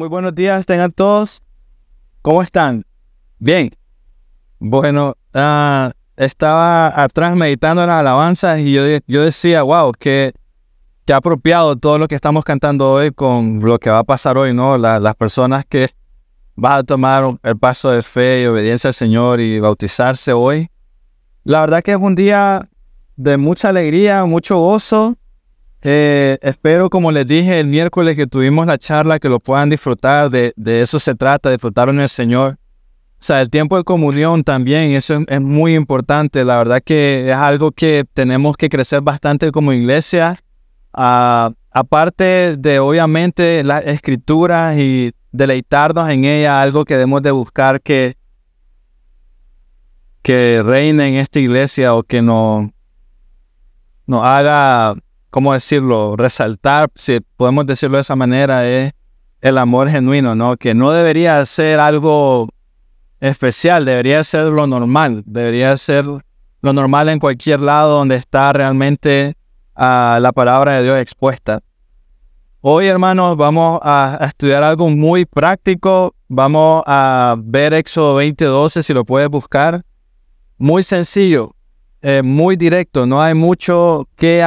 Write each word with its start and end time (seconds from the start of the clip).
muy 0.00 0.08
buenos 0.08 0.34
días, 0.34 0.64
tengan 0.64 0.92
todos. 0.92 1.42
¿Cómo 2.22 2.40
están? 2.40 2.86
Bien. 3.38 3.68
Bueno, 4.58 5.14
ah, 5.34 5.92
estaba 6.16 7.02
atrás 7.02 7.36
meditando 7.36 7.82
en 7.82 7.88
las 7.88 8.00
alabanzas 8.00 8.60
y 8.60 8.72
yo, 8.72 8.82
yo 9.06 9.22
decía, 9.22 9.62
wow, 9.62 9.92
qué, 9.92 10.32
qué 11.04 11.12
apropiado 11.12 11.76
todo 11.76 11.98
lo 11.98 12.08
que 12.08 12.14
estamos 12.14 12.44
cantando 12.44 12.92
hoy 12.92 13.10
con 13.10 13.60
lo 13.60 13.78
que 13.78 13.90
va 13.90 13.98
a 13.98 14.04
pasar 14.04 14.38
hoy, 14.38 14.54
¿no? 14.54 14.78
las 14.78 15.14
personas 15.16 15.66
que 15.66 15.90
van 16.56 16.78
a 16.78 16.82
tomar 16.82 17.38
el 17.42 17.58
paso 17.58 17.90
de 17.90 18.02
fe 18.02 18.44
y 18.44 18.46
obediencia 18.46 18.88
al 18.88 18.94
Señor 18.94 19.38
y 19.38 19.60
bautizarse 19.60 20.32
hoy. 20.32 20.70
La 21.44 21.60
verdad 21.60 21.82
que 21.82 21.90
es 21.90 21.98
un 22.00 22.14
día 22.14 22.70
de 23.16 23.36
mucha 23.36 23.68
alegría, 23.68 24.24
mucho 24.24 24.56
gozo. 24.60 25.18
Eh, 25.82 26.38
espero, 26.42 26.90
como 26.90 27.10
les 27.10 27.26
dije 27.26 27.60
el 27.60 27.66
miércoles 27.66 28.16
que 28.16 28.26
tuvimos 28.26 28.66
la 28.66 28.78
charla, 28.78 29.18
que 29.18 29.28
lo 29.28 29.40
puedan 29.40 29.70
disfrutar. 29.70 30.30
De, 30.30 30.52
de 30.56 30.82
eso 30.82 30.98
se 30.98 31.14
trata, 31.14 31.50
disfrutar 31.50 31.88
en 31.88 32.00
el 32.00 32.08
Señor. 32.08 32.58
O 33.20 33.22
sea, 33.22 33.42
el 33.42 33.50
tiempo 33.50 33.76
de 33.76 33.84
comunión 33.84 34.44
también, 34.44 34.92
eso 34.92 35.22
es, 35.28 35.40
muy 35.42 35.74
importante. 35.74 36.42
La 36.42 36.56
verdad 36.56 36.80
que 36.82 37.28
es 37.28 37.36
algo 37.36 37.70
que 37.70 38.06
tenemos 38.14 38.56
que 38.56 38.70
crecer 38.70 39.02
bastante 39.02 39.52
como 39.52 39.74
iglesia. 39.74 40.38
Ah, 40.94 41.52
aparte 41.70 42.56
de, 42.56 42.78
obviamente, 42.78 43.62
las 43.62 43.84
escrituras 43.84 44.78
y 44.78 45.12
deleitarnos 45.32 46.08
en 46.08 46.24
ella, 46.24 46.62
algo 46.62 46.86
que 46.86 46.94
debemos 46.94 47.20
de 47.20 47.30
buscar 47.30 47.82
que, 47.82 48.16
que 50.22 50.62
reine 50.64 51.08
en 51.08 51.14
esta 51.16 51.40
iglesia 51.40 51.94
o 51.94 52.02
que 52.02 52.22
nos, 52.22 52.70
nos 54.06 54.24
haga, 54.24 54.94
¿cómo 55.30 55.52
decirlo?, 55.52 56.16
resaltar, 56.16 56.90
si 56.94 57.20
podemos 57.36 57.66
decirlo 57.66 57.96
de 57.96 58.02
esa 58.02 58.16
manera, 58.16 58.68
es 58.68 58.92
el 59.40 59.58
amor 59.58 59.88
genuino, 59.88 60.34
¿no? 60.34 60.56
Que 60.56 60.74
no 60.74 60.90
debería 60.92 61.44
ser 61.46 61.80
algo 61.80 62.48
especial, 63.20 63.84
debería 63.84 64.22
ser 64.24 64.46
lo 64.46 64.66
normal, 64.66 65.22
debería 65.26 65.76
ser 65.76 66.04
lo 66.06 66.72
normal 66.72 67.08
en 67.08 67.18
cualquier 67.18 67.60
lado 67.60 67.98
donde 67.98 68.16
está 68.16 68.52
realmente 68.52 69.34
ah, 69.74 70.18
la 70.20 70.32
palabra 70.32 70.74
de 70.74 70.82
Dios 70.82 70.98
expuesta. 70.98 71.60
Hoy, 72.62 72.88
hermanos, 72.88 73.38
vamos 73.38 73.80
a, 73.82 74.18
estudiar 74.20 74.62
algo 74.62 74.90
muy 74.90 75.24
práctico. 75.24 76.14
Vamos 76.28 76.82
a 76.86 77.34
ver 77.38 77.72
Éxodo 77.72 78.20
20:12, 78.20 78.82
si 78.82 78.92
lo 78.92 79.04
puedes 79.04 79.30
buscar. 79.30 79.82
Muy 80.58 80.82
sencillo, 80.82 81.54
eh, 82.02 82.20
muy 82.22 82.56
directo, 82.56 83.06
no 83.06 83.22
hay 83.22 83.32
mucho 83.32 84.06
que, 84.14 84.46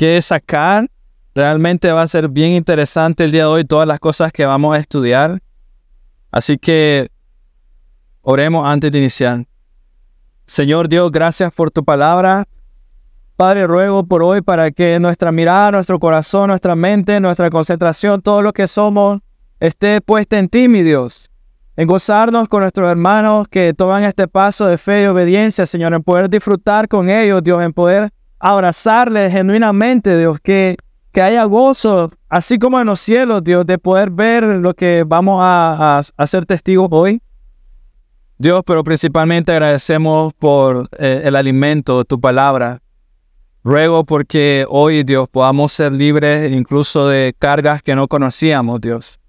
que 0.00 0.22
sacar. 0.22 0.90
Realmente 1.34 1.92
va 1.92 2.00
a 2.00 2.08
ser 2.08 2.26
bien 2.30 2.52
interesante 2.52 3.22
el 3.22 3.32
día 3.32 3.42
de 3.42 3.48
hoy 3.48 3.64
todas 3.66 3.86
las 3.86 4.00
cosas 4.00 4.32
que 4.32 4.46
vamos 4.46 4.74
a 4.74 4.78
estudiar. 4.78 5.42
Así 6.30 6.56
que 6.56 7.10
Oremos 8.22 8.66
antes 8.66 8.90
de 8.90 8.98
iniciar. 8.98 9.46
Señor 10.46 10.88
Dios, 10.88 11.10
gracias 11.12 11.52
por 11.52 11.70
tu 11.70 11.84
palabra. 11.84 12.46
Padre, 13.36 13.66
ruego 13.66 14.04
por 14.04 14.22
hoy 14.22 14.40
para 14.40 14.70
que 14.70 14.98
nuestra 15.00 15.32
mirada, 15.32 15.72
nuestro 15.72 15.98
corazón, 15.98 16.48
nuestra 16.48 16.74
mente, 16.74 17.20
nuestra 17.20 17.50
concentración, 17.50 18.22
todo 18.22 18.40
lo 18.40 18.54
que 18.54 18.68
somos, 18.68 19.20
esté 19.58 20.00
puesta 20.00 20.38
en 20.38 20.48
ti, 20.48 20.66
mi 20.68 20.82
Dios. 20.82 21.30
En 21.76 21.86
gozarnos 21.86 22.48
con 22.48 22.60
nuestros 22.60 22.90
hermanos 22.90 23.48
que 23.48 23.74
toman 23.74 24.04
este 24.04 24.28
paso 24.28 24.66
de 24.66 24.78
fe 24.78 25.02
y 25.02 25.06
obediencia, 25.06 25.66
Señor, 25.66 25.92
en 25.92 26.02
poder 26.02 26.30
disfrutar 26.30 26.88
con 26.88 27.10
ellos, 27.10 27.42
Dios, 27.42 27.62
en 27.62 27.72
poder 27.72 28.10
abrazarles 28.40 29.32
genuinamente, 29.32 30.18
Dios, 30.18 30.40
que, 30.40 30.76
que 31.12 31.22
haya 31.22 31.44
gozo, 31.44 32.10
así 32.28 32.58
como 32.58 32.80
en 32.80 32.86
los 32.86 32.98
cielos, 32.98 33.44
Dios, 33.44 33.66
de 33.66 33.78
poder 33.78 34.10
ver 34.10 34.42
lo 34.42 34.74
que 34.74 35.04
vamos 35.06 35.38
a, 35.40 36.00
a 36.16 36.26
ser 36.26 36.46
testigos 36.46 36.88
hoy. 36.90 37.20
Dios, 38.38 38.62
pero 38.64 38.82
principalmente 38.82 39.52
agradecemos 39.52 40.32
por 40.32 40.88
eh, 40.98 41.20
el 41.26 41.36
alimento 41.36 42.06
tu 42.06 42.18
palabra. 42.18 42.80
Ruego 43.62 44.04
porque 44.04 44.64
hoy, 44.70 45.04
Dios, 45.04 45.28
podamos 45.28 45.72
ser 45.72 45.92
libres 45.92 46.50
incluso 46.50 47.06
de 47.06 47.34
cargas 47.38 47.82
que 47.82 47.94
no 47.94 48.08
conocíamos, 48.08 48.80
Dios. 48.80 49.20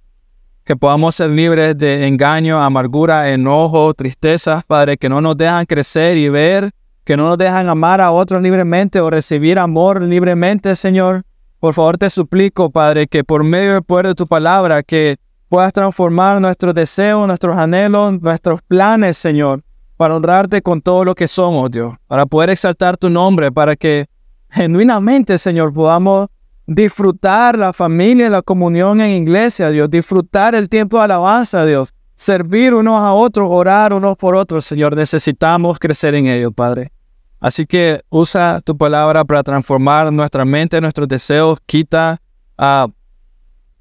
Que 0.64 0.78
podamos 0.78 1.16
ser 1.16 1.31
libres 1.31 1.78
de 1.78 2.08
engaño, 2.08 2.64
amargura, 2.64 3.30
enojo, 3.34 3.94
tristezas, 3.94 4.64
Padre, 4.64 4.96
que 4.96 5.09
no 5.09 5.19
nos 5.19 5.35
dejan 5.35 5.66
crecer 5.66 6.16
y 6.16 6.30
ver, 6.30 6.72
que 7.03 7.17
no 7.17 7.28
nos 7.28 7.38
dejan 7.38 7.67
amar 7.69 8.01
a 8.01 8.12
otros 8.12 8.41
libremente 8.41 9.00
o 9.00 9.09
recibir 9.09 9.59
amor 9.59 10.01
libremente, 10.01 10.75
Señor. 10.75 11.23
Por 11.59 11.73
favor, 11.73 11.97
te 11.97 12.09
suplico, 12.09 12.69
Padre, 12.69 13.07
que 13.07 13.23
por 13.23 13.44
medio 13.44 13.73
del 13.73 13.84
poder 13.84 14.07
de 14.07 14.16
tu 14.16 14.28
palabra, 14.28 14.84
que 14.84 15.17
puedas 15.50 15.73
transformar 15.73 16.40
nuestros 16.40 16.73
deseos, 16.73 17.28
nuestros 17.28 17.57
anhelos, 17.57 18.19
nuestros 18.22 18.61
planes, 18.61 19.17
Señor, 19.17 19.63
para 19.97 20.16
honrarte 20.16 20.61
con 20.61 20.81
todo 20.81 21.03
lo 21.03 21.13
que 21.13 21.28
somos, 21.28 21.69
Dios, 21.69 21.94
para 22.07 22.25
poder 22.25 22.51
exaltar 22.51 22.97
tu 22.97 23.09
nombre, 23.09 23.51
para 23.51 23.75
que 23.75 24.07
genuinamente, 24.50 25.38
Señor, 25.38 25.73
podamos 25.73 26.28
disfrutar 26.66 27.57
la 27.57 27.73
familia, 27.73 28.29
la 28.29 28.41
comunión 28.41 29.01
en 29.01 29.23
iglesia, 29.23 29.69
Dios, 29.69 29.90
disfrutar 29.90 30.56
el 30.56 30.69
tiempo 30.69 30.97
de 30.97 31.03
alabanza, 31.03 31.66
Dios, 31.66 31.94
servir 32.22 32.76
unos 32.76 33.02
a 33.02 33.14
otros, 33.14 33.48
orar 33.50 33.94
unos 33.94 34.16
por 34.16 34.36
otros, 34.36 34.64
Señor, 34.64 34.96
necesitamos 34.96 35.80
crecer 35.80 36.14
en 36.14 36.28
ello, 36.28 36.52
Padre. 36.52 36.92
Así 37.40 37.66
que 37.66 38.02
usa 38.09 38.62
tu 38.64 38.78
palabra 38.78 39.26
para 39.26 39.42
transformar 39.42 40.14
nuestra 40.14 40.46
mente, 40.46 40.80
nuestros 40.80 41.08
deseos, 41.08 41.58
quita 41.66 42.22
a 42.59 42.88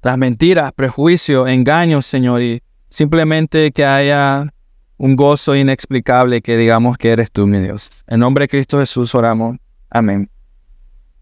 las 0.01 0.17
mentiras, 0.17 0.71
prejuicios, 0.71 1.47
engaños, 1.49 2.07
Señor, 2.07 2.41
y 2.41 2.63
simplemente 2.89 3.71
que 3.71 3.85
haya 3.85 4.51
un 4.97 5.15
gozo 5.15 5.55
inexplicable 5.55 6.41
que 6.41 6.57
digamos 6.57 6.97
que 6.97 7.11
eres 7.11 7.31
tú, 7.31 7.45
mi 7.45 7.59
Dios. 7.59 8.03
En 8.07 8.21
nombre 8.21 8.45
de 8.45 8.47
Cristo 8.47 8.79
Jesús 8.79 9.13
oramos. 9.13 9.57
Amén. 9.87 10.31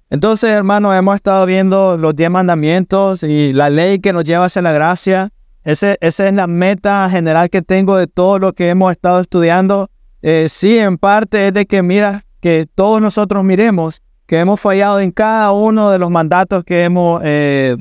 Entonces, 0.09 0.51
hermanos, 0.51 0.95
hemos 0.95 1.15
estado 1.15 1.45
viendo 1.45 1.97
los 1.97 2.15
diez 2.15 2.29
mandamientos 2.29 3.23
y 3.23 3.51
la 3.51 3.69
ley 3.69 3.99
que 3.99 4.13
nos 4.13 4.23
lleva 4.23 4.45
hacia 4.45 4.61
la 4.61 4.71
gracia. 4.71 5.33
Esa 5.63 5.95
es 5.99 6.19
la 6.19 6.47
meta 6.47 7.09
general 7.09 7.49
que 7.49 7.61
tengo 7.61 7.95
de 7.97 8.07
todo 8.07 8.39
lo 8.39 8.53
que 8.53 8.69
hemos 8.69 8.91
estado 8.91 9.19
estudiando. 9.19 9.89
Eh, 10.21 10.47
sí, 10.49 10.77
en 10.77 10.97
parte 10.97 11.47
es 11.47 11.53
de 11.53 11.65
que, 11.65 11.83
mira, 11.83 12.25
que 12.39 12.67
todos 12.75 13.01
nosotros 13.01 13.43
miremos 13.43 14.01
que 14.29 14.39
hemos 14.39 14.59
fallado 14.59 14.99
en 14.99 15.11
cada 15.11 15.51
uno 15.51 15.89
de 15.89 15.97
los 15.97 16.11
mandatos 16.11 16.63
que 16.63 16.83
hemos 16.83 17.19
eh, 17.23 17.75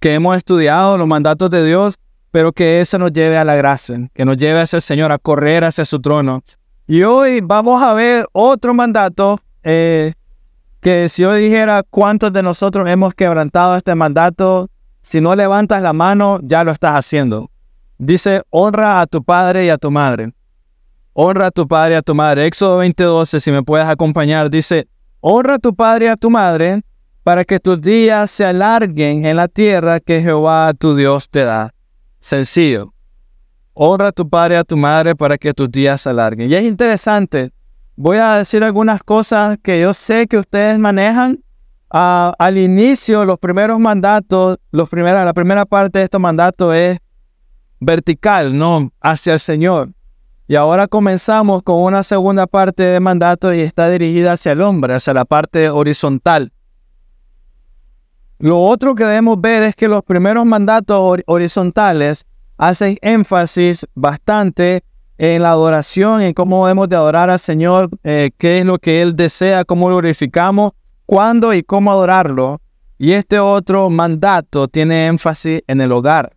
que 0.00 0.14
hemos 0.14 0.36
estudiado 0.36 0.98
los 0.98 1.06
mandatos 1.06 1.48
de 1.48 1.64
Dios, 1.64 1.96
pero 2.32 2.50
que 2.50 2.80
eso 2.80 2.98
nos 2.98 3.12
lleve 3.12 3.38
a 3.38 3.44
la 3.44 3.54
gracia, 3.54 4.10
que 4.12 4.24
nos 4.24 4.36
lleve 4.36 4.60
hacia 4.60 4.78
el 4.78 4.82
Señor, 4.82 5.12
a 5.12 5.18
correr 5.18 5.62
hacia 5.62 5.84
su 5.84 6.00
trono. 6.00 6.42
Y 6.88 7.04
hoy 7.04 7.40
vamos 7.40 7.80
a 7.80 7.92
ver 7.92 8.26
otro 8.32 8.74
mandato 8.74 9.38
eh, 9.62 10.14
que 10.80 11.08
si 11.08 11.22
yo 11.22 11.32
dijera 11.34 11.84
cuántos 11.88 12.32
de 12.32 12.42
nosotros 12.42 12.88
hemos 12.90 13.14
quebrantado 13.14 13.76
este 13.76 13.94
mandato, 13.94 14.68
si 15.02 15.20
no 15.20 15.34
levantas 15.34 15.82
la 15.82 15.92
mano, 15.92 16.38
ya 16.42 16.64
lo 16.64 16.70
estás 16.70 16.94
haciendo. 16.94 17.50
Dice, 17.98 18.42
honra 18.50 19.00
a 19.00 19.06
tu 19.06 19.22
padre 19.22 19.66
y 19.66 19.68
a 19.68 19.78
tu 19.78 19.90
madre. 19.90 20.32
Honra 21.12 21.48
a 21.48 21.50
tu 21.50 21.68
padre 21.68 21.94
y 21.94 21.96
a 21.96 22.02
tu 22.02 22.14
madre. 22.14 22.46
Éxodo 22.46 22.78
20:12, 22.82 23.40
si 23.40 23.50
me 23.50 23.62
puedes 23.62 23.86
acompañar, 23.86 24.48
dice, 24.48 24.88
honra 25.20 25.56
a 25.56 25.58
tu 25.58 25.74
padre 25.74 26.06
y 26.06 26.08
a 26.08 26.16
tu 26.16 26.30
madre 26.30 26.82
para 27.22 27.44
que 27.44 27.60
tus 27.60 27.80
días 27.80 28.30
se 28.30 28.44
alarguen 28.44 29.24
en 29.24 29.36
la 29.36 29.48
tierra 29.48 30.00
que 30.00 30.20
Jehová 30.20 30.72
tu 30.74 30.96
Dios 30.96 31.28
te 31.28 31.44
da. 31.44 31.72
Sencillo. 32.18 32.92
Honra 33.74 34.08
a 34.08 34.12
tu 34.12 34.28
padre 34.28 34.54
y 34.54 34.58
a 34.58 34.64
tu 34.64 34.76
madre 34.76 35.14
para 35.14 35.38
que 35.38 35.52
tus 35.52 35.70
días 35.70 36.00
se 36.00 36.10
alarguen. 36.10 36.50
Y 36.50 36.54
es 36.54 36.64
interesante. 36.64 37.52
Voy 37.96 38.16
a 38.18 38.36
decir 38.36 38.64
algunas 38.64 39.02
cosas 39.02 39.58
que 39.62 39.80
yo 39.80 39.94
sé 39.94 40.26
que 40.26 40.38
ustedes 40.38 40.78
manejan. 40.78 41.42
Ah, 41.94 42.32
al 42.38 42.56
inicio, 42.56 43.26
los 43.26 43.38
primeros 43.38 43.78
mandatos, 43.78 44.56
los 44.70 44.88
primeros, 44.88 45.26
la 45.26 45.34
primera 45.34 45.66
parte 45.66 45.98
de 45.98 46.06
estos 46.06 46.22
mandatos 46.22 46.74
es 46.74 46.98
vertical, 47.80 48.56
no 48.56 48.90
hacia 48.98 49.34
el 49.34 49.40
Señor. 49.40 49.90
Y 50.48 50.54
ahora 50.54 50.88
comenzamos 50.88 51.62
con 51.62 51.82
una 51.82 52.02
segunda 52.02 52.46
parte 52.46 52.82
de 52.82 52.98
mandato 52.98 53.52
y 53.52 53.60
está 53.60 53.90
dirigida 53.90 54.32
hacia 54.32 54.52
el 54.52 54.62
hombre, 54.62 54.94
hacia 54.94 55.12
la 55.12 55.26
parte 55.26 55.68
horizontal. 55.68 56.50
Lo 58.38 58.58
otro 58.58 58.94
que 58.94 59.04
debemos 59.04 59.38
ver 59.38 59.62
es 59.62 59.76
que 59.76 59.86
los 59.86 60.02
primeros 60.02 60.46
mandatos 60.46 61.20
horizontales 61.26 62.24
hacen 62.56 62.96
énfasis 63.02 63.86
bastante 63.94 64.82
en 65.18 65.42
la 65.42 65.50
adoración, 65.50 66.22
en 66.22 66.32
cómo 66.32 66.66
debemos 66.66 66.88
de 66.88 66.96
adorar 66.96 67.28
al 67.28 67.38
Señor, 67.38 67.90
eh, 68.02 68.30
qué 68.38 68.60
es 68.60 68.64
lo 68.64 68.78
que 68.78 69.02
Él 69.02 69.14
desea, 69.14 69.66
cómo 69.66 69.90
lo 69.90 69.98
glorificamos, 69.98 70.72
cuándo 71.12 71.52
y 71.52 71.62
cómo 71.62 71.92
adorarlo. 71.92 72.62
Y 72.96 73.12
este 73.12 73.38
otro 73.38 73.90
mandato 73.90 74.66
tiene 74.66 75.08
énfasis 75.08 75.60
en 75.66 75.82
el 75.82 75.92
hogar. 75.92 76.34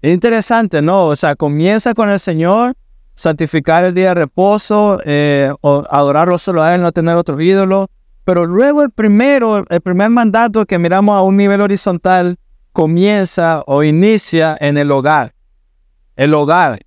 Es 0.00 0.14
interesante, 0.14 0.80
¿no? 0.80 1.06
O 1.06 1.16
sea, 1.16 1.34
comienza 1.34 1.92
con 1.92 2.08
el 2.08 2.20
Señor, 2.20 2.76
santificar 3.16 3.82
el 3.82 3.94
día 3.94 4.10
de 4.10 4.14
reposo, 4.14 5.00
eh, 5.04 5.52
adorarlo 5.90 6.38
solo 6.38 6.62
a 6.62 6.72
Él, 6.72 6.82
no 6.82 6.92
tener 6.92 7.16
otro 7.16 7.40
ídolo. 7.40 7.90
Pero 8.22 8.46
luego 8.46 8.84
el 8.84 8.92
primero, 8.92 9.64
el 9.68 9.80
primer 9.80 10.10
mandato 10.10 10.64
que 10.64 10.78
miramos 10.78 11.16
a 11.16 11.22
un 11.22 11.36
nivel 11.36 11.60
horizontal, 11.60 12.36
comienza 12.72 13.64
o 13.66 13.82
inicia 13.82 14.56
en 14.60 14.78
el 14.78 14.88
hogar. 14.92 15.34
El 16.14 16.32
hogar. 16.32 16.78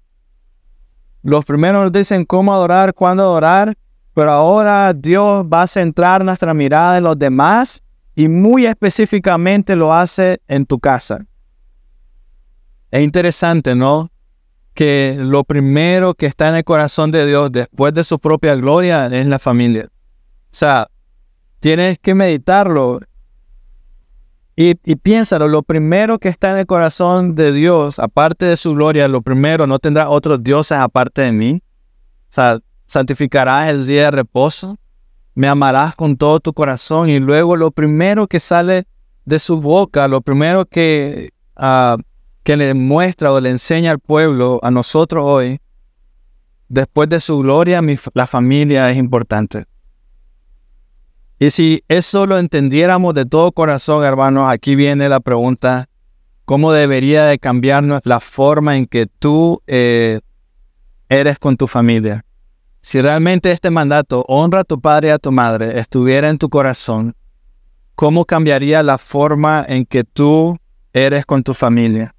Los 1.21 1.44
primeros 1.44 1.83
nos 1.83 1.91
dicen 1.91 2.23
cómo 2.23 2.53
adorar, 2.53 2.94
cuándo 2.94 3.23
adorar, 3.23 3.75
pero 4.13 4.31
ahora 4.31 4.93
Dios 4.93 5.45
va 5.45 5.63
a 5.63 5.67
centrar 5.67 6.23
nuestra 6.23 6.53
mirada 6.53 6.97
en 6.97 7.03
los 7.03 7.17
demás 7.17 7.81
y 8.15 8.27
muy 8.27 8.65
específicamente 8.65 9.75
lo 9.75 9.93
hace 9.93 10.41
en 10.47 10.65
tu 10.65 10.79
casa. 10.79 11.25
Es 12.91 13.01
interesante, 13.01 13.73
¿no? 13.73 14.11
Que 14.73 15.15
lo 15.17 15.43
primero 15.43 16.13
que 16.13 16.25
está 16.25 16.49
en 16.49 16.55
el 16.55 16.63
corazón 16.63 17.11
de 17.11 17.25
Dios 17.25 17.51
después 17.51 17.93
de 17.93 18.03
su 18.03 18.19
propia 18.19 18.55
gloria 18.55 19.07
es 19.07 19.25
la 19.25 19.39
familia. 19.39 19.87
O 19.87 20.53
sea, 20.53 20.87
tienes 21.59 21.97
que 21.99 22.13
meditarlo. 22.13 22.99
Y, 24.57 24.75
piénsalo, 24.75 25.47
lo 25.47 25.63
primero 25.63 26.19
que 26.19 26.27
está 26.27 26.51
en 26.51 26.57
el 26.57 26.65
corazón 26.67 27.33
de 27.33 27.51
Dios, 27.51 27.97
aparte 27.97 28.45
de 28.45 28.57
su 28.57 28.75
gloria, 28.75 29.07
lo 29.07 29.21
primero, 29.21 29.65
no 29.65 29.79
tendrá 29.79 30.09
otros 30.09 30.43
dioses 30.43 30.77
aparte 30.77 31.21
de 31.21 31.31
mí. 31.31 31.63
O 32.29 32.33
sea, 32.33 32.59
santificarás 32.91 33.69
el 33.69 33.85
día 33.85 34.05
de 34.05 34.11
reposo, 34.11 34.77
me 35.33 35.47
amarás 35.47 35.95
con 35.95 36.17
todo 36.17 36.41
tu 36.41 36.51
corazón 36.51 37.09
y 37.09 37.21
luego 37.21 37.55
lo 37.55 37.71
primero 37.71 38.27
que 38.27 38.41
sale 38.41 38.85
de 39.23 39.39
su 39.39 39.61
boca, 39.61 40.09
lo 40.09 40.19
primero 40.19 40.65
que, 40.65 41.31
uh, 41.55 41.95
que 42.43 42.57
le 42.57 42.73
muestra 42.73 43.31
o 43.31 43.39
le 43.39 43.49
enseña 43.49 43.91
al 43.91 43.99
pueblo, 43.99 44.59
a 44.61 44.71
nosotros 44.71 45.23
hoy, 45.25 45.61
después 46.67 47.07
de 47.07 47.21
su 47.21 47.38
gloria, 47.38 47.81
la 48.13 48.27
familia 48.27 48.91
es 48.91 48.97
importante. 48.97 49.63
Y 51.39 51.49
si 51.49 51.85
eso 51.87 52.25
lo 52.25 52.39
entendiéramos 52.39 53.13
de 53.13 53.25
todo 53.25 53.53
corazón, 53.53 54.03
hermanos, 54.03 54.49
aquí 54.49 54.75
viene 54.75 55.07
la 55.07 55.21
pregunta, 55.21 55.87
¿cómo 56.44 56.73
debería 56.73 57.23
de 57.23 57.39
cambiarnos 57.39 58.01
la 58.03 58.19
forma 58.19 58.75
en 58.75 58.85
que 58.85 59.07
tú 59.07 59.61
eh, 59.65 60.19
eres 61.07 61.39
con 61.39 61.55
tu 61.55 61.67
familia? 61.67 62.25
Si 62.81 63.00
realmente 63.00 63.51
este 63.51 63.69
mandato, 63.69 64.25
honra 64.28 64.62
a 64.62 64.63
tu 64.63 64.81
padre 64.81 65.10
y 65.10 65.12
a 65.12 65.19
tu 65.19 65.31
madre, 65.31 65.80
estuviera 65.80 66.30
en 66.30 66.39
tu 66.39 66.50
corazón, 66.50 67.16
¿cómo 67.95 68.25
cambiaría 68.25 68.81
la 68.81 68.98
forma 68.98 69.63
en 69.68 69.86
que 69.86 70.04
tú 70.04 70.57
eres 70.92 71.25
con 71.28 71.44
tu 71.44 71.54
familia? 71.54 72.16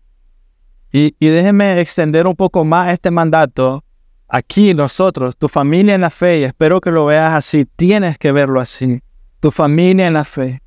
Y, 0.92 1.16
y 1.18 1.26
déjeme 1.26 1.80
extender 1.80 2.28
un 2.28 2.36
poco 2.36 2.64
más 2.64 2.92
este 2.92 3.10
mandato. 3.10 3.82
Aquí 4.28 4.72
nosotros, 4.72 5.36
tu 5.36 5.48
familia 5.48 5.96
en 5.96 6.02
la 6.02 6.10
fe, 6.10 6.40
y 6.40 6.44
espero 6.44 6.80
que 6.80 6.92
lo 6.92 7.06
veas 7.06 7.32
así, 7.32 7.64
tienes 7.64 8.16
que 8.16 8.30
verlo 8.30 8.60
así. 8.60 9.02
Tu 9.40 9.50
familia 9.50 10.06
en 10.06 10.14
la 10.14 10.24
fe, 10.24 10.62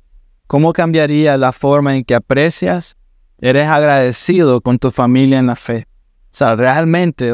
¿cómo 0.46 0.74
cambiaría 0.74 1.38
la 1.38 1.52
forma 1.52 1.96
en 1.96 2.04
que 2.04 2.14
aprecias, 2.14 2.96
eres 3.38 3.68
agradecido 3.68 4.60
con 4.60 4.78
tu 4.78 4.90
familia 4.90 5.38
en 5.38 5.46
la 5.46 5.56
fe? 5.56 5.86
O 6.26 6.36
sea, 6.36 6.54
realmente, 6.54 7.32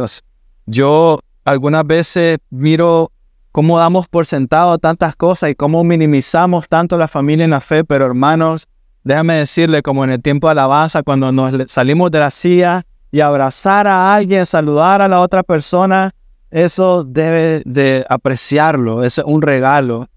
yo 0.66 1.18
algunas 1.44 1.86
veces 1.86 2.38
miro 2.50 3.10
cómo 3.50 3.78
damos 3.78 4.08
por 4.08 4.26
sentado 4.26 4.78
tantas 4.78 5.14
cosas 5.14 5.50
y 5.50 5.54
cómo 5.54 5.84
minimizamos 5.84 6.68
tanto 6.68 6.96
la 6.96 7.08
familia 7.08 7.44
en 7.44 7.50
la 7.50 7.60
fe, 7.60 7.84
pero 7.84 8.06
hermanos, 8.06 8.66
déjame 9.04 9.34
decirle 9.34 9.82
como 9.82 10.04
en 10.04 10.10
el 10.10 10.22
tiempo 10.22 10.46
de 10.48 10.52
alabanza, 10.52 11.02
cuando 11.02 11.30
nos 11.32 11.54
salimos 11.70 12.10
de 12.10 12.18
la 12.18 12.30
silla 12.30 12.84
y 13.10 13.20
abrazar 13.20 13.86
a 13.86 14.14
alguien, 14.14 14.46
saludar 14.46 15.02
a 15.02 15.08
la 15.08 15.20
otra 15.20 15.42
persona, 15.42 16.12
eso 16.50 17.04
debe 17.04 17.62
de 17.66 18.06
apreciarlo, 18.08 19.04
es 19.04 19.18
un 19.18 19.42
regalo, 19.42 20.08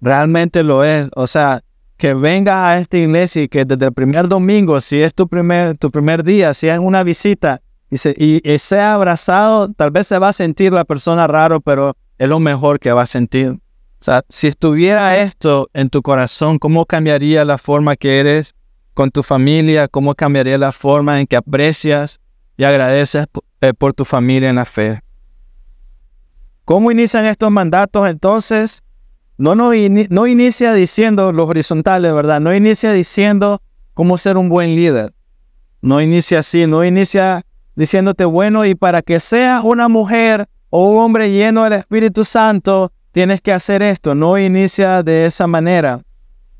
realmente 0.00 0.62
lo 0.62 0.84
es, 0.84 1.08
o 1.16 1.26
sea, 1.26 1.62
que 1.96 2.14
venga 2.14 2.68
a 2.68 2.78
esta 2.78 2.96
iglesia 2.98 3.42
y 3.42 3.48
que 3.48 3.64
desde 3.64 3.86
el 3.86 3.92
primer 3.92 4.28
domingo, 4.28 4.80
si 4.80 5.00
es 5.00 5.14
tu 5.14 5.28
primer, 5.28 5.78
tu 5.78 5.90
primer 5.90 6.22
día, 6.22 6.52
si 6.54 6.68
es 6.68 6.78
una 6.78 7.02
visita, 7.02 7.60
y, 7.90 8.52
y, 8.52 8.58
sea 8.58 8.94
abrazado, 8.94 9.72
tal 9.72 9.90
vez 9.90 10.06
se 10.06 10.18
va 10.18 10.30
a 10.30 10.32
sentir 10.32 10.72
la 10.72 10.84
persona 10.84 11.26
raro, 11.26 11.60
pero 11.60 11.96
es 12.18 12.28
lo 12.28 12.40
mejor 12.40 12.78
que 12.78 12.92
va 12.92 13.02
a 13.02 13.06
sentir. 13.06 13.50
O 13.50 14.04
sea, 14.04 14.22
si 14.28 14.48
estuviera 14.48 15.18
esto 15.18 15.70
en 15.72 15.88
tu 15.88 16.02
corazón, 16.02 16.58
¿cómo 16.58 16.84
cambiaría 16.84 17.44
la 17.44 17.56
forma 17.56 17.96
que 17.96 18.20
eres 18.20 18.54
con 18.92 19.10
tu 19.10 19.22
familia? 19.22 19.88
¿Cómo 19.88 20.14
cambiaría 20.14 20.58
la 20.58 20.72
forma 20.72 21.20
en 21.20 21.26
que 21.26 21.36
aprecias 21.36 22.20
y 22.56 22.64
agradeces 22.64 23.26
eh, 23.60 23.72
por 23.72 23.94
tu 23.94 24.04
familia 24.04 24.50
en 24.50 24.56
la 24.56 24.64
fe? 24.64 25.00
¿Cómo 26.64 26.90
inician 26.90 27.26
estos 27.26 27.50
mandatos 27.50 28.08
entonces? 28.08 28.82
No, 29.36 29.54
no, 29.54 29.70
no 30.10 30.26
inicia 30.26 30.72
diciendo 30.72 31.32
los 31.32 31.48
horizontales, 31.48 32.12
¿verdad? 32.12 32.40
No 32.40 32.54
inicia 32.54 32.92
diciendo 32.92 33.60
cómo 33.94 34.18
ser 34.18 34.36
un 34.36 34.48
buen 34.48 34.76
líder. 34.76 35.12
No 35.82 36.00
inicia 36.00 36.40
así, 36.40 36.66
no 36.66 36.84
inicia 36.84 37.44
diciéndote, 37.76 38.24
bueno, 38.24 38.64
y 38.64 38.74
para 38.74 39.02
que 39.02 39.20
sea 39.20 39.62
una 39.62 39.88
mujer 39.88 40.48
o 40.70 40.88
un 40.88 40.98
hombre 40.98 41.30
lleno 41.30 41.64
del 41.64 41.74
Espíritu 41.74 42.24
Santo, 42.24 42.92
tienes 43.12 43.40
que 43.40 43.52
hacer 43.52 43.82
esto. 43.82 44.14
No 44.14 44.38
inicia 44.38 45.02
de 45.02 45.26
esa 45.26 45.46
manera. 45.46 46.00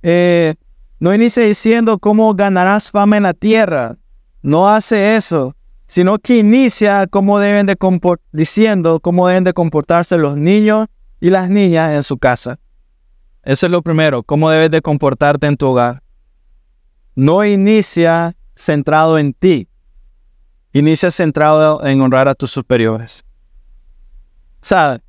Eh, 0.03 0.55
no 1.01 1.15
inicia 1.15 1.43
diciendo 1.43 1.99
cómo 1.99 2.35
ganarás 2.35 2.91
fama 2.91 3.17
en 3.17 3.25
la 3.25 3.35
tierra. 3.35 3.97
No 4.43 4.69
hace 4.69 5.17
eso, 5.17 5.57
sino 5.87 6.19
que 6.19 6.39
inicia 6.39 7.07
cómo 7.07 7.39
deben 7.39 7.67
de 7.67 7.77
diciendo 8.33 9.01
cómo 9.01 9.29
deben 9.29 9.45
de 9.45 9.53
comportarse 9.53 10.17
los 10.17 10.37
niños 10.37 10.87
y 11.21 11.31
las 11.31 11.51
niñas 11.51 11.95
en 11.95 12.03
su 12.03 12.19
casa. 12.19 12.59
Eso 13.43 13.67
es 13.67 13.73
lo 13.73 13.83
primero, 13.83 14.23
cómo 14.23 14.49
debes 14.49 14.71
de 14.71 14.81
comportarte 14.81 15.47
en 15.47 15.57
tu 15.57 15.67
hogar. 15.67 16.03
No 17.15 17.45
inicia 17.45 18.37
centrado 18.55 19.19
en 19.19 19.35
ti, 19.35 19.69
Inicia 20.77 21.13
centrado 21.13 21.87
en 21.87 22.01
honrar 22.01 22.27
a 22.27 22.35
tus 22.35 22.51
superiores. 22.51 23.25
O 24.61 24.67
sea, 24.67 25.01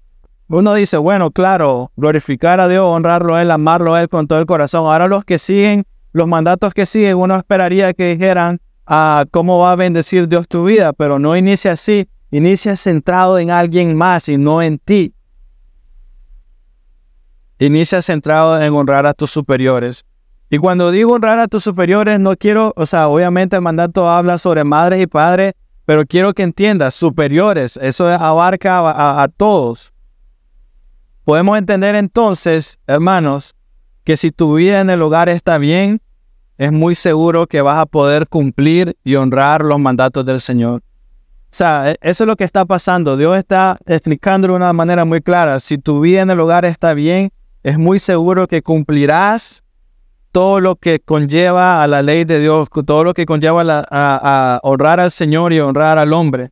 uno 0.47 0.75
dice, 0.75 0.97
bueno, 0.97 1.31
claro, 1.31 1.91
glorificar 1.97 2.59
a 2.59 2.67
Dios, 2.67 2.83
honrarlo 2.83 3.33
a 3.33 3.41
Él, 3.41 3.50
amarlo 3.50 3.95
a 3.95 4.03
Él 4.03 4.07
con 4.07 4.27
todo 4.27 4.38
el 4.38 4.45
corazón. 4.45 4.85
Ahora 4.85 5.07
los 5.07 5.25
que 5.25 5.39
siguen, 5.39 5.83
los 6.12 6.27
mandatos 6.27 6.71
que 6.71 6.85
siguen, 6.85 7.17
uno 7.17 7.35
esperaría 7.35 7.95
que 7.95 8.09
dijeran, 8.09 8.62
ah, 8.85 9.25
¿cómo 9.31 9.57
va 9.57 9.71
a 9.71 9.75
bendecir 9.75 10.27
Dios 10.27 10.47
tu 10.47 10.65
vida? 10.65 10.94
Pero 10.94 11.17
no 11.17 11.35
inicia 11.35 11.71
así, 11.71 12.07
inicia 12.29 12.75
centrado 12.75 13.39
en 13.39 13.50
alguien 13.50 13.97
más 13.97 14.29
y 14.29 14.38
no 14.38 14.62
en 14.62 14.77
ti. 14.77 15.15
Inicia 17.57 18.03
centrado 18.03 18.62
en 18.62 18.72
honrar 18.72 19.07
a 19.07 19.15
tus 19.15 19.31
superiores. 19.31 20.05
Y 20.50 20.58
cuando 20.58 20.92
digo 20.92 21.14
honrar 21.14 21.40
a 21.40 21.48
tus 21.48 21.64
superiores, 21.64 22.20
no 22.20 22.36
quiero, 22.36 22.74
o 22.75 22.86
sea, 22.86 23.08
obviamente 23.08 23.56
el 23.56 23.62
mandato 23.62 24.10
habla 24.10 24.38
sobre 24.38 24.64
madres 24.64 25.02
y 25.02 25.08
padres, 25.08 25.54
pero 25.86 26.06
quiero 26.06 26.34
que 26.34 26.44
entiendas, 26.44 26.94
superiores, 26.94 27.78
eso 27.78 28.08
abarca 28.08 29.24
a, 29.24 29.28
todos. 29.28 29.94
Podemos 31.24 31.58
entender 31.58 31.96
entonces, 31.96 32.80
hermanos, 32.88 33.56
que 34.04 34.18
si 34.18 34.32
tu 34.32 34.56
vida 34.56 34.82
en 34.82 34.90
el 34.90 35.02
hogar 35.02 35.30
está 35.30 35.58
bien, 35.58 36.00
es 36.58 36.72
muy 36.72 36.96
seguro 36.96 37.48
que 37.48 37.62
vas 37.62 37.78
a 37.80 37.86
poder 37.86 38.28
cumplir 38.28 38.96
y 39.04 39.16
honrar 39.16 39.64
los 39.64 39.80
mandatos 39.80 40.25
del 40.25 40.40
Señor. 40.40 40.82
O 41.56 41.58
sea, 41.58 41.92
e, 41.92 41.98
eso 42.02 42.24
es 42.24 42.28
lo 42.28 42.36
que 42.36 42.44
está 42.44 42.66
pasando. 42.66 43.18
Dios 43.18 43.38
está 43.38 43.78
explicando 43.86 44.48
de 44.48 44.54
una 44.54 44.72
manera 44.74 45.06
muy 45.06 45.22
clara. 45.22 45.60
Si 45.60 45.78
tu 45.78 46.00
vida 46.00 46.22
en 46.22 46.30
el 46.30 46.40
hogar 46.40 46.66
está 46.66 46.94
bien, 46.94 47.32
es 47.64 47.78
muy 47.78 48.00
seguro 48.00 48.48
que 48.48 48.62
cumplirás 48.62 49.64
todo 50.36 50.60
lo 50.60 50.75
que 50.75 51.00
conlleva 51.00 51.82
a 51.82 51.88
la 51.88 52.01
ley 52.01 52.25
de 52.25 52.42
Dios, 52.42 52.68
todo 52.86 53.06
lo 53.06 53.13
que 53.13 53.25
conlleva 53.25 53.86
a, 53.89 54.60
honrar 54.63 55.00
al 55.00 55.10
Señor 55.10 55.54
y 55.54 55.62
honrar 55.62 55.98
al 55.98 56.12
hombre. 56.12 56.51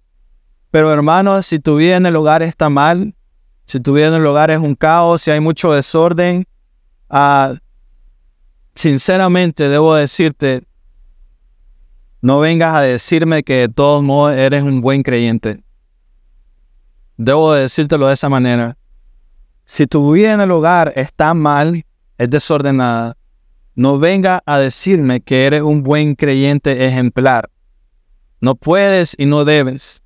Pero 0.72 0.94
hermanos, 0.94 1.48
si 1.48 1.60
tu 1.60 1.76
vida 1.76 1.98
en 1.98 2.06
el 2.06 2.16
hogar 2.16 2.44
está 2.44 2.70
mal, 2.70 3.14
si 3.66 3.82
tu 3.82 3.92
vida 3.92 4.08
en 4.08 4.14
el 4.14 4.26
hogar 4.26 4.52
es 4.52 4.60
un 4.60 4.76
caos, 4.76 5.24
si 5.24 5.32
hay 5.32 5.42
mucho 5.42 5.74
desorden, 5.74 6.48
ah, 7.10 7.56
sinceramente 8.74 9.68
debo 9.68 9.96
decirte, 9.96 10.64
no 12.22 12.40
vengas 12.40 12.76
a 12.76 12.80
decirme 12.80 13.44
que 13.44 13.68
de 13.68 13.68
todos 13.68 14.02
modos 14.02 14.38
eres 14.38 14.64
un 14.64 14.80
buen 14.80 15.04
creyente. 15.04 15.62
Debo 17.18 17.52
decírtelo 17.52 18.08
de 18.08 18.14
esa 18.14 18.30
manera. 18.30 18.78
Si 19.66 19.88
tu 19.88 20.14
vida 20.14 20.32
en 20.32 20.40
el 20.40 20.52
hogar 20.52 20.94
está 20.96 21.34
mal, 21.34 21.84
es 22.18 22.30
desordenada, 22.30 23.18
no 23.76 23.98
venga 23.98 24.44
a 24.46 24.60
decirme 24.60 25.22
que 25.22 25.46
eres 25.46 25.62
un 25.62 25.84
buen 25.84 26.16
creyente 26.16 26.86
ejemplar. 26.86 27.50
No 28.40 28.56
puedes 28.56 29.16
y 29.18 29.26
no 29.26 29.46
debes. 29.46 30.04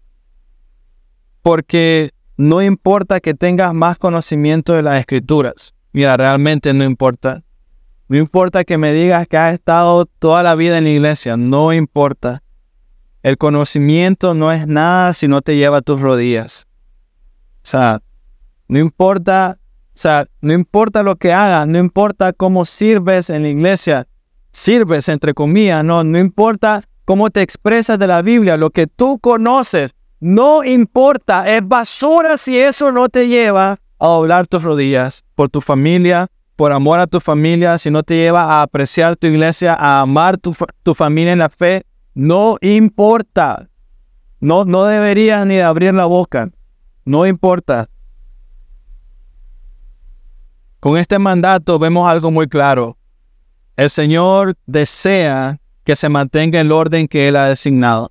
Porque 1.41 2.12
no 2.38 2.62
importa 2.62 3.19
que 3.19 3.33
tengas 3.33 3.74
más 3.74 3.97
conocimiento 3.97 4.74
de 4.74 4.83
las 4.83 5.00
escrituras. 5.00 5.74
Mira, 5.91 6.15
realmente 6.15 6.74
no 6.74 6.83
importa. 6.83 7.43
No 8.07 8.17
importa 8.17 8.63
que 8.63 8.77
me 8.77 8.93
digas 8.93 9.27
que 9.27 9.38
has 9.38 9.53
estado 9.53 10.05
toda 10.05 10.43
la 10.43 10.55
vida 10.55 10.77
en 10.77 10.86
la 10.86 10.91
iglesia. 10.91 11.36
No 11.36 11.74
importa. 11.74 12.43
El 13.24 13.38
conocimiento 13.38 14.33
no 14.33 14.51
es 14.51 14.67
nada 14.67 15.13
si 15.13 15.27
no 15.27 15.41
te 15.41 15.57
lleva 15.57 15.77
a 15.77 15.81
tus 15.81 16.00
rodillas. 16.00 16.67
O 17.63 17.69
sea, 17.69 18.01
no 18.69 18.79
importa 18.79 19.59
o 19.97 19.99
sea, 19.99 20.27
no 20.41 20.53
importa 20.53 21.01
lo 21.01 21.15
que 21.15 21.33
hagas, 21.33 21.67
no 21.67 21.79
importa 21.79 22.31
cómo 22.31 22.65
sirves 22.65 23.31
en 23.31 23.41
la 23.41 23.47
iglesia, 23.47 24.07
sirves, 24.51 25.09
entre 25.09 25.33
comillas, 25.33 25.83
no, 25.83 26.03
no 26.03 26.19
importa 26.19 26.83
cómo 27.03 27.31
te 27.31 27.41
expresas 27.41 27.97
de 27.97 28.05
la 28.05 28.21
Biblia, 28.21 28.57
lo 28.57 28.69
que 28.69 28.85
tú 28.85 29.17
conoces, 29.17 29.95
no 30.19 30.63
importa, 30.63 31.49
es 31.49 31.67
basura 31.67 32.37
si 32.37 32.59
eso 32.59 32.91
no 32.91 33.09
te 33.09 33.27
lleva 33.27 33.79
a 33.97 34.07
doblar 34.07 34.45
tus 34.45 34.61
rodillas 34.61 35.23
por 35.33 35.49
tu 35.49 35.61
familia, 35.61 36.27
por 36.55 36.73
amor 36.73 36.99
a 36.99 37.07
tu 37.07 37.19
familia, 37.19 37.79
si 37.79 37.89
no 37.89 38.03
te 38.03 38.17
lleva 38.17 38.43
a 38.43 38.61
apreciar 38.61 39.15
tu 39.15 39.25
iglesia, 39.25 39.73
a 39.73 40.01
amar 40.01 40.37
tu, 40.37 40.55
tu 40.83 40.93
familia 40.93 41.33
en 41.33 41.39
la 41.39 41.49
fe, 41.49 41.87
no 42.13 42.57
importa. 42.61 43.67
No, 44.39 44.63
no 44.63 44.83
deberías 44.83 45.43
ni 45.47 45.59
abrir 45.59 45.95
la 45.95 46.05
boca. 46.05 46.51
No 47.03 47.25
importa. 47.25 47.89
Con 50.88 50.98
este 50.98 51.20
mandato 51.20 51.77
vemos 51.79 52.10
algo 52.10 52.32
muy 52.32 52.48
claro. 52.48 52.98
El 53.75 53.89
Señor 53.89 54.56
desea 54.65 55.60
que 55.84 55.98
se 55.98 56.08
mantenga 56.08 56.62
el 56.62 56.72
orden 56.72 57.10
que 57.10 57.27
Él 57.27 57.36
ha 57.36 57.50
designado. 57.50 58.10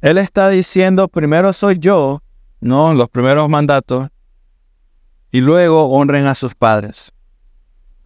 Él 0.00 0.18
está 0.18 0.48
diciendo, 0.48 1.06
primero 1.06 1.52
soy 1.52 1.78
yo, 1.78 2.20
no 2.58 2.94
los 2.94 3.08
primeros 3.08 3.48
mandatos, 3.48 4.08
y 5.30 5.40
luego 5.40 5.84
honren 5.84 6.26
a 6.26 6.34
sus 6.34 6.56
padres. 6.56 7.12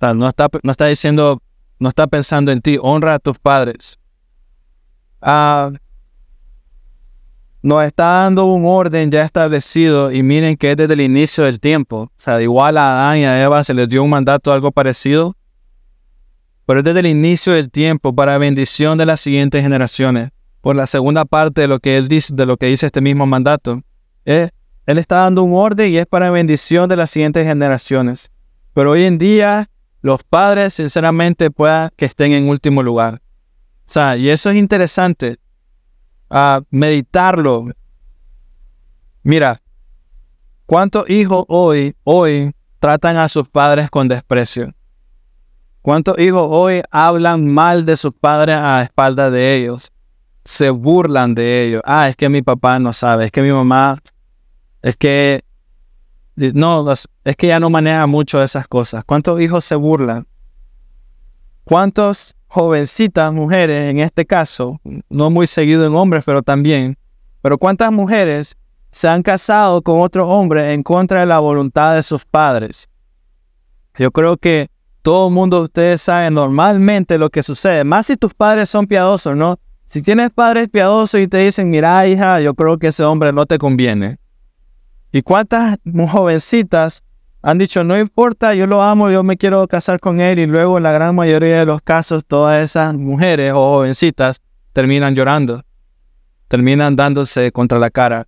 no, 0.03 0.29
está, 0.29 0.49
no 0.63 0.73
está 0.73 0.85
diciendo, 0.85 1.41
no 1.79 1.89
está 1.89 2.07
pensando 2.09 2.53
en 2.53 2.61
ti, 2.61 2.77
honra 2.79 3.15
a 3.15 3.19
tus 3.19 3.39
padres. 3.39 3.99
Ah, 5.23 5.71
nos 7.62 7.85
está 7.85 8.05
dando 8.05 8.47
un 8.47 8.64
orden 8.64 9.11
ya 9.11 9.23
establecido 9.23 10.11
y 10.11 10.23
miren 10.23 10.57
que 10.57 10.71
es 10.71 10.76
desde 10.76 10.95
el 10.95 11.02
inicio 11.02 11.45
del 11.45 11.61
tiempo. 11.61 11.97
O 11.97 12.12
sea, 12.17 12.40
igual 12.40 12.79
a 12.79 12.93
Adán 12.93 13.19
y 13.19 13.25
a 13.25 13.43
Eva 13.43 13.62
se 13.64 13.75
les 13.75 13.88
dio 13.88 14.02
un 14.02 14.11
mandato 14.11 14.52
algo 14.52 14.73
parecido, 14.73 15.37
pero 16.64 16.81
es 16.81 16.85
desde 16.85 17.00
el 17.00 17.07
inicio 17.07 17.52
del 17.52 17.71
tiempo 17.71 18.14
para 18.14 18.38
bendición 18.38 18.97
de 18.97 19.07
las 19.07 19.21
siguientes 19.21 19.62
generaciones. 19.62 20.31
Por 20.62 20.76
la 20.76 20.87
segunda 20.87 21.25
parte 21.25 21.62
de 21.62 21.69
lo 21.69 21.81
que 21.81 21.97
él 21.97 22.09
dice, 22.09 22.35
de 22.35 22.47
lo 22.47 22.57
que 22.57 22.67
dice 22.67 22.87
este 22.87 23.00
mismo 23.00 23.26
mandato, 23.26 23.83
él 24.25 24.50
está 24.87 25.17
dando 25.17 25.43
un 25.43 25.55
orden 25.55 25.93
y 25.93 25.99
es 25.99 26.07
para 26.07 26.31
bendición 26.31 26.88
de 26.88 26.97
las 26.97 27.11
siguientes 27.11 27.47
generaciones. 27.47 28.31
Pero 28.73 28.93
hoy 28.93 29.05
en 29.05 29.19
día 29.19 29.69
los 30.02 30.23
padres 30.25 30.75
sinceramente 30.75 31.50
puedan 31.50 31.90
que 31.97 32.07
estén 32.07 32.33
en 32.33 32.49
último 32.49 32.83
lugar. 32.83 33.21
O 33.87 33.93
sea, 33.93 34.17
y 34.17 34.31
eso 34.31 34.50
es 34.50 34.57
interesante 34.57 35.38
a 36.31 36.63
meditarlo. 36.71 37.67
Mira, 39.23 39.61
¿cuántos 40.67 41.11
hijos 41.11 41.45
hoy, 41.49 41.95
hoy 42.05 42.55
tratan 42.79 43.17
a 43.17 43.29
sus 43.29 43.49
padres 43.49 43.91
con 43.91 44.09
desprecio? 44.09 44.73
¿Cuántos 45.83 46.19
hijos 46.19 46.47
hoy 46.51 46.83
hablan 46.91 47.47
mal 47.49 47.85
de 47.85 47.97
sus 47.97 48.13
padres 48.13 48.57
a 48.57 48.83
espaldas 48.83 49.33
de 49.33 49.57
ellos? 49.57 49.93
Se 50.45 50.71
burlan 50.71 51.35
de 51.35 51.65
ellos. 51.65 51.83
Ah, 51.85 52.09
es 52.09 52.17
que 52.17 52.29
mi 52.29 52.43
papá 52.43 52.79
no 52.79 52.93
sabe, 52.93 53.27
es 53.27 53.31
que 53.31 53.43
mi 53.43 53.51
mamá, 53.51 53.99
es 54.83 54.97
que 54.97 55.45
no, 56.37 56.91
es 56.93 57.37
que 57.37 57.47
ya 57.47 57.61
no 57.61 57.69
maneja 57.71 58.07
mucho 58.07 58.43
esas 58.43 58.67
cosas. 58.69 59.05
¿Cuántos 59.05 59.41
hijos 59.41 59.65
se 59.65 59.75
burlan? 59.75 60.27
¿Cuántos 61.71 62.35
jovencitas 62.49 63.33
mujeres, 63.33 63.91
en 63.91 64.00
este 64.00 64.27
caso, 64.27 64.81
no 65.09 65.31
muy 65.31 65.47
seguido 65.47 65.87
en 65.87 65.95
hombres, 65.95 66.25
pero 66.27 66.43
también, 66.43 66.99
pero 67.43 67.59
cuántas 67.59 67.93
mujeres 67.93 68.57
se 68.91 69.07
han 69.07 69.23
casado 69.23 69.81
con 69.81 70.00
otro 70.00 70.29
hombre 70.29 70.75
en 70.75 70.83
contra 70.83 71.21
de 71.21 71.27
la 71.27 71.39
voluntad 71.39 71.95
de 71.95 72.03
sus 72.03 72.25
padres? 72.25 72.89
Yo 73.95 74.11
creo 74.11 74.37
que 74.37 74.69
todo 75.03 75.29
el 75.29 75.35
mundo, 75.35 75.62
ustedes 75.62 76.03
saben 76.03 76.35
normalmente 76.35 77.19
lo 77.19 77.31
que 77.31 77.45
sucede, 77.45 77.85
más 77.85 78.09
si 78.09 78.17
tus 78.17 78.35
padres 78.35 78.69
son 78.69 78.89
piadosos, 78.89 79.37
¿no? 79.37 79.61
Si 79.87 80.03
tienes 80.03 80.33
padres 80.33 80.69
piadosos 80.69 81.21
y 81.21 81.29
te 81.29 81.39
dicen, 81.39 81.71
mira 81.71 82.05
hija, 82.09 82.41
yo 82.41 82.53
creo 82.55 82.79
que 82.79 82.89
ese 82.89 83.05
hombre 83.05 83.33
no 83.33 83.47
te 83.47 83.59
conviene. 83.59 84.19
¿Y 85.12 85.23
cuántas 85.23 85.79
jovencitas 86.09 87.05
han 87.42 87.59
dicho, 87.59 87.85
no 87.85 87.99
importa, 87.99 88.54
yo 88.54 88.66
lo 88.66 88.82
amo, 88.82 89.11
yo 89.11 89.23
me 89.23 89.37
quiero 89.37 89.66
casar 89.66 89.99
con 89.99 90.20
él 90.20 90.38
y 90.38 90.47
luego 90.47 90.76
en 90.76 90.82
la 90.82 90.92
gran 90.92 91.14
mayoría 91.14 91.61
de 91.61 91.66
los 91.66 91.80
casos 91.80 92.25
todas 92.26 92.62
esas 92.62 92.94
mujeres 92.94 93.52
o 93.52 93.76
jovencitas 93.76 94.40
terminan 94.73 95.14
llorando, 95.14 95.64
terminan 96.49 96.97
dándose 96.97 97.50
contra 97.50 97.78
la 97.78 97.90
cara 97.90 98.26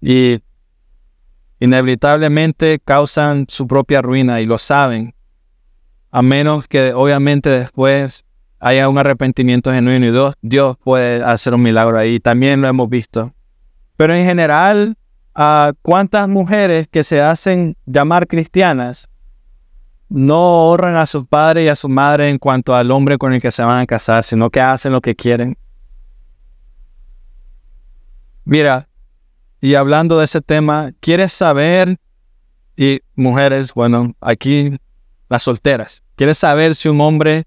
y 0.00 0.40
inevitablemente 1.58 2.78
causan 2.84 3.46
su 3.48 3.66
propia 3.66 4.00
ruina 4.00 4.40
y 4.40 4.46
lo 4.46 4.58
saben, 4.58 5.14
a 6.10 6.22
menos 6.22 6.68
que 6.68 6.92
obviamente 6.94 7.50
después 7.50 8.24
haya 8.60 8.88
un 8.88 8.98
arrepentimiento 8.98 9.72
genuino 9.72 10.06
y 10.06 10.10
Dios, 10.12 10.34
Dios 10.40 10.76
puede 10.76 11.22
hacer 11.22 11.54
un 11.54 11.62
milagro 11.62 11.98
ahí, 11.98 12.20
también 12.20 12.60
lo 12.60 12.68
hemos 12.68 12.88
visto. 12.88 13.34
Pero 13.96 14.14
en 14.14 14.24
general, 14.24 14.96
a 15.38 15.74
cuántas 15.82 16.28
mujeres 16.28 16.88
que 16.88 17.04
se 17.04 17.20
hacen 17.20 17.76
llamar 17.84 18.26
cristianas 18.26 19.10
no 20.08 20.70
honran 20.70 20.96
a 20.96 21.04
su 21.04 21.26
padre 21.26 21.64
y 21.64 21.68
a 21.68 21.76
su 21.76 21.90
madre 21.90 22.30
en 22.30 22.38
cuanto 22.38 22.74
al 22.74 22.90
hombre 22.90 23.18
con 23.18 23.34
el 23.34 23.42
que 23.42 23.50
se 23.50 23.62
van 23.62 23.78
a 23.78 23.86
casar, 23.86 24.24
sino 24.24 24.48
que 24.48 24.62
hacen 24.62 24.92
lo 24.92 25.02
que 25.02 25.14
quieren. 25.14 25.58
Mira, 28.46 28.88
y 29.60 29.74
hablando 29.74 30.18
de 30.18 30.24
ese 30.24 30.40
tema, 30.40 30.92
¿quieres 31.00 31.34
saber? 31.34 31.98
Y 32.74 33.00
mujeres, 33.14 33.74
bueno, 33.74 34.14
aquí 34.22 34.78
las 35.28 35.42
solteras, 35.42 36.02
¿quieres 36.14 36.38
saber 36.38 36.74
si 36.74 36.88
un 36.88 37.00
hombre 37.02 37.44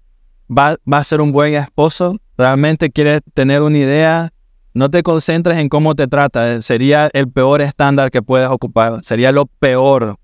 va, 0.48 0.76
va 0.90 0.98
a 0.98 1.04
ser 1.04 1.20
un 1.20 1.32
buen 1.32 1.54
esposo? 1.54 2.20
¿Realmente 2.38 2.90
quieres 2.90 3.22
tener 3.34 3.62
una 3.62 3.78
idea 3.78 4.32
no 4.80 4.90
te 4.90 5.02
concentres 5.02 5.58
en 5.58 5.68
cómo 5.68 5.94
te 5.94 6.08
trata. 6.08 6.54
Eh, 6.54 6.62
sería 6.62 7.10
el 7.12 7.30
peor 7.30 7.60
estándar 7.60 8.10
que 8.10 8.22
puedes 8.22 8.48
ocupar. 8.48 9.04
Sería 9.04 9.30
lo 9.30 9.44
peor 9.44 10.16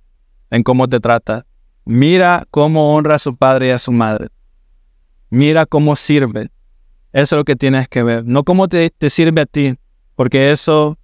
en 0.51 0.63
cómo 0.63 0.89
te 0.89 0.99
trata. 0.99 1.45
Mira 1.85 2.47
cómo 2.51 2.95
honra 2.95 3.17
a 3.17 3.19
su 3.19 3.37
padre 3.37 3.67
y 3.69 3.71
a 3.73 3.79
su 3.79 3.93
madre. 3.93 4.29
Mira 5.29 5.67
cómo 5.67 5.95
sirve. 5.95 6.49
Eso 7.13 7.37
es 7.37 7.39
lo 7.39 7.45
que 7.45 7.55
tienes 7.55 7.87
que 7.87 8.03
ver. 8.03 8.25
No 8.25 8.45
cómo 8.45 8.67
te, 8.67 8.91
sirve 9.11 9.43
a 9.43 9.47
ti, 9.47 9.75
porque 10.15 10.51
eso 10.53 10.97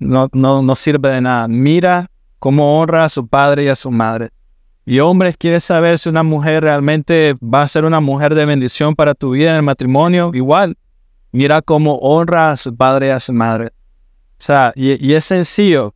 no, 0.00 0.26
no, 0.32 0.60
no 0.60 0.74
sirve 0.74 1.10
de 1.10 1.20
nada. 1.20 1.46
Mira 1.46 2.10
cómo 2.40 2.80
honra 2.80 3.04
a 3.04 3.08
su 3.08 3.28
padre 3.28 3.66
y 3.66 3.68
a 3.68 3.76
su 3.76 3.92
madre. 3.92 4.30
Y 4.84 4.98
hombres, 4.98 5.36
¿quieres 5.36 5.62
saber 5.62 6.00
si 6.00 6.08
una 6.08 6.24
mujer 6.24 6.64
realmente 6.64 7.36
va 7.40 7.62
a 7.62 7.68
ser 7.68 7.84
una 7.84 8.00
mujer 8.00 8.34
de 8.34 8.46
bendición 8.46 8.96
para 8.96 9.14
tu 9.14 9.30
vida 9.30 9.50
en 9.50 9.58
el 9.58 9.62
matrimonio? 9.62 10.32
Igual, 10.34 10.76
Mira 11.32 11.62
cómo 11.62 11.96
honra 11.96 12.50
a 12.50 12.56
su 12.56 12.74
padre 12.74 13.08
y 13.08 13.10
a 13.10 13.20
su 13.20 13.32
madre. 13.32 13.66
O 14.38 14.42
sea, 14.42 14.72
y, 14.74 15.12
es 15.12 15.24
sencillo. 15.24 15.94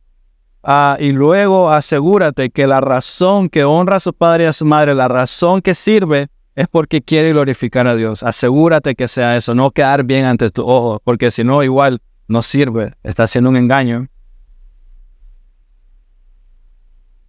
Ah, 0.63 0.97
y 0.99 1.11
luego 1.11 1.69
asegúrate 1.69 2.49
que 2.49 2.67
la 2.67 2.79
razón 2.81 3.49
que 3.49 3.63
honra 3.63 3.97
a 3.97 3.99
su 3.99 4.13
padre 4.13 4.45
y 4.45 4.47
a 4.47 4.53
su 4.53 4.65
madre, 4.65 4.95
la 4.95 5.07
razón 5.07 5.61
que 5.61 5.75
sirve, 5.75 6.27
es 6.55 6.67
porque 6.67 7.01
quiere 7.01 7.31
glorificar 7.31 7.87
a 7.87 7.95
Dios. 7.95 8.23
Asegúrate 8.23 8.95
que 8.95 9.07
sea 9.07 9.35
eso, 9.35 9.53
no 9.53 9.71
quedar 9.71 10.03
bien 10.03 10.25
ante 10.25 10.49
tu 10.49 10.65
ojo, 10.65 11.01
porque 11.03 11.31
si 11.31 11.43
no, 11.43 11.63
igual 11.63 12.01
no 12.27 12.41
sirve, 12.41 12.93
está 13.03 13.23
haciendo 13.23 13.49
un 13.49 13.57
engaño. 13.57 14.07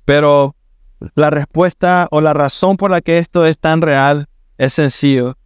Pero 0.04 0.54
la 1.14 1.30
respuesta 1.30 2.06
o 2.10 2.20
la 2.20 2.32
razón 2.32 2.76
por 2.76 2.90
la 2.90 3.00
que 3.00 3.18
esto 3.18 3.44
es 3.44 3.58
tan 3.58 3.82
real 3.82 4.28
es 4.56 4.72
sencillo 4.74 5.36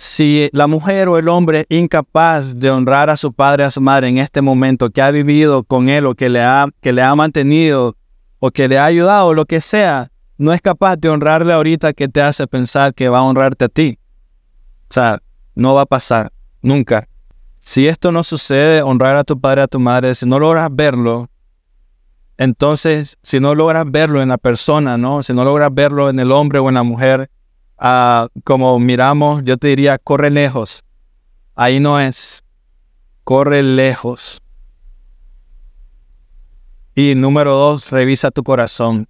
si 0.00 0.48
la 0.54 0.66
mujer 0.66 1.08
o 1.08 1.18
el 1.18 1.28
hombre 1.28 1.66
es 1.68 1.78
incapaz 1.78 2.58
de 2.58 2.70
honrar 2.70 3.10
a 3.10 3.18
su 3.18 3.34
padre, 3.34 3.64
a 3.64 3.70
su 3.70 3.82
madre 3.82 4.08
en 4.08 4.16
este 4.16 4.40
momento, 4.40 4.88
que 4.88 5.02
ha 5.02 5.10
vivido 5.10 5.62
con 5.62 5.90
él 5.90 6.06
o 6.06 6.14
que 6.14 6.30
le 6.30 6.40
ha, 6.40 6.68
que 6.80 6.94
le 6.94 7.02
ha 7.02 7.14
mantenido 7.14 7.94
o 8.38 8.50
que 8.50 8.66
le 8.66 8.78
ha 8.78 8.86
ayudado 8.86 9.26
o 9.26 9.34
lo 9.34 9.44
que 9.44 9.60
sea, 9.60 10.10
no 10.38 10.54
es 10.54 10.62
capaz 10.62 10.96
de 10.96 11.10
honrarle 11.10 11.52
ahorita 11.52 11.92
que 11.92 12.08
te 12.08 12.22
hace 12.22 12.46
pensar 12.46 12.94
que 12.94 13.10
va 13.10 13.18
a 13.18 13.22
honrarte 13.24 13.66
a 13.66 13.68
ti. 13.68 13.98
O 14.88 14.94
sea, 14.94 15.20
no 15.54 15.74
va 15.74 15.82
a 15.82 15.86
pasar, 15.86 16.32
nunca. 16.62 17.06
Si 17.58 17.86
esto 17.86 18.10
no 18.10 18.22
sucede, 18.22 18.80
honrar 18.80 19.18
a 19.18 19.24
tu 19.24 19.38
padre, 19.38 19.60
a 19.60 19.68
tu 19.68 19.78
madre, 19.78 20.14
si 20.14 20.24
no 20.24 20.38
logras 20.38 20.70
verlo, 20.72 21.28
entonces, 22.38 23.18
si 23.22 23.38
no 23.38 23.54
logras 23.54 23.84
verlo 23.86 24.22
en 24.22 24.30
la 24.30 24.38
persona, 24.38 24.96
¿no? 24.96 25.22
Si 25.22 25.34
no 25.34 25.44
logras 25.44 25.68
verlo 25.74 26.08
en 26.08 26.18
el 26.20 26.32
hombre 26.32 26.58
o 26.58 26.70
en 26.70 26.76
la 26.76 26.84
mujer, 26.84 27.28
como 28.44 28.78
miramos, 28.78 29.42
yo 29.44 29.56
te 29.56 29.68
diría, 29.68 29.98
corre 29.98 30.30
lejos. 30.30 30.84
Ahí 31.54 31.80
no 31.80 31.98
es. 31.98 32.44
Corre 33.24 33.62
lejos. 33.62 34.42
Y 36.94 37.14
número 37.14 37.52
dos, 37.52 37.90
revisa 37.90 38.30
tu 38.30 38.42
corazón. 38.42 39.08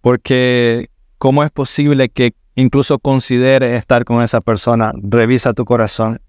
Porque 0.00 0.90
¿cómo 1.18 1.44
es 1.44 1.50
posible 1.50 2.08
que 2.08 2.34
incluso 2.56 2.98
consideres 2.98 3.78
estar 3.78 4.04
con 4.04 4.22
esa 4.22 4.40
persona? 4.40 4.92
Revisa 5.00 5.52
tu 5.52 5.64
corazón. 5.64 6.20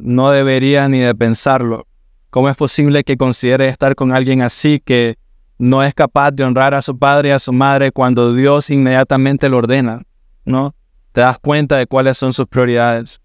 no 0.00 0.30
deberías 0.30 0.90
ni 0.90 0.98
de 0.98 1.14
pensarlo. 1.14 1.86
¿Cómo 2.30 2.48
es 2.48 2.56
posible 2.56 3.04
que 3.04 3.16
consideres 3.16 3.70
estar 3.70 3.94
con 3.94 4.12
alguien 4.12 4.42
así 4.42 4.80
que 4.84 5.16
no 5.58 5.84
es 5.84 5.94
capaz 5.94 6.32
de 6.32 6.42
honrar 6.42 6.74
a 6.74 6.82
su 6.82 6.98
padre 6.98 7.28
y 7.28 7.32
a 7.32 7.38
su 7.38 7.52
madre 7.52 7.92
cuando 7.92 8.34
Dios 8.34 8.70
inmediatamente 8.70 9.48
lo 9.48 9.58
ordena, 9.58 10.02
¿no? 10.44 10.74
Te 11.12 11.20
das 11.20 11.38
cuenta 11.38 11.76
de 11.76 11.86
cuáles 11.86 12.18
son 12.18 12.32
sus 12.32 12.46
prioridades. 12.46 13.20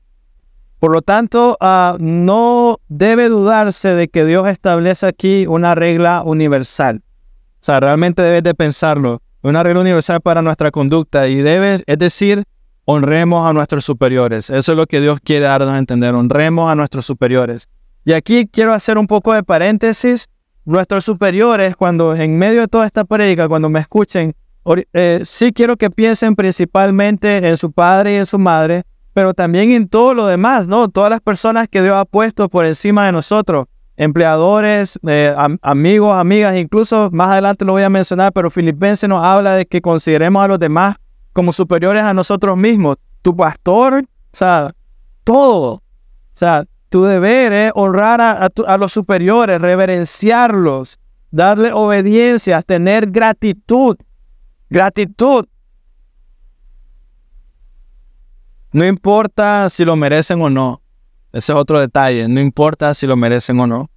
Por 0.79 0.91
lo 0.93 1.01
tanto, 1.01 1.57
ah, 1.59 1.97
no 1.99 2.79
debe 2.88 3.27
dudarse 3.27 3.93
de 3.95 4.07
que 4.07 4.25
Dios 4.25 4.47
establece 4.47 5.07
aquí 5.07 5.45
una 5.45 5.75
regla 5.75 6.23
universal. 6.23 7.01
O 7.55 7.63
sea, 7.63 7.81
realmente 7.81 8.21
debes 8.21 8.43
de 8.43 8.53
pensarlo. 8.53 9.21
Una 9.41 9.61
regla 9.63 9.81
universal 9.81 10.21
para 10.21 10.41
nuestra 10.41 10.71
conducta 10.71 11.27
y 11.27 11.41
debe, 11.41 11.83
es 11.85 11.97
decir, 11.97 12.43
honremos 12.85 13.47
a 13.47 13.53
nuestros 13.53 13.83
superiores. 13.83 14.49
Eso 14.49 14.71
es 14.71 14.77
lo 14.77 14.88
que 14.88 15.01
Dios 15.01 15.19
quiere 15.21 15.45
darnos 15.45 15.71
a 15.71 15.77
entender. 15.77 16.15
Honremos 16.15 16.71
a 16.71 16.75
nuestros 16.75 17.05
superiores. 17.05 17.67
Y 18.05 18.13
aquí 18.13 18.47
quiero 18.51 18.73
hacer 18.73 18.97
un 18.97 19.07
poco 19.07 19.33
de 19.33 19.43
paréntesis. 19.43 20.27
Nuestros 20.63 21.03
superiores, 21.03 21.75
cuando 21.75 22.15
en 22.15 22.38
medio 22.38 22.61
de 22.61 22.67
toda 22.67 22.85
esta 22.85 23.03
prédica, 23.03 23.47
cuando 23.47 23.69
me 23.69 23.79
escuchen, 23.79 24.33
eh, 24.94 25.22
sí 25.24 25.51
quiero 25.51 25.78
que 25.78 25.89
piensen 25.89 26.36
principalmente 26.36 27.38
en 27.38 27.58
su 27.58 27.72
padre 27.72 28.13
y 28.13 28.16
en 28.18 28.25
su 28.25 28.38
madre, 28.38 28.84
pero 29.13 29.34
también 29.34 29.72
en 29.72 29.88
todo 29.88 30.13
lo 30.13 30.28
demás, 30.28 30.68
¿no? 30.68 30.89
Todas 30.89 31.10
las 31.10 31.22
personas 31.22 31.68
que 31.68 31.82
Dios 31.82 31.96
ha 31.96 32.06
puesto 32.06 32.50
por 32.50 32.66
encima 32.66 33.06
de 33.06 33.12
nosotros, 33.12 33.66
empleadores, 33.98 34.98
eh, 35.08 35.36
amigos, 35.62 36.12
amigas, 36.13 36.56
incluso 36.56 37.10
más 37.12 37.32
adelante 37.32 37.66
lo 37.66 37.74
voy 37.74 37.84
a 37.84 37.89
mencionar, 37.89 38.32
pero 38.32 38.50
Filipenses 38.50 39.10
nos 39.10 39.24
habla 39.24 39.56
de 39.56 39.66
que 39.66 39.82
consideremos 39.82 40.42
a 40.42 40.48
los 40.48 40.60
demás 40.60 40.96
como 41.34 41.51
superiores 41.51 42.04
a 42.04 42.13
nosotros 42.13 42.56
mismos. 42.56 42.98
Tu 43.22 43.36
pastor, 43.36 44.04
o 44.04 44.06
sea, 44.32 44.74
todo. 45.24 45.74
O 45.74 45.82
sea, 46.36 46.63
tu 46.89 47.04
deber 47.04 47.51
es 47.51 47.72
honrar 47.75 48.22
a, 48.22 48.48
a 48.68 48.78
los 48.78 48.94
superiores, 48.94 49.60
reverenciarlos, 49.60 50.98
darle 51.30 51.72
obediencia, 51.74 52.62
tener 52.62 53.12
gratitud. 53.12 53.98
Gratitud. 54.69 55.45
No 58.71 58.85
importa 58.85 59.69
si 59.69 59.83
lo 59.83 59.95
merecen 59.95 60.41
o 60.41 60.49
no. 60.49 60.81
Ese 61.31 61.51
es 61.53 61.57
otro 61.57 61.79
detalle. 61.79 62.27
No 62.27 62.39
importa 62.39 62.93
si 62.93 63.07
lo 63.07 63.15
merecen 63.15 63.59
o 63.59 63.67
no. 63.67 63.89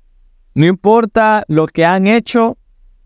No 0.55 0.67
importa 0.67 1.45
lo 1.49 1.67
que 1.67 1.85
han 1.85 2.07
hecho. 2.07 2.57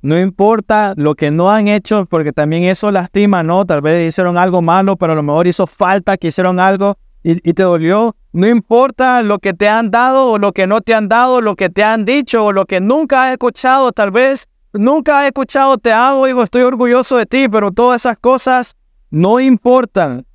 No 0.02 0.18
importa 0.18 0.94
lo 0.96 1.16
que 1.16 1.32
no 1.32 1.50
han 1.50 1.66
hecho, 1.66 2.06
porque 2.06 2.32
también 2.32 2.62
eso 2.64 2.92
lastima, 2.92 3.42
¿no? 3.42 3.64
Tal 3.64 3.80
vez 3.80 4.08
hicieron 4.08 4.38
algo 4.38 4.62
malo, 4.62 4.96
pero 4.96 5.14
a 5.14 5.16
lo 5.16 5.22
mejor 5.24 5.48
hizo 5.48 5.66
falta 5.66 6.16
que 6.16 6.28
hicieron 6.28 6.60
algo 6.60 6.96
y, 7.24 7.52
te 7.54 7.64
dolió. 7.64 8.14
No 8.32 8.46
importa 8.46 9.22
lo 9.22 9.40
que 9.40 9.52
te 9.52 9.68
han 9.68 9.90
dado 9.90 10.26
o 10.30 10.38
lo 10.38 10.52
que 10.52 10.68
no 10.68 10.80
te 10.80 10.94
han 10.94 11.08
dado, 11.08 11.40
lo 11.40 11.56
que 11.56 11.70
te 11.70 11.82
han 11.82 12.04
dicho 12.04 12.44
o 12.44 12.52
lo 12.52 12.66
que 12.66 12.80
nunca 12.80 13.24
has 13.24 13.32
escuchado, 13.32 13.90
tal 13.90 14.12
vez 14.12 14.46
nunca 14.78 15.20
has 15.20 15.26
escuchado 15.26 15.78
te 15.78 15.92
amo, 15.92 16.26
digo, 16.26 16.42
estoy 16.42 16.62
orgulloso 16.62 17.16
de 17.16 17.26
ti, 17.26 17.48
pero 17.48 17.70
todas 17.70 18.02
esas 18.02 18.18
cosas 18.18 18.76
no 19.10 19.40
importan. 19.40 20.26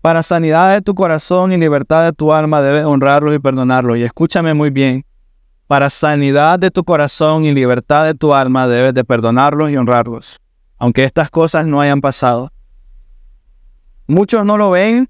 Para 0.00 0.22
sanidad 0.22 0.74
de 0.74 0.82
tu 0.82 0.94
corazón 0.94 1.52
y 1.52 1.56
libertad 1.56 2.04
de 2.04 2.12
tu 2.12 2.32
alma 2.32 2.60
debes 2.60 2.84
honrarlos 2.84 3.34
y 3.34 3.38
perdonarlos. 3.38 3.96
Y 3.96 4.02
escúchame 4.02 4.52
muy 4.52 4.70
bien. 4.70 5.04
Para 5.66 5.88
sanidad 5.88 6.58
de 6.58 6.70
tu 6.70 6.84
corazón 6.84 7.46
y 7.46 7.52
libertad 7.54 8.04
de 8.04 8.14
tu 8.14 8.34
alma 8.34 8.68
debes 8.68 8.92
de 8.92 9.02
perdonarlos 9.02 9.70
y 9.70 9.76
honrarlos. 9.78 10.40
Aunque 10.76 11.04
estas 11.04 11.30
cosas 11.30 11.66
no 11.66 11.80
hayan 11.80 12.02
pasado. 12.02 12.52
Muchos 14.06 14.44
no 14.44 14.58
lo 14.58 14.70
ven, 14.70 15.08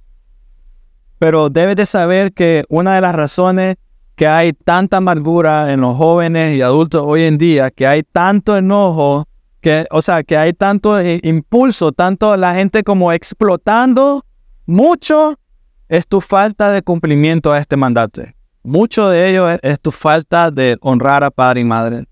pero 1.18 1.50
debes 1.50 1.74
de 1.74 1.86
saber 1.86 2.32
que 2.32 2.64
una 2.68 2.94
de 2.94 3.00
las 3.00 3.16
razones 3.16 3.76
que 4.16 4.26
hay 4.26 4.52
tanta 4.52 4.98
amargura 4.98 5.72
en 5.72 5.80
los 5.80 5.96
jóvenes 5.96 6.56
y 6.56 6.62
adultos 6.62 7.02
hoy 7.04 7.24
en 7.24 7.38
día, 7.38 7.70
que 7.70 7.86
hay 7.86 8.02
tanto 8.02 8.56
enojo, 8.56 9.26
que, 9.60 9.86
o 9.90 10.02
sea, 10.02 10.22
que 10.22 10.36
hay 10.36 10.52
tanto 10.52 11.00
eh, 11.00 11.20
impulso, 11.22 11.92
tanto 11.92 12.36
la 12.36 12.54
gente 12.54 12.84
como 12.84 13.12
explotando 13.12 14.24
mucho 14.66 15.34
es 15.88 16.06
tu 16.06 16.20
falta 16.20 16.70
de 16.70 16.82
cumplimiento 16.82 17.52
a 17.52 17.58
este 17.58 17.76
mandato. 17.76 18.22
Mucho 18.62 19.08
de 19.08 19.28
ello 19.28 19.48
es, 19.50 19.80
tu 19.80 19.90
falta 19.90 20.50
de 20.50 20.76
honrar 20.80 21.24
a 21.24 21.30
padre 21.30 21.60
y 21.60 21.64
madre. 21.64 22.04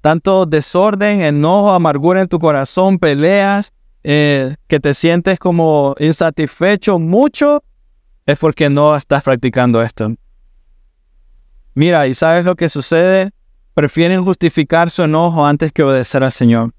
Tanto 0.00 0.44
desorden, 0.44 1.22
enojo, 1.22 1.72
amargura 1.72 2.20
en 2.20 2.28
tu 2.28 2.38
corazón, 2.38 2.98
peleas, 2.98 3.72
eh, 4.04 4.56
que 4.66 4.80
te 4.80 4.94
sientes 4.94 5.38
como 5.38 5.94
insatisfecho, 5.98 6.98
mucho 6.98 7.62
es 8.26 8.38
porque 8.38 8.68
no 8.68 8.94
estás 8.94 9.22
practicando 9.22 9.82
esto. 9.82 10.14
Mira, 11.78 12.08
¿y 12.08 12.14
sabes 12.14 12.44
lo 12.44 12.56
que 12.56 12.68
sucede? 12.68 13.30
Prefieren 13.72 14.24
justificar 14.24 14.90
su 14.90 15.04
enojo 15.04 15.46
antes 15.46 15.70
que 15.70 15.84
obedecer 15.84 16.24
al 16.24 16.32
Señor. 16.32 16.72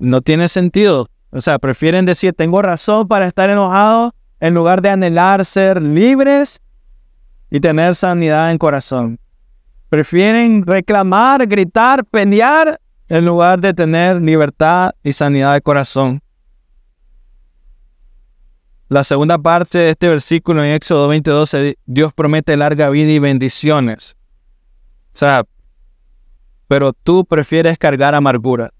No 0.00 0.22
tiene 0.22 0.48
sentido. 0.48 1.06
O 1.30 1.40
sea, 1.40 1.60
prefieren 1.60 2.04
decir, 2.04 2.32
tengo 2.32 2.60
razón 2.62 3.06
para 3.06 3.28
estar 3.28 3.48
enojado 3.48 4.12
en 4.40 4.54
lugar 4.54 4.82
de 4.82 4.90
anhelar 4.90 5.44
ser 5.44 5.80
libres 5.80 6.60
y 7.48 7.60
tener 7.60 7.94
sanidad 7.94 8.50
en 8.50 8.58
corazón. 8.58 9.20
Prefieren 9.88 10.66
reclamar, 10.66 11.46
gritar, 11.46 12.04
pelear 12.04 12.80
en 13.08 13.24
lugar 13.24 13.60
de 13.60 13.72
tener 13.72 14.20
libertad 14.20 14.90
y 15.04 15.12
sanidad 15.12 15.54
de 15.54 15.60
corazón. 15.60 16.20
La 18.90 19.04
segunda 19.04 19.38
parte 19.38 19.78
de 19.78 19.90
este 19.90 20.08
versículo 20.08 20.64
en 20.64 20.72
Éxodo 20.72 21.06
22, 21.06 21.56
Dios 21.86 22.12
promete 22.12 22.56
larga 22.56 22.90
vida 22.90 23.12
y 23.12 23.20
bendiciones. 23.20 24.16
O 25.14 25.16
sea, 25.16 25.44
pero 26.66 26.92
tú 26.92 27.24
prefieres 27.24 27.78
cargar 27.78 28.16
amargura. 28.16 28.72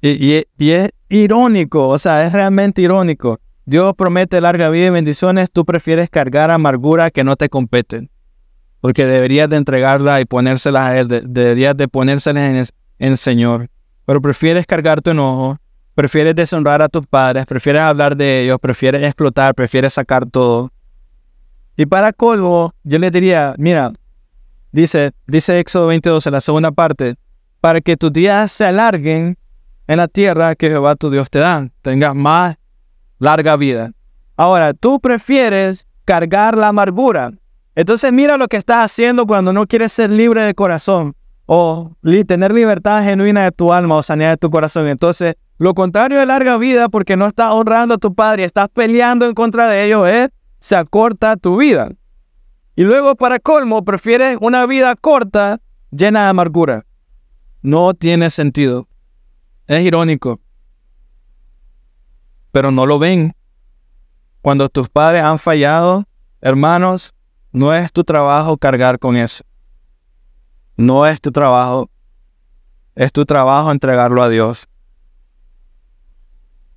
Y, 0.00 0.32
es 0.58 0.90
irónico, 1.10 1.86
o 1.86 1.98
sea, 1.98 2.26
es 2.26 2.32
realmente 2.32 2.80
irónico. 2.80 3.38
Dios 3.66 3.92
promete 3.94 4.40
larga 4.40 4.70
vida 4.70 4.86
y 4.86 4.90
bendiciones, 4.90 5.50
tú 5.52 5.66
prefieres 5.66 6.08
cargar 6.08 6.50
amargura 6.50 7.10
que 7.10 7.24
no 7.24 7.36
te 7.36 7.50
competen. 7.50 8.08
Porque 8.80 9.04
deberías 9.04 9.50
de 9.50 9.56
entregarla 9.56 10.22
y 10.22 10.24
ponérselas 10.24 10.88
a 10.88 10.98
Él, 10.98 11.08
deberías 11.08 11.76
de 11.76 11.88
ponérselas 11.88 12.70
en 12.98 13.10
el 13.10 13.18
Señor. 13.18 13.68
Pero 14.06 14.22
prefieres 14.22 14.64
cargar 14.64 15.02
tu 15.02 15.10
enojo, 15.10 15.58
prefieres 15.98 16.36
deshonrar 16.36 16.80
a 16.80 16.88
tus 16.88 17.04
padres, 17.08 17.44
prefieres 17.44 17.82
hablar 17.82 18.16
de 18.16 18.44
ellos, 18.44 18.60
prefieres 18.60 19.02
explotar, 19.02 19.52
prefieres 19.52 19.94
sacar 19.94 20.26
todo. 20.26 20.70
Y 21.76 21.86
para 21.86 22.12
colmo, 22.12 22.72
yo 22.84 23.00
le 23.00 23.10
diría, 23.10 23.56
mira, 23.58 23.92
dice, 24.70 25.10
dice 25.26 25.58
Éxodo 25.58 25.88
22 25.88 26.24
en 26.28 26.32
la 26.34 26.40
segunda 26.40 26.70
parte, 26.70 27.16
para 27.60 27.80
que 27.80 27.96
tus 27.96 28.12
días 28.12 28.52
se 28.52 28.64
alarguen, 28.64 29.36
en 29.88 29.96
la 29.96 30.06
tierra 30.06 30.54
que 30.54 30.68
Jehová 30.68 30.94
tu 30.94 31.10
Dios 31.10 31.30
te 31.30 31.40
da, 31.40 31.68
tengas 31.82 32.14
más 32.14 32.54
larga 33.18 33.56
vida. 33.56 33.90
Ahora, 34.36 34.74
tú 34.74 35.00
prefieres 35.00 35.84
cargar 36.04 36.56
la 36.56 36.68
amargura. 36.68 37.32
Entonces 37.74 38.12
mira 38.12 38.36
lo 38.36 38.46
que 38.46 38.56
estás 38.56 38.84
haciendo 38.84 39.26
cuando 39.26 39.52
no 39.52 39.66
quieres 39.66 39.92
ser 39.92 40.12
libre 40.12 40.44
de 40.44 40.54
corazón 40.54 41.16
o 41.50 41.96
tener 42.26 42.52
libertad 42.52 43.02
genuina 43.02 43.44
de 43.44 43.52
tu 43.52 43.72
alma 43.72 43.96
o 43.96 44.02
sanidad 44.02 44.32
de 44.32 44.36
tu 44.36 44.50
corazón. 44.50 44.86
Entonces, 44.86 45.34
lo 45.56 45.72
contrario 45.72 46.18
de 46.18 46.26
larga 46.26 46.58
vida, 46.58 46.90
porque 46.90 47.16
no 47.16 47.26
estás 47.26 47.52
honrando 47.52 47.94
a 47.94 47.98
tu 47.98 48.14
padre 48.14 48.44
estás 48.44 48.68
peleando 48.68 49.26
en 49.26 49.32
contra 49.32 49.66
de 49.66 49.82
ellos, 49.86 50.06
es 50.06 50.28
se 50.58 50.76
acorta 50.76 51.38
tu 51.38 51.56
vida. 51.56 51.90
Y 52.76 52.84
luego, 52.84 53.14
para 53.14 53.38
colmo, 53.38 53.82
prefieres 53.82 54.36
una 54.42 54.66
vida 54.66 54.94
corta 54.94 55.58
llena 55.90 56.24
de 56.24 56.28
amargura. 56.28 56.84
No 57.62 57.94
tiene 57.94 58.28
sentido. 58.28 58.86
Es 59.66 59.82
irónico. 59.82 60.40
Pero 62.52 62.70
no 62.70 62.84
lo 62.84 62.98
ven. 62.98 63.34
Cuando 64.42 64.68
tus 64.68 64.90
padres 64.90 65.22
han 65.22 65.38
fallado, 65.38 66.04
hermanos, 66.42 67.14
no 67.52 67.72
es 67.72 67.90
tu 67.90 68.04
trabajo 68.04 68.58
cargar 68.58 68.98
con 68.98 69.16
eso. 69.16 69.44
No 70.78 71.06
es 71.06 71.20
tu 71.20 71.32
trabajo. 71.32 71.90
Es 72.94 73.12
tu 73.12 73.26
trabajo 73.26 73.72
entregarlo 73.72 74.22
a 74.22 74.28
Dios. 74.28 74.68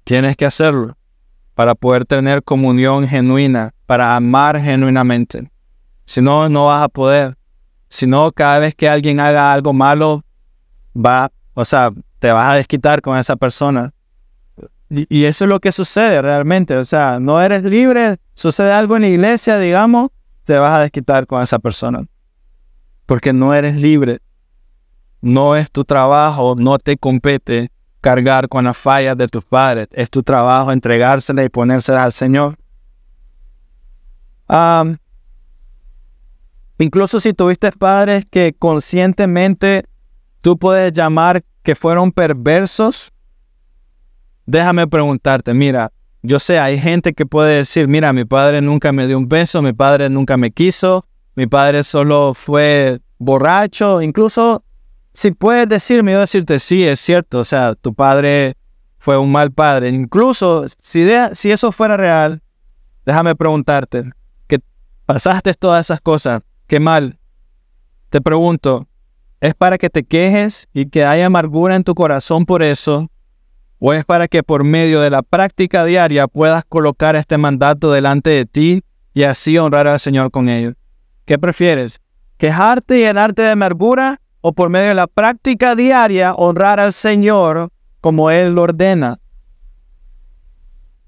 Tienes 0.03 0.35
que 0.35 0.45
hacerlo 0.45 0.97
para 1.53 1.75
poder 1.75 2.05
tener 2.05 2.43
comunión 2.43 3.07
genuina, 3.07 3.75
para 3.85 4.15
amar 4.15 4.59
genuinamente. 4.59 5.51
Si 6.05 6.19
no, 6.19 6.49
no 6.49 6.65
vas 6.65 6.81
a 6.81 6.89
poder. 6.89 7.37
Si 7.89 8.07
no, 8.07 8.31
cada 8.31 8.57
vez 8.57 8.73
que 8.73 8.89
alguien 8.89 9.19
haga 9.19 9.53
algo 9.53 9.71
malo, 9.71 10.23
va, 10.95 11.31
o 11.53 11.63
sea, 11.63 11.91
te 12.17 12.31
vas 12.31 12.49
a 12.49 12.55
desquitar 12.55 13.03
con 13.03 13.19
esa 13.19 13.35
persona. 13.35 13.93
Y, 14.89 15.25
eso 15.25 15.45
es 15.45 15.49
lo 15.49 15.59
que 15.59 15.71
sucede 15.71 16.23
realmente. 16.23 16.75
O 16.75 16.85
sea, 16.85 17.19
no 17.19 17.39
eres 17.39 17.63
libre, 17.63 18.17
sucede 18.33 18.71
algo 18.71 18.95
en 18.95 19.03
la 19.03 19.07
iglesia, 19.09 19.59
digamos, 19.59 20.09
te 20.43 20.57
vas 20.57 20.73
a 20.73 20.79
desquitar 20.79 21.27
con 21.27 21.41
esa 21.43 21.59
persona. 21.59 22.07
Porque 23.11 23.33
no 23.33 23.53
eres 23.53 23.75
libre. 23.75 24.21
No 25.19 25.57
es 25.57 25.69
tu 25.69 25.83
trabajo, 25.83 26.55
no 26.57 26.79
te 26.79 26.95
compete 26.95 27.69
cargar 27.99 28.47
con 28.47 28.63
las 28.63 28.77
fallas 28.77 29.17
de 29.17 29.27
tus 29.27 29.43
padres. 29.43 29.89
Es 29.91 30.09
tu 30.09 30.23
trabajo 30.23 30.71
entregárselas 30.71 31.45
y 31.45 31.49
ponérselas 31.49 32.03
al 32.03 32.11
Señor. 32.13 32.57
incluso 36.79 37.19
si 37.19 37.33
tuviste 37.33 37.69
padres 37.73 38.23
que 38.31 38.55
conscientemente 38.57 39.83
tú 40.39 40.57
puedes 40.57 40.93
llamar 40.93 41.43
que 41.63 41.75
fueron 41.75 42.13
perversos, 42.13 43.11
déjame 44.45 44.87
preguntarte, 44.87 45.53
mira, 45.53 45.91
yo 46.23 46.39
sé, 46.39 46.59
hay 46.59 46.79
gente 46.79 47.11
que 47.11 47.25
puede 47.25 47.57
decir, 47.57 47.89
mira, 47.89 48.13
mi 48.13 48.23
padre 48.23 48.61
nunca 48.61 48.93
me 48.93 49.05
dio 49.05 49.17
un 49.17 49.27
beso, 49.27 49.61
mi 49.61 49.73
padre 49.73 50.09
nunca 50.09 50.37
me 50.37 50.51
quiso, 50.51 51.05
mi 51.35 51.47
padre 51.47 51.83
solo 51.83 52.33
fue 52.33 52.99
borracho, 53.17 54.01
incluso 54.01 54.63
si 55.13 55.31
puedes 55.31 55.67
decirme, 55.67 56.13
yo 56.13 56.19
decirte, 56.19 56.59
sí, 56.59 56.85
es 56.85 56.99
cierto, 56.99 57.39
o 57.39 57.45
sea, 57.45 57.75
tu 57.75 57.93
padre 57.93 58.55
fue 58.97 59.17
un 59.17 59.31
mal 59.31 59.51
padre, 59.51 59.89
incluso 59.89 60.65
si, 60.79 61.07
si 61.33 61.51
eso 61.51 61.71
fuera 61.71 61.97
real, 61.97 62.41
déjame 63.05 63.35
preguntarte, 63.35 64.11
que 64.47 64.59
pasaste 65.05 65.53
todas 65.53 65.87
esas 65.87 66.01
cosas, 66.01 66.41
qué 66.67 66.79
mal, 66.79 67.17
te 68.09 68.21
pregunto, 68.21 68.87
¿es 69.39 69.53
para 69.53 69.77
que 69.77 69.89
te 69.89 70.03
quejes 70.03 70.67
y 70.73 70.87
que 70.87 71.05
haya 71.05 71.25
amargura 71.25 71.75
en 71.75 71.83
tu 71.83 71.95
corazón 71.95 72.45
por 72.45 72.61
eso? 72.61 73.09
¿O 73.79 73.93
es 73.93 74.05
para 74.05 74.27
que 74.27 74.43
por 74.43 74.63
medio 74.63 75.01
de 75.01 75.09
la 75.09 75.23
práctica 75.23 75.85
diaria 75.85 76.27
puedas 76.27 76.63
colocar 76.65 77.15
este 77.15 77.37
mandato 77.37 77.91
delante 77.91 78.29
de 78.29 78.45
ti 78.45 78.83
y 79.13 79.23
así 79.23 79.57
honrar 79.57 79.87
al 79.87 79.99
Señor 79.99 80.29
con 80.29 80.49
ello? 80.49 80.73
¿Qué 81.31 81.39
prefieres? 81.39 82.01
¿Quejarte 82.37 82.97
y 82.97 83.03
llenarte 83.03 83.41
de 83.41 83.51
amargura 83.51 84.19
o 84.41 84.51
por 84.51 84.69
medio 84.69 84.89
de 84.89 84.95
la 84.95 85.07
práctica 85.07 85.75
diaria 85.75 86.33
honrar 86.33 86.81
al 86.81 86.91
Señor 86.91 87.69
como 88.01 88.31
Él 88.31 88.53
lo 88.55 88.63
ordena? 88.63 89.17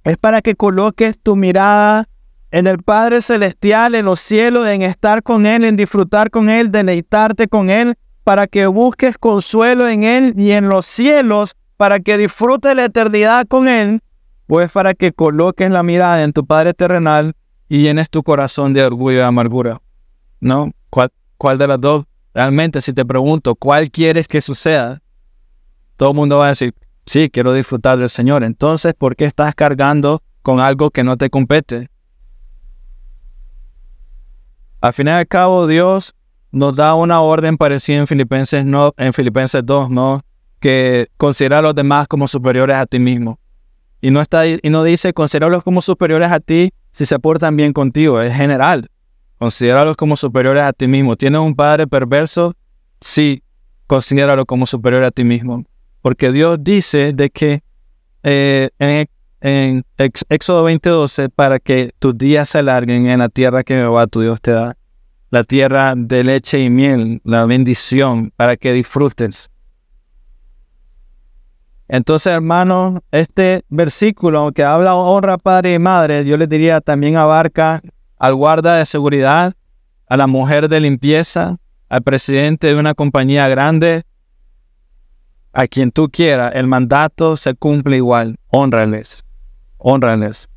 Es 0.05 0.15
para 0.15 0.41
que 0.41 0.55
coloques 0.55 1.19
tu 1.19 1.35
mirada 1.35 2.07
en 2.51 2.67
el 2.67 2.81
Padre 2.81 3.21
Celestial, 3.21 3.95
en 3.95 4.05
los 4.05 4.21
cielos, 4.21 4.65
en 4.65 4.83
estar 4.83 5.23
con 5.23 5.45
Él, 5.45 5.65
en 5.65 5.75
disfrutar 5.75 6.29
con 6.29 6.49
Él, 6.49 6.71
deleitarte 6.71 7.49
con 7.49 7.69
Él, 7.69 7.95
para 8.23 8.47
que 8.47 8.65
busques 8.67 9.17
consuelo 9.17 9.89
en 9.89 10.05
Él 10.05 10.33
y 10.37 10.53
en 10.53 10.69
los 10.69 10.85
cielos 10.85 11.57
para 11.75 11.99
que 11.99 12.17
disfrutes 12.17 12.73
la 12.73 12.85
eternidad 12.85 13.45
con 13.45 13.67
Él, 13.67 13.99
pues 14.47 14.71
para 14.71 14.93
que 14.93 15.11
coloques 15.11 15.69
la 15.69 15.83
mirada 15.83 16.23
en 16.23 16.31
tu 16.31 16.45
Padre 16.45 16.73
terrenal 16.73 17.35
y 17.67 17.81
llenes 17.81 18.09
tu 18.09 18.23
corazón 18.23 18.73
de 18.73 18.85
orgullo 18.85 19.17
y 19.17 19.21
amargura. 19.21 19.81
¿No? 20.43 20.71
¿Cuál, 20.89 21.09
¿Cuál 21.37 21.57
de 21.57 21.67
las 21.67 21.79
dos? 21.79 22.05
Realmente, 22.33 22.81
si 22.81 22.93
te 22.93 23.05
pregunto, 23.05 23.55
¿cuál 23.55 23.89
quieres 23.89 24.27
que 24.27 24.41
suceda? 24.41 25.01
Todo 25.95 26.09
el 26.09 26.15
mundo 26.15 26.39
va 26.39 26.47
a 26.47 26.49
decir, 26.49 26.73
sí, 27.05 27.29
quiero 27.29 27.53
disfrutar 27.53 27.97
del 27.97 28.09
Señor. 28.09 28.43
Entonces, 28.43 28.93
¿por 28.93 29.15
qué 29.15 29.25
estás 29.25 29.55
cargando 29.55 30.21
con 30.41 30.59
algo 30.59 30.89
que 30.89 31.03
no 31.03 31.17
te 31.17 31.29
compete? 31.29 31.89
Al 34.81 34.93
final 34.93 35.15
y 35.15 35.19
al 35.19 35.27
cabo, 35.27 35.67
Dios 35.67 36.15
nos 36.51 36.75
da 36.75 36.93
una 36.93 37.21
orden 37.21 37.57
parecida 37.57 37.97
en 37.97 38.07
Filipenses, 38.07 38.65
no, 38.65 38.93
en 38.97 39.13
Filipenses 39.13 39.65
2, 39.65 39.89
¿no? 39.89 40.21
que 40.63 41.09
considera 41.17 41.59
a 41.59 41.61
los 41.61 41.75
demás 41.75 42.07
como 42.07 42.25
superiores 42.25 42.77
a 42.77 42.85
ti 42.85 42.97
mismo. 42.97 43.37
Y 43.99 44.11
no, 44.11 44.21
está, 44.21 44.47
y 44.47 44.59
no 44.63 44.83
dice 44.83 45.13
considerarlos 45.13 45.61
como 45.61 45.81
superiores 45.81 46.31
a 46.31 46.39
ti 46.39 46.71
si 46.93 47.05
se 47.05 47.19
portan 47.19 47.57
bien 47.57 47.73
contigo, 47.73 48.21
es 48.21 48.33
general. 48.33 48.89
Considéralos 49.43 49.97
como 49.97 50.15
superiores 50.15 50.63
a 50.63 50.71
ti 50.71 50.87
mismo. 50.87 51.17
¿Tienes 51.17 51.41
un 51.41 51.53
padre 51.53 51.85
perverso? 51.85 52.53
Sí, 53.01 53.43
considéralo 53.87 54.45
como 54.45 54.65
superior 54.65 55.03
a 55.03 55.11
ti 55.11 55.25
mismo. 55.25 55.65
Porque 56.01 56.31
Dios 56.31 56.59
dice 56.61 57.11
de 57.11 57.29
que 57.29 57.61
eh, 58.23 58.69
en, 58.79 59.05
en 59.41 59.83
Éxodo 60.29 60.69
20:12, 60.69 61.29
para 61.29 61.59
que 61.59 61.91
tus 61.99 62.17
días 62.17 62.47
se 62.47 62.59
alarguen 62.59 63.09
en 63.09 63.19
la 63.19 63.27
tierra 63.27 63.65
que 63.65 63.73
Jehová 63.73 64.07
tu 64.07 64.21
Dios 64.21 64.39
te 64.39 64.51
da, 64.51 64.77
la 65.29 65.43
tierra 65.43 65.93
de 65.97 66.23
leche 66.23 66.61
y 66.61 66.69
miel, 66.69 67.19
la 67.25 67.43
bendición, 67.43 68.31
para 68.37 68.55
que 68.55 68.71
disfrutes. 68.71 69.51
Entonces, 71.89 72.31
hermanos, 72.31 73.01
este 73.11 73.65
versículo 73.67 74.53
que 74.53 74.63
habla 74.63 74.95
honra 74.95 75.37
padre 75.37 75.73
y 75.73 75.79
madre, 75.79 76.23
yo 76.23 76.37
les 76.37 76.47
diría 76.47 76.79
también 76.79 77.17
abarca 77.17 77.81
al 78.23 78.35
guarda 78.35 78.75
de 78.75 78.85
seguridad, 78.85 79.53
a 80.07 80.17
la 80.17 80.27
mujer 80.27 80.69
de 80.69 80.79
limpieza, 80.79 81.57
al 81.89 82.03
presidente 82.03 82.67
de 82.67 82.75
una 82.75 82.93
compañía 82.93 83.47
grande, 83.47 84.03
a 85.51 85.67
quien 85.67 85.91
tú 85.91 86.09
quieras, 86.09 86.53
el 86.55 86.67
mandato 86.67 87.35
se 87.35 87.53
cumple 87.53 87.97
igual. 87.97 88.37
Honrales, 88.47 89.23
honrales. 89.77 90.47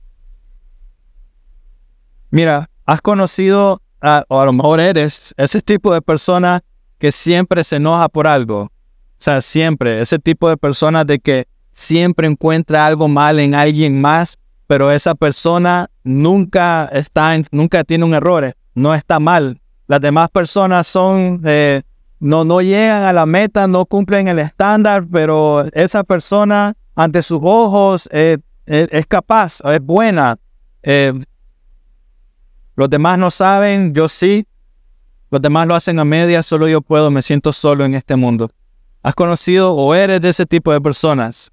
Mira, 2.31 2.71
has 2.85 3.01
conocido, 3.01 3.83
o 4.29 4.41
a 4.41 4.45
lo 4.45 4.53
mejor 4.53 4.81
eres 4.81 5.35
ese 5.37 5.61
tipo 5.61 5.93
de 5.93 6.03
persona 6.03 6.63
que 6.99 7.11
siempre 7.11 7.65
se 7.65 7.77
enoja 7.77 8.09
por 8.09 8.27
algo 8.27 8.71
o 9.19 9.23
sea, 9.23 9.41
siempre, 9.41 10.01
ese 10.01 10.19
tipo 10.19 10.49
de 10.49 10.57
personas 10.57 11.07
de 11.07 11.19
que 11.19 11.49
siempre 11.73 12.27
encuentra 12.27 12.85
algo 12.85 13.09
mal 13.09 13.39
en 13.39 13.55
alguien 13.55 14.01
más, 14.01 14.39
pero 14.67 14.91
esa 14.91 15.15
persona 15.15 15.89
nunca 16.03 16.87
está, 16.93 17.37
nunca 17.51 17.85
tiene 17.85 18.05
un 18.05 18.15
error, 18.15 18.53
no 18.75 18.95
está 18.95 19.21
mal. 19.21 19.61
Las 19.87 20.01
demás 20.01 20.31
personas 20.31 20.87
son, 20.87 21.41
eh, 21.45 21.83
no, 22.19 22.45
no 22.45 22.61
llegan 22.61 23.03
a 23.05 23.13
la 23.13 23.27
meta, 23.27 23.67
no 23.69 23.87
cumplen 23.87 24.27
el 24.29 24.41
estándar, 24.41 25.07
pero 25.11 25.65
esa 25.73 26.03
persona 26.03 26.75
ante 26.95 27.23
sus 27.23 27.41
ojos 27.43 28.09
eh, 28.13 28.39
eh, 28.67 28.89
es 28.91 29.07
capaz, 29.07 29.61
es 29.65 29.81
buena. 29.81 30.39
los 32.75 32.91
demás 32.91 33.19
no 33.19 33.31
saben, 33.31 33.95
yo 33.95 34.09
sí. 34.09 34.47
Los 35.31 35.43
demás 35.43 35.67
lo 35.67 35.75
hacen 35.75 35.99
a 35.99 36.05
media, 36.05 36.43
solo 36.43 36.69
yo 36.69 36.81
puedo, 36.81 37.11
me 37.11 37.23
siento 37.23 37.53
solo 37.53 37.85
en 37.85 37.95
este 37.95 38.17
mundo. 38.17 38.49
¿Has 39.03 39.15
conocido 39.15 39.73
o 39.73 39.95
eres 39.95 40.21
de 40.21 40.31
ese 40.31 40.47
tipo 40.47 40.73
de 40.73 40.81
personas? 40.81 41.53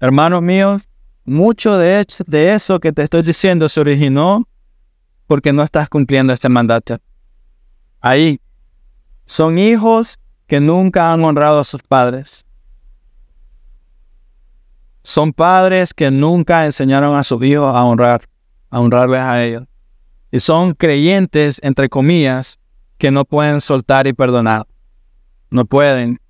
Hermanos 0.00 0.42
míos, 0.42 0.87
mucho 1.28 1.76
de, 1.76 2.04
eso 2.30 2.80
que 2.80 2.92
te 2.92 3.02
estoy 3.02 3.22
diciendo 3.22 3.68
se 3.68 3.80
originó 3.80 4.48
porque 5.26 5.52
no 5.52 5.62
estás 5.62 5.88
cumpliendo 5.88 6.32
este 6.32 6.48
mandato. 6.48 6.98
Ahí 8.00 8.40
son 9.24 9.58
hijos 9.58 10.18
que 10.46 10.60
nunca 10.60 11.12
han 11.12 11.24
honrado 11.24 11.60
a 11.60 11.64
sus 11.64 11.82
padres. 11.82 12.44
Son 15.02 15.32
padres 15.32 15.94
que 15.94 16.10
nunca 16.10 16.66
enseñaron 16.66 17.16
a 17.16 17.22
sus 17.22 17.42
hijos 17.42 17.74
a 17.74 17.84
honrar, 17.84 18.22
a 18.70 18.80
honrarles 18.80 19.20
a 19.20 19.44
ellos. 19.44 19.64
Y 20.30 20.40
son 20.40 20.74
creyentes, 20.74 21.60
entre 21.62 21.88
comillas, 21.88 22.58
que 22.98 23.10
no 23.10 23.24
pueden 23.24 23.60
soltar 23.60 24.06
y 24.06 24.12
perdonar 24.12 24.66
no 25.50 25.64
pueden, 25.64 26.20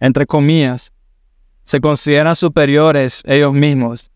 entre 0.00 0.26
comillas, 0.26 0.92
se 1.64 1.80
consideran 1.80 2.34
superiores 2.34 3.22
ellos 3.26 3.52
mismos. 3.52 4.10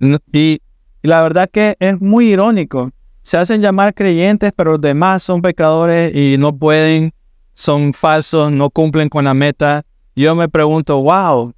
Y, 0.00 0.60
la 1.02 1.22
verdad 1.22 1.48
que 1.50 1.76
es 1.78 2.00
muy 2.00 2.32
irónico. 2.32 2.90
Se 3.22 3.36
hacen 3.36 3.60
llamar 3.60 3.94
creyentes, 3.94 4.52
pero 4.54 4.72
los 4.72 4.80
demás 4.80 5.22
son 5.22 5.42
pecadores 5.42 6.14
y 6.14 6.36
no 6.38 6.56
pueden, 6.56 7.12
son 7.54 7.92
falsos, 7.92 8.50
no 8.52 8.70
cumplen 8.70 9.08
con 9.08 9.24
la 9.24 9.34
meta. 9.34 9.84
Yo 10.14 10.34
me 10.34 10.48
pregunto, 10.48 11.00
wow, 11.02 11.52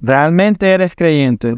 ¿realmente 0.00 0.70
eres 0.70 0.94
creyente? 0.94 1.56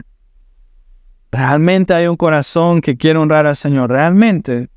¿Realmente 1.31 1.95
hay 1.95 2.07
un 2.07 2.17
corazón 2.17 2.81
que 2.81 2.97
quiere 2.97 3.19
honrar 3.19 3.47
al 3.47 3.57
Señor? 3.57 3.91
¿Realmente? 3.91 4.69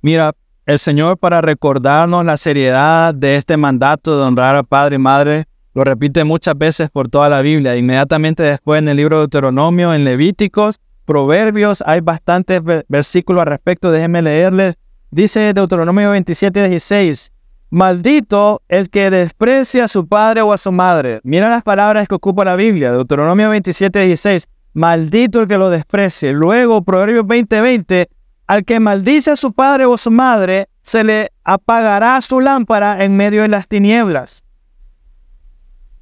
Mira, 0.00 0.32
el 0.66 0.78
Señor 0.78 1.18
para 1.18 1.40
recordarnos 1.40 2.24
la 2.24 2.36
seriedad 2.36 3.14
de 3.14 3.36
este 3.36 3.56
mandato 3.56 4.16
de 4.18 4.24
honrar 4.24 4.56
a 4.56 4.62
padre 4.62 4.96
y 4.96 4.98
madre, 4.98 5.46
lo 5.74 5.84
repite 5.84 6.24
muchas 6.24 6.56
veces 6.56 6.88
por 6.90 7.08
toda 7.08 7.28
la 7.28 7.42
Biblia. 7.42 7.76
Inmediatamente 7.76 8.42
después 8.42 8.78
en 8.78 8.88
el 8.88 8.96
libro 8.96 9.16
de 9.16 9.22
Deuteronomio, 9.22 9.92
en 9.92 10.04
Levíticos, 10.04 10.80
Proverbios, 11.04 11.82
hay 11.86 12.00
bastantes 12.00 12.62
versículos 12.88 13.42
al 13.42 13.48
respecto. 13.48 13.90
Déjenme 13.90 14.22
leerles. 14.22 14.76
Dice 15.10 15.52
Deuteronomio 15.52 16.10
27, 16.10 16.68
16. 16.68 17.32
Maldito 17.70 18.62
el 18.68 18.88
que 18.88 19.10
desprecia 19.10 19.84
a 19.84 19.88
su 19.88 20.06
padre 20.06 20.42
o 20.42 20.52
a 20.52 20.58
su 20.58 20.70
madre. 20.72 21.20
Mira 21.24 21.50
las 21.50 21.62
palabras 21.62 22.08
que 22.08 22.14
ocupa 22.14 22.44
la 22.44 22.56
Biblia. 22.56 22.92
Deuteronomio 22.92 23.50
27, 23.50 24.06
16. 24.06 24.48
Maldito 24.74 25.42
el 25.42 25.48
que 25.48 25.58
lo 25.58 25.70
desprecie. 25.70 26.32
Luego, 26.32 26.82
Proverbios 26.82 27.26
20, 27.26 27.60
20. 27.60 28.08
Al 28.46 28.64
que 28.64 28.78
maldice 28.78 29.32
a 29.32 29.36
su 29.36 29.52
padre 29.52 29.86
o 29.86 29.96
su 29.96 30.10
madre, 30.10 30.68
se 30.82 31.02
le 31.02 31.32
apagará 31.42 32.20
su 32.20 32.40
lámpara 32.40 33.04
en 33.04 33.16
medio 33.16 33.42
de 33.42 33.48
las 33.48 33.66
tinieblas. 33.66 34.44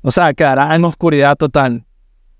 O 0.03 0.11
sea, 0.11 0.35
quedará 0.35 0.75
en 0.75 0.85
oscuridad 0.85 1.37
total. 1.37 1.85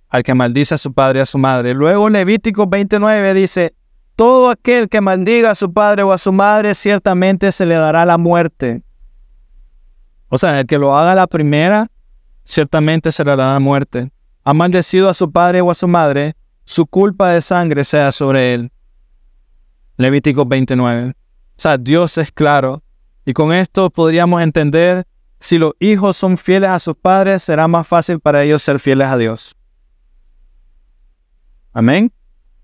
Al 0.09 0.23
que 0.23 0.35
maldice 0.35 0.75
a 0.75 0.79
su 0.79 0.93
padre 0.93 1.21
o 1.21 1.23
a 1.23 1.27
su 1.27 1.39
madre. 1.39 1.73
Luego 1.73 2.11
Levítico 2.11 2.67
29 2.67 3.33
dice, 3.33 3.75
todo 4.17 4.51
aquel 4.51 4.89
que 4.89 5.01
maldiga 5.01 5.53
a 5.53 5.55
su 5.55 5.73
padre 5.73 6.03
o 6.03 6.13
a 6.13 6.19
su 6.19 6.33
madre, 6.33 6.75
ciertamente 6.75 7.51
se 7.51 7.65
le 7.65 7.77
dará 7.77 8.05
la 8.05 8.19
muerte. 8.19 8.83
O 10.29 10.39
sea, 10.39 10.61
el 10.61 10.67
que 10.67 10.79
lo 10.79 10.97
haga 10.97 11.15
la 11.15 11.27
primera, 11.27 11.89
ciertamente 12.45 13.11
se 13.11 13.25
le 13.25 13.31
dará 13.31 13.55
la 13.55 13.61
muerte. 13.61 14.13
Ha 14.45 14.53
maldecido 14.53 15.09
a 15.09 15.15
su 15.15 15.31
padre 15.31 15.61
o 15.61 15.71
a 15.71 15.75
su 15.75 15.89
madre, 15.89 16.35
su 16.65 16.87
culpa 16.87 17.31
de 17.31 17.41
sangre 17.41 17.85
sea 17.85 18.13
sobre 18.13 18.55
él. 18.55 18.73
Levítico 19.97 20.45
29. 20.45 21.11
O 21.11 21.15
sea, 21.57 21.79
Dios 21.79 22.19
es 22.19 22.33
claro 22.33 22.83
Y 23.25 23.35
con 23.35 23.53
esto 23.53 23.91
podríamos 23.91 24.43
entender, 24.43 25.07
si 25.43 25.59
los 25.59 25.73
hijos 25.81 26.17
son 26.17 26.39
fieles 26.39 26.71
a 26.71 26.79
sus 26.79 26.95
padres, 26.95 27.43
será 27.43 27.67
más 27.67 27.89
fácil 27.89 28.21
para 28.21 28.45
ellos 28.45 28.63
ser 28.63 28.79
fieles 28.79 29.09
a 29.09 29.17
Dios. 29.17 29.57
Amén. 31.73 32.13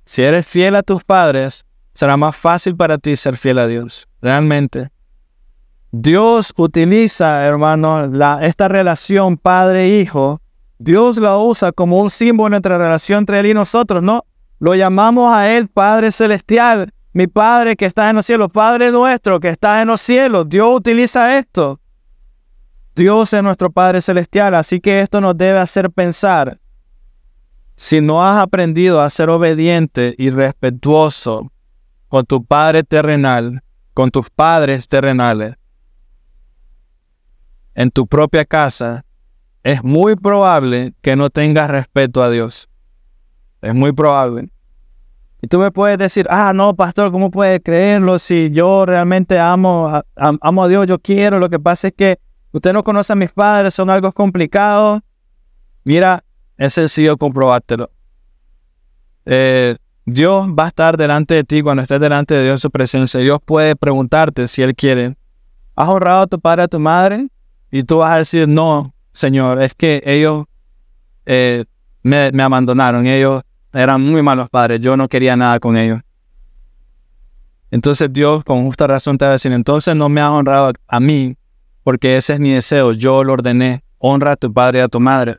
Si 0.05 0.23
eres 0.23 0.47
fiel 0.47 0.77
a 0.77 0.85
tus 0.85 1.03
padres, 1.03 1.67
será 1.93 2.17
más 2.17 2.37
fácil 2.37 2.77
para 2.77 2.97
ti 2.97 3.17
ser 3.17 3.37
fiel 3.37 3.59
a 3.59 3.67
Dios. 3.67 4.07
Realmente. 4.23 4.91
Dios 5.91 6.55
utiliza, 6.57 7.45
hermano, 7.45 8.07
la, 8.07 8.39
esta 8.43 8.69
relación 8.69 9.39
padre-hijo. 9.39 10.41
Dios 10.79 11.19
la 11.19 11.37
usa 11.37 11.73
como 11.73 12.01
un 12.01 12.11
símbolo 12.11 12.55
entre 12.55 12.71
la 12.71 12.79
relación 12.79 13.19
entre 13.19 13.41
Él 13.41 13.47
y 13.47 13.55
nosotros, 13.55 14.05
¿no? 14.05 14.25
Lo 14.61 14.77
llamamos 14.77 15.35
a 15.35 15.51
Él 15.51 15.67
Padre 15.67 16.13
Celestial, 16.13 16.93
mi 17.13 17.27
Padre 17.27 17.75
que 17.75 17.87
está 17.87 18.09
en 18.09 18.15
los 18.15 18.27
cielos, 18.27 18.53
Padre 18.53 18.93
nuestro 18.93 19.41
que 19.41 19.49
está 19.49 19.83
en 19.83 19.89
los 19.89 20.01
cielos. 20.01 20.49
Dios 20.49 20.71
utiliza 20.73 21.37
esto. 21.37 21.81
Dios 22.99 23.33
es 23.33 23.45
nuestro 23.45 23.71
Padre 23.71 24.03
Celestial, 24.03 24.57
así 24.57 24.81
que 24.81 24.99
esto 24.99 25.21
nos 25.21 25.39
debe 25.39 25.61
hacer 25.61 25.89
pensar. 25.89 26.59
Si 27.77 28.01
no 28.01 28.27
has 28.27 28.39
aprendido 28.39 29.01
a 29.01 29.09
ser 29.09 29.31
obediente 29.31 30.17
y 30.19 30.31
respetuoso 30.31 31.53
con 32.09 32.27
tu 32.27 32.45
Padre 32.45 32.83
terrenal, 32.83 33.63
con 33.95 34.11
tus 34.11 34.29
padres 34.31 34.89
terrenales, 34.89 35.55
en 37.77 37.93
tu 37.93 38.05
propia 38.05 38.45
casa, 38.45 39.05
es 39.63 39.85
muy 39.85 40.17
probable 40.17 40.93
que 41.01 41.15
no 41.15 41.31
tengas 41.31 41.71
respeto 41.71 42.21
a 42.21 42.31
Dios. 42.31 42.69
Es 43.63 43.75
muy 43.75 43.93
probable. 43.93 44.51
Y 45.41 45.47
tú 45.47 45.61
me 45.61 45.71
puedes 45.71 45.99
decir, 45.99 46.27
ah, 46.31 46.53
no, 46.53 46.75
pastor, 46.75 47.13
¿cómo 47.13 47.31
puede 47.31 47.61
creerlo 47.61 48.19
si 48.19 48.51
yo 48.51 48.87
realmente 48.87 49.39
amo 49.39 49.87
a, 49.87 50.05
amo 50.17 50.65
a 50.65 50.69
Dios, 50.69 50.89
yo 50.89 50.99
quiero? 50.99 51.39
Lo 51.39 51.49
que 51.49 51.61
pasa 51.61 51.89
es 51.89 51.95
que 51.95 52.19
usted 52.59 52.73
no 52.73 52.85
conoce 52.85 53.13
a 53.13 53.17
mis 53.17 53.33
padres, 53.33 53.75
son 53.75 53.91
algo 53.91 54.13
complicado. 54.13 55.01
Mira, 55.85 56.23
es 56.57 56.75
sencillo 56.75 57.17
comprobártelo. 57.17 57.91
Eh, 59.25 59.77
Dios 60.05 60.49
va 60.49 60.65
a 60.65 60.69
estar 60.69 60.97
delante 60.97 61.35
de 61.35 61.45
ti 61.45 61.63
cuando 61.63 61.83
estés 61.83 62.01
delante 62.01 62.35
de 62.35 62.45
Dios 62.45 62.55
en 62.55 62.59
su 62.59 62.71
presencia. 62.71 63.21
Dios 63.21 63.39
puede 63.45 63.77
preguntarte 63.77 64.49
si 64.49 64.63
Él 64.63 64.75
quiere. 64.75 65.17
¿Has 65.77 65.89
honrado 65.89 66.23
a 66.23 66.27
tu 66.27 66.41
padre 66.41 66.63
a 66.63 66.69
tu 66.69 66.79
madre? 66.79 67.29
Y 67.71 67.83
tú 67.83 67.99
vas 67.99 68.11
a 68.11 68.17
decir, 68.19 68.49
no, 68.49 68.95
Señor, 69.13 69.63
es 69.63 69.75
que 69.75 70.03
ellos 70.05 70.47
eh, 71.27 71.65
me, 72.03 72.33
me 72.33 72.43
abandonaron. 72.43 73.07
Ellos 73.07 73.43
eran 73.73 74.03
muy 74.03 74.23
malos 74.23 74.49
padres, 74.49 74.81
yo 74.81 74.97
no 74.97 75.09
quería 75.09 75.37
nada 75.37 75.61
con 75.61 75.77
ellos. 75.77 76.01
Entonces 77.71 78.13
Dios 78.13 78.45
con 78.45 78.65
justa 78.65 78.87
razón 78.87 79.19
te 79.19 79.27
va 79.27 79.31
a 79.31 79.33
decir, 79.33 79.53
entonces 79.53 79.95
no 79.95 80.09
me 80.09 80.21
has 80.21 80.31
honrado 80.31 80.73
a 80.87 81.01
mí, 81.01 81.37
porque 81.89 82.19
ese 82.19 82.35
es 82.35 82.39
mi 82.39 82.51
deseo, 82.51 82.93
yo 82.93 83.25
lo 83.25 83.33
ordené, 83.33 83.83
honra 83.97 84.33
a 84.33 84.37
tu 84.37 84.53
padre 84.53 84.81
y 84.81 84.83
a 84.83 84.89
tu 84.89 85.01
madre. 85.01 85.39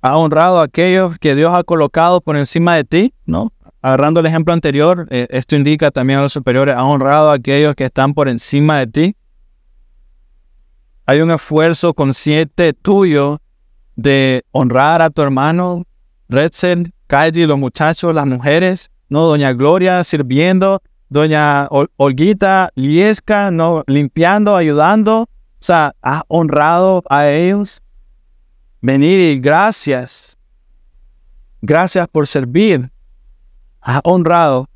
Ha 0.00 0.16
honrado 0.16 0.58
a 0.58 0.64
aquellos 0.64 1.16
que 1.20 1.36
Dios 1.36 1.54
ha 1.54 1.62
colocado 1.62 2.20
por 2.20 2.36
encima 2.36 2.74
de 2.74 2.82
ti, 2.82 3.14
¿no? 3.24 3.52
Agarrando 3.80 4.18
el 4.18 4.26
ejemplo 4.26 4.52
anterior, 4.52 5.06
eh, 5.10 5.28
esto 5.30 5.54
indica 5.54 5.92
también 5.92 6.18
a 6.18 6.22
los 6.22 6.32
superiores, 6.32 6.74
ha 6.74 6.82
honrado 6.82 7.30
a 7.30 7.34
aquellos 7.34 7.76
que 7.76 7.84
están 7.84 8.14
por 8.14 8.28
encima 8.28 8.80
de 8.80 8.86
ti. 8.88 9.16
Hay 11.06 11.20
un 11.20 11.30
esfuerzo 11.30 11.94
consciente 11.94 12.72
tuyo 12.72 13.40
de 13.94 14.42
honrar 14.50 15.02
a 15.02 15.10
tu 15.10 15.22
hermano, 15.22 15.84
Redsen, 16.28 16.92
Kaidi, 17.06 17.46
los 17.46 17.58
muchachos, 17.58 18.12
las 18.12 18.26
mujeres, 18.26 18.90
¿no? 19.08 19.20
Doña 19.26 19.52
Gloria 19.52 20.02
sirviendo, 20.02 20.82
Doña 21.12 21.68
Olguita, 21.96 22.70
Liesca, 22.74 23.50
¿no? 23.50 23.84
Limpiando, 23.86 24.56
ayudando. 24.56 25.22
O 25.22 25.28
sea, 25.60 25.94
has 26.00 26.22
honrado 26.28 27.02
a 27.10 27.28
ellos. 27.28 27.82
Venir 28.80 29.20
y 29.20 29.38
gracias. 29.38 30.38
Gracias 31.60 32.08
por 32.08 32.26
servir. 32.26 32.90
Has 33.82 34.00
honrado. 34.04 34.70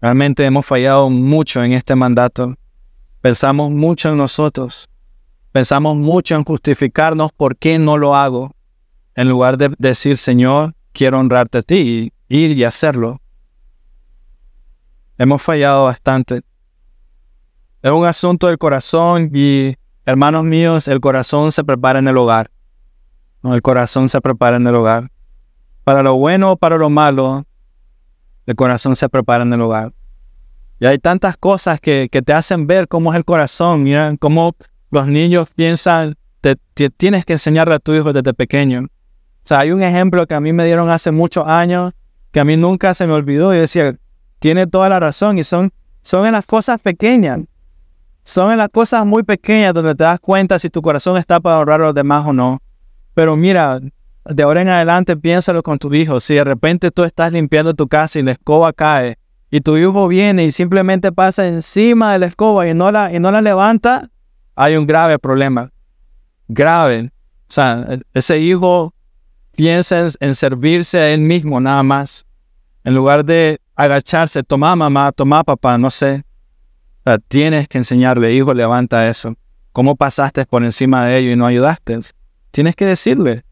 Realmente 0.00 0.46
hemos 0.46 0.64
fallado 0.64 1.10
mucho 1.10 1.62
en 1.62 1.72
este 1.72 1.94
mandato. 1.94 2.56
Pensamos 3.20 3.70
mucho 3.70 4.08
en 4.08 4.16
nosotros. 4.16 4.88
Pensamos 5.52 5.94
mucho 5.94 6.36
en 6.36 6.44
justificarnos 6.44 7.32
por 7.32 7.54
qué 7.54 7.78
no 7.78 7.98
lo 7.98 8.16
hago. 8.16 8.56
En 9.14 9.28
lugar 9.28 9.58
de 9.58 9.74
decir, 9.78 10.16
Señor, 10.16 10.74
quiero 10.92 11.18
honrarte 11.18 11.58
a 11.58 11.62
ti 11.62 12.12
y 12.28 12.38
ir 12.38 12.56
y 12.56 12.64
hacerlo. 12.64 13.20
Hemos 15.18 15.42
fallado 15.42 15.84
bastante. 15.84 16.42
Es 17.82 17.90
un 17.90 18.06
asunto 18.06 18.46
del 18.48 18.58
corazón 18.58 19.30
y, 19.34 19.74
hermanos 20.04 20.44
míos, 20.44 20.88
el 20.88 21.00
corazón 21.00 21.52
se 21.52 21.64
prepara 21.64 21.98
en 21.98 22.08
el 22.08 22.16
hogar. 22.16 22.50
El 23.42 23.62
corazón 23.62 24.08
se 24.08 24.20
prepara 24.20 24.56
en 24.56 24.66
el 24.66 24.74
hogar. 24.74 25.10
Para 25.84 26.02
lo 26.02 26.16
bueno 26.16 26.52
o 26.52 26.56
para 26.56 26.76
lo 26.76 26.90
malo, 26.90 27.46
el 28.46 28.54
corazón 28.54 28.96
se 28.96 29.08
prepara 29.08 29.44
en 29.44 29.52
el 29.52 29.60
hogar. 29.60 29.92
Y 30.78 30.86
hay 30.86 30.98
tantas 30.98 31.36
cosas 31.36 31.80
que, 31.80 32.08
te 32.08 32.32
hacen 32.32 32.66
ver 32.66 32.88
cómo 32.88 33.12
es 33.12 33.16
el 33.16 33.24
corazón, 33.24 33.82
mira, 33.82 34.14
cómo 34.18 34.54
los 34.90 35.06
niños 35.06 35.48
piensan, 35.54 36.16
te, 36.40 36.56
tienes 36.96 37.24
que 37.24 37.34
enseñarle 37.34 37.74
a 37.74 37.78
tu 37.78 37.92
hijo 37.92 38.12
desde 38.12 38.32
pequeño. 38.34 38.86
O 39.42 39.46
sea, 39.46 39.60
hay 39.60 39.72
un 39.72 39.82
ejemplo 39.82 40.26
que 40.26 40.34
a 40.34 40.40
mí 40.40 40.52
me 40.52 40.64
dieron 40.64 40.90
hace 40.90 41.10
muchos 41.10 41.46
años, 41.46 41.92
que 42.30 42.40
a 42.40 42.44
mí 42.44 42.56
nunca 42.56 42.94
se 42.94 43.06
me 43.06 43.14
olvidó 43.14 43.54
y 43.54 43.58
decía, 43.58 43.96
tiene 44.38 44.66
toda 44.66 44.88
la 44.88 45.00
razón 45.00 45.38
y 45.38 45.44
son, 45.44 45.72
son 46.02 46.26
en 46.26 46.32
las 46.32 46.46
cosas 46.46 46.80
pequeñas. 46.80 47.40
Son 48.22 48.52
en 48.52 48.58
las 48.58 48.68
cosas 48.68 49.04
muy 49.06 49.22
pequeñas 49.22 49.74
donde 49.74 49.94
te 49.94 50.04
das 50.04 50.20
cuenta 50.20 50.58
si 50.58 50.70
tu 50.70 50.82
corazón 50.82 51.16
está 51.16 51.40
para 51.40 51.58
honrar 51.58 51.80
a 51.80 51.86
los 51.86 51.94
demás 51.94 52.26
o 52.26 52.32
no. 52.32 52.60
Pero 53.14 53.36
mira, 53.36 53.80
de 54.24 54.42
ahora 54.42 54.62
en 54.62 54.68
adelante 54.68 55.16
piénsalo 55.16 55.62
con 55.62 55.78
tu 55.78 55.92
hijo. 55.94 56.20
Si 56.20 56.34
de 56.34 56.44
repente 56.44 56.90
tú 56.90 57.04
estás 57.04 57.32
limpiando 57.32 57.74
tu 57.74 57.88
casa 57.88 58.18
y 58.18 58.22
la 58.22 58.32
escoba 58.32 58.72
cae 58.72 59.18
y 59.50 59.60
tu 59.60 59.76
hijo 59.76 60.06
viene 60.06 60.44
y 60.44 60.52
simplemente 60.52 61.10
pasa 61.10 61.48
encima 61.48 62.12
de 62.12 62.20
la 62.20 62.26
escoba 62.26 62.68
y 62.68 62.74
no 62.74 62.92
la, 62.92 63.12
y 63.12 63.18
no 63.18 63.32
la 63.32 63.42
levanta, 63.42 64.08
hay 64.54 64.76
un 64.76 64.86
grave 64.86 65.18
problema. 65.18 65.70
Grave. 66.48 67.10
O 67.48 67.52
sea, 67.52 67.98
ese 68.14 68.38
hijo 68.38 68.94
piensa 69.60 70.08
en, 70.20 70.34
servirse 70.34 70.98
a 70.98 71.10
él 71.10 71.20
mismo 71.20 71.60
nada 71.60 71.82
más. 71.82 72.24
En 72.82 72.94
lugar 72.94 73.22
de 73.22 73.60
agacharse, 73.74 74.42
toma 74.42 74.74
mamá, 74.74 75.12
toma 75.12 75.44
papá, 75.44 75.76
no 75.76 75.90
sé. 75.90 76.24
Tienes 77.28 77.68
que 77.68 77.76
enseñarle, 77.76 78.32
hijo, 78.32 78.54
levanta 78.54 79.06
eso. 79.06 79.36
¿Cómo 79.72 79.96
pasaste 79.96 80.46
por 80.46 80.64
encima 80.64 81.04
de 81.04 81.18
ello 81.18 81.30
y 81.32 81.36
no 81.36 81.44
ayudaste? 81.44 82.00
Tienes 82.50 82.74
que 82.74 82.86
decirle. 82.86 83.44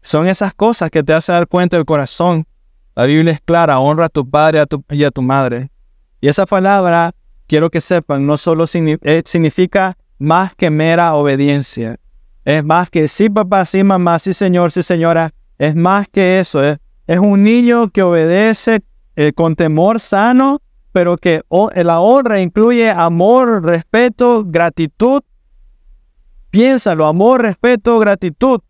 Son 0.00 0.28
esas 0.28 0.54
cosas 0.54 0.92
que 0.92 1.02
te 1.02 1.12
hacen 1.12 1.34
dar 1.34 1.48
cuenta 1.48 1.76
del 1.76 1.84
corazón 1.84 2.46
la 2.94 3.06
Biblia 3.06 3.32
es 3.32 3.40
clara, 3.40 3.80
honra 3.80 4.06
a 4.06 4.08
tu 4.08 4.28
padre 4.28 4.64
y 4.90 5.04
a 5.04 5.10
tu 5.12 5.22
madre. 5.22 5.70
Y 6.20 6.26
esa 6.26 6.46
palabra, 6.46 7.12
quiero 7.48 7.68
que 7.70 7.80
sepan, 7.80 8.26
no 8.26 8.36
solo 8.36 8.64
eh, 8.74 9.22
significa 9.24 9.96
más 10.18 10.54
que 10.54 10.70
mera 10.70 11.14
obediencia. 11.14 11.96
Es 12.44 12.64
más 12.64 12.90
que 12.90 13.06
sí, 13.06 13.28
papá, 13.28 13.64
sí, 13.66 13.84
mamá, 13.84 14.18
sí, 14.18 14.34
señor, 14.34 14.72
sí, 14.72 14.82
señora. 14.82 15.32
Es 15.58 15.74
más 15.74 16.06
que 16.08 16.38
eso. 16.38 16.62
Es, 16.62 16.78
un 17.18 17.42
niño 17.42 17.88
que 17.88 18.02
obedece 18.02 18.82
eh, 19.16 19.32
con 19.32 19.56
temor 19.56 19.98
sano, 19.98 20.60
pero 20.92 21.16
que 21.16 21.42
la 21.74 22.00
honra 22.00 22.40
incluye 22.40 22.90
amor, 22.90 23.64
respeto, 23.64 24.44
gratitud. 24.46 25.22
Piénsalo, 26.50 27.06
amor, 27.06 27.42
respeto, 27.42 27.98
gratitud, 27.98 28.60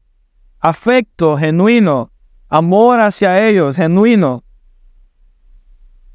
afecto 0.59 1.37
genuino, 1.37 2.11
amor 2.49 3.01
hacia 3.01 3.47
ellos, 3.47 3.77
genuino. 3.77 4.43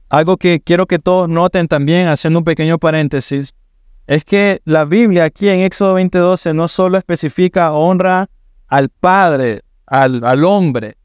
Algo 0.09 0.37
que 0.37 0.59
quiero 0.59 0.85
que 0.85 0.99
todos 0.99 1.29
noten 1.29 1.67
también, 1.67 2.07
haciendo 2.07 2.39
un 2.39 2.45
pequeño 2.45 2.77
paréntesis, 2.77 3.55
es 4.05 4.25
que 4.25 4.61
la 4.65 4.85
Biblia 4.85 5.23
aquí 5.23 5.49
en 5.49 5.61
Éxodo 5.61 5.95
20:12 5.95 6.53
no 6.53 6.67
solo 6.67 6.97
especifica 6.97 7.71
honra 7.71 8.29
al 8.67 8.89
Padre, 8.89 9.61
al, 9.93 10.23
al 10.25 10.43
hombre, 10.43 10.97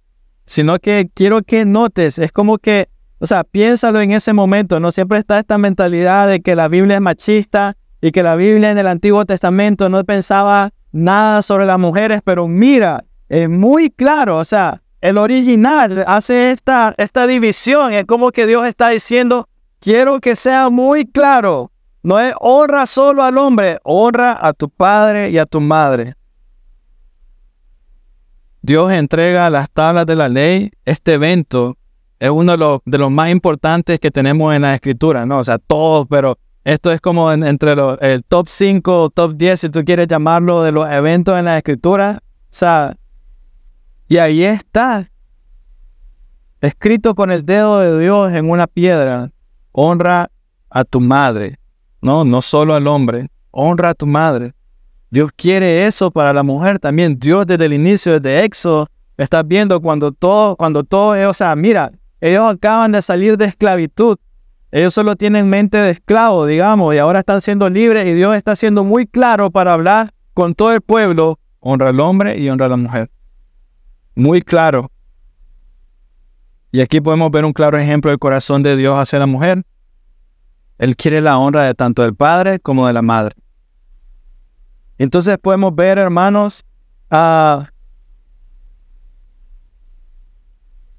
sino 0.46 0.79
que 0.79 1.11
quiero 1.12 1.42
que 1.42 1.66
notes, 1.66 2.18
es 2.18 2.33
como 2.33 2.57
que, 2.57 2.88
o 3.18 3.27
sea, 3.27 3.44
piénsalo 3.44 4.01
en 4.01 4.12
ese 4.12 4.33
momento, 4.33 4.81
no 4.81 4.90
siempre 4.92 5.18
está 5.18 5.38
esta 5.38 5.59
mentalidad 5.59 6.27
de 6.27 6.40
que 6.40 6.57
la 6.57 6.68
Biblia 6.68 6.96
es 6.96 7.03
machista 7.03 7.77
y 8.01 8.12
que 8.12 8.22
la 8.22 8.35
Biblia 8.35 8.70
en 8.70 8.79
el 8.79 8.87
Antiguo 8.87 9.27
Testamento 9.27 9.90
no 9.90 10.03
pensaba 10.05 10.70
nada 10.90 11.42
sobre 11.42 11.66
las 11.66 11.79
mujeres, 11.79 12.22
pero 12.24 12.48
mira, 12.48 13.05
es 13.29 13.51
muy 13.51 13.90
claro, 13.90 14.38
o 14.38 14.44
sea, 14.44 14.81
el 15.03 15.18
original 15.18 16.05
hace 16.07 16.51
esta, 16.51 16.94
esta 16.96 17.27
división. 17.27 17.92
Es 17.92 18.05
como 18.07 18.33
que 18.33 18.46
Dios 18.46 18.66
está 18.66 18.88
diciendo, 18.88 19.48
quiero 19.81 20.18
que 20.18 20.35
sea 20.35 20.70
muy 20.70 21.07
claro. 21.07 21.70
No 22.03 22.18
es 22.18 22.33
honra 22.40 22.87
solo 22.87 23.22
al 23.22 23.37
hombre, 23.37 23.79
honra 23.83 24.38
a 24.40 24.55
tu 24.55 24.70
padre 24.70 25.31
y 25.31 25.38
a 25.38 25.46
tu 25.46 25.61
madre. 25.61 26.14
Dios 28.62 28.92
entrega 28.92 29.51
las 29.51 29.71
tablas 29.71 30.07
de 30.07 30.16
la 30.16 30.29
ley, 30.29 30.71
este 30.85 31.14
evento 31.14 31.77
es 32.18 32.31
uno 32.31 32.81
de 32.85 32.99
los, 32.99 33.11
más 33.11 33.31
importantes 33.31 34.01
que 34.01 34.11
tenemos 34.11 34.55
en 34.55 34.62
la 34.62 34.75
escritura, 34.75 35.25
¿no? 35.25 35.38
O 35.38 35.44
sea, 35.44 35.59
todos, 35.59 36.07
pero 36.09 36.38
esto 36.64 36.92
es 36.92 37.01
como 37.01 37.33
entre 37.33 37.77
los, 37.77 37.97
el 38.01 38.25
top 38.25 38.49
5 38.49 39.03
o 39.03 39.11
top 39.11 39.37
10, 39.37 39.61
si 39.61 39.68
tú 39.68 39.85
quieres 39.85 40.09
llamarlo, 40.09 40.62
de 40.62 40.73
los 40.73 40.90
eventos 40.90 41.38
en 41.38 41.44
la 41.44 41.57
escritura. 41.57 42.18
O 42.21 42.47
sea, 42.51 42.97
y 44.09 44.16
ahí 44.16 44.42
está, 44.42 45.09
escrito 46.61 47.14
con 47.14 47.31
el 47.31 47.47
dedo 47.47 47.79
de 47.79 48.01
Dios 48.01 48.33
en 48.33 48.51
una 48.51 48.66
piedra, 48.66 49.31
honra 49.71 50.31
a 50.71 50.85
tu 50.85 51.01
madre, 51.01 51.59
no, 52.03 52.25
no 52.25 52.42
solo 52.42 52.75
al 52.75 52.87
hombre, 52.88 53.29
honra 53.51 53.90
a 53.90 53.94
tu 53.94 54.07
madre. 54.07 54.55
Dios 55.11 55.31
quiere 55.35 55.87
eso 55.87 56.11
para 56.11 56.33
la 56.33 56.42
mujer 56.42 56.79
también. 56.79 57.18
Dios 57.18 57.47
desde 57.47 57.64
el 57.64 57.73
inicio, 57.73 58.21
desde 58.21 58.44
Éxodo, 58.44 58.88
está 59.16 59.42
viendo 59.42 59.81
cuando 59.81 60.12
todo, 60.12 60.57
cuando 60.57 60.85
todo, 60.85 61.29
o 61.29 61.35
sea, 61.35 61.57
mira, 61.57 61.90
ellos 62.21 62.51
acaban 62.51 62.92
de 62.92 63.03
salir 63.03 63.37
de 63.37 63.47
esclavitud. 63.47 64.18
Ellos 64.71 64.92
solo 64.92 65.16
tienen 65.16 65.49
mente 65.49 65.79
de 65.79 65.90
esclavo, 65.90 66.44
digamos, 66.44 66.94
y 66.94 66.99
ahora 66.99 67.21
están 67.21 67.40
siendo 67.40 67.71
libres 67.71 68.07
y 68.07 68.12
Dios 68.12 68.37
está 68.37 68.55
siendo 68.55 68.85
muy 68.85 69.07
claro 69.07 69.51
para 69.51 69.73
hablar 69.73 70.11
con 70.35 70.55
todo 70.55 70.73
el 70.73 70.83
pueblo. 70.83 71.38
Honra 71.61 71.88
al 71.88 72.01
hombre 72.01 72.38
y 72.38 72.49
honra 72.51 72.66
a 72.66 72.68
la 72.68 72.77
mujer. 72.77 73.11
Muy 74.14 74.42
claro. 74.42 74.90
Y 76.71 76.83
aquí 76.83 77.01
podemos 77.01 77.31
ver 77.31 77.47
un 77.47 77.53
claro 77.55 77.79
ejemplo 77.79 78.11
del 78.11 78.18
corazón 78.18 78.62
de 78.62 78.77
Dios 78.77 78.99
hacia 78.99 79.18
la 79.18 79.27
mujer. 79.27 79.64
Él 80.77 80.97
quiere 80.97 81.23
la 81.23 81.38
honra 81.38 81.62
de 81.62 81.75
tanto 81.75 82.03
del 82.03 82.14
padre 82.14 82.61
como 82.61 82.87
de 82.87 82.92
la 82.92 83.03
madre. 83.03 83.35
Entonces 84.99 85.39
podemos 85.39 85.75
ver, 85.75 85.99
hermanos, 85.99 86.65
a 87.11 87.71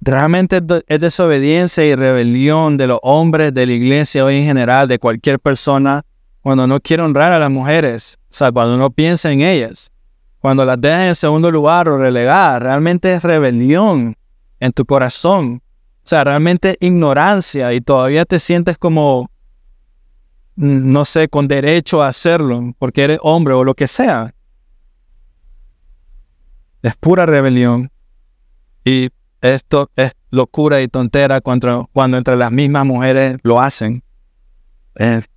realmente 0.01 0.61
es 0.87 0.99
desobediencia 0.99 1.85
y 1.85 1.93
rebelión 1.95 2.77
de 2.77 2.87
los 2.87 2.99
hombres 3.03 3.53
de 3.53 3.65
la 3.65 3.73
iglesia 3.73 4.23
hoy 4.23 4.37
en 4.37 4.45
general, 4.45 4.87
de 4.87 4.97
cualquier 4.99 5.39
persona, 5.39 6.03
cuando 6.41 6.65
no 6.65 6.79
quiere 6.79 7.03
honrar 7.03 7.33
a 7.33 7.39
las 7.39 7.51
mujeres, 7.51 8.17
o 8.23 8.33
sea, 8.33 8.51
cuando 8.51 8.77
no 8.77 8.89
piensa 8.89 9.31
en 9.31 9.41
ellas, 9.41 9.91
cuando 10.39 10.63
las 10.63 10.79
deja 10.79 11.07
en 11.07 11.15
segundo 11.15 11.51
lugar 11.51 11.89
o 11.89 11.97
relegar, 11.97 12.63
realmente 12.63 13.13
es 13.13 13.23
rebelión 13.23 14.15
en 14.59 14.71
tu 14.71 14.85
corazón, 14.85 15.61
o 16.03 16.07
sea, 16.07 16.23
realmente 16.23 16.77
ignorancia 16.79 17.73
y 17.73 17.81
todavía 17.81 18.25
te 18.25 18.39
sientes 18.39 18.77
como, 18.77 19.29
no 20.59 21.05
sé, 21.05 21.29
con 21.29 21.47
derecho 21.47 22.03
a 22.03 22.09
hacerlo, 22.09 22.75
porque 22.77 23.05
eres 23.05 23.19
hombre 23.21 23.53
o 23.53 23.63
lo 23.63 23.75
que 23.75 23.87
sea. 23.87 24.35
Es 26.81 26.97
pura 26.97 27.25
rebelión. 27.25 27.89
Y 28.83 29.07
esto 29.39 29.89
es 29.95 30.11
locura 30.31 30.81
y 30.81 30.89
tontera 30.89 31.39
cuando, 31.39 31.89
cuando 31.93 32.17
entre 32.17 32.35
las 32.35 32.51
mismas 32.51 32.85
mujeres 32.85 33.37
lo 33.41 33.61
hacen. 33.61 34.03
Es, 34.95 35.29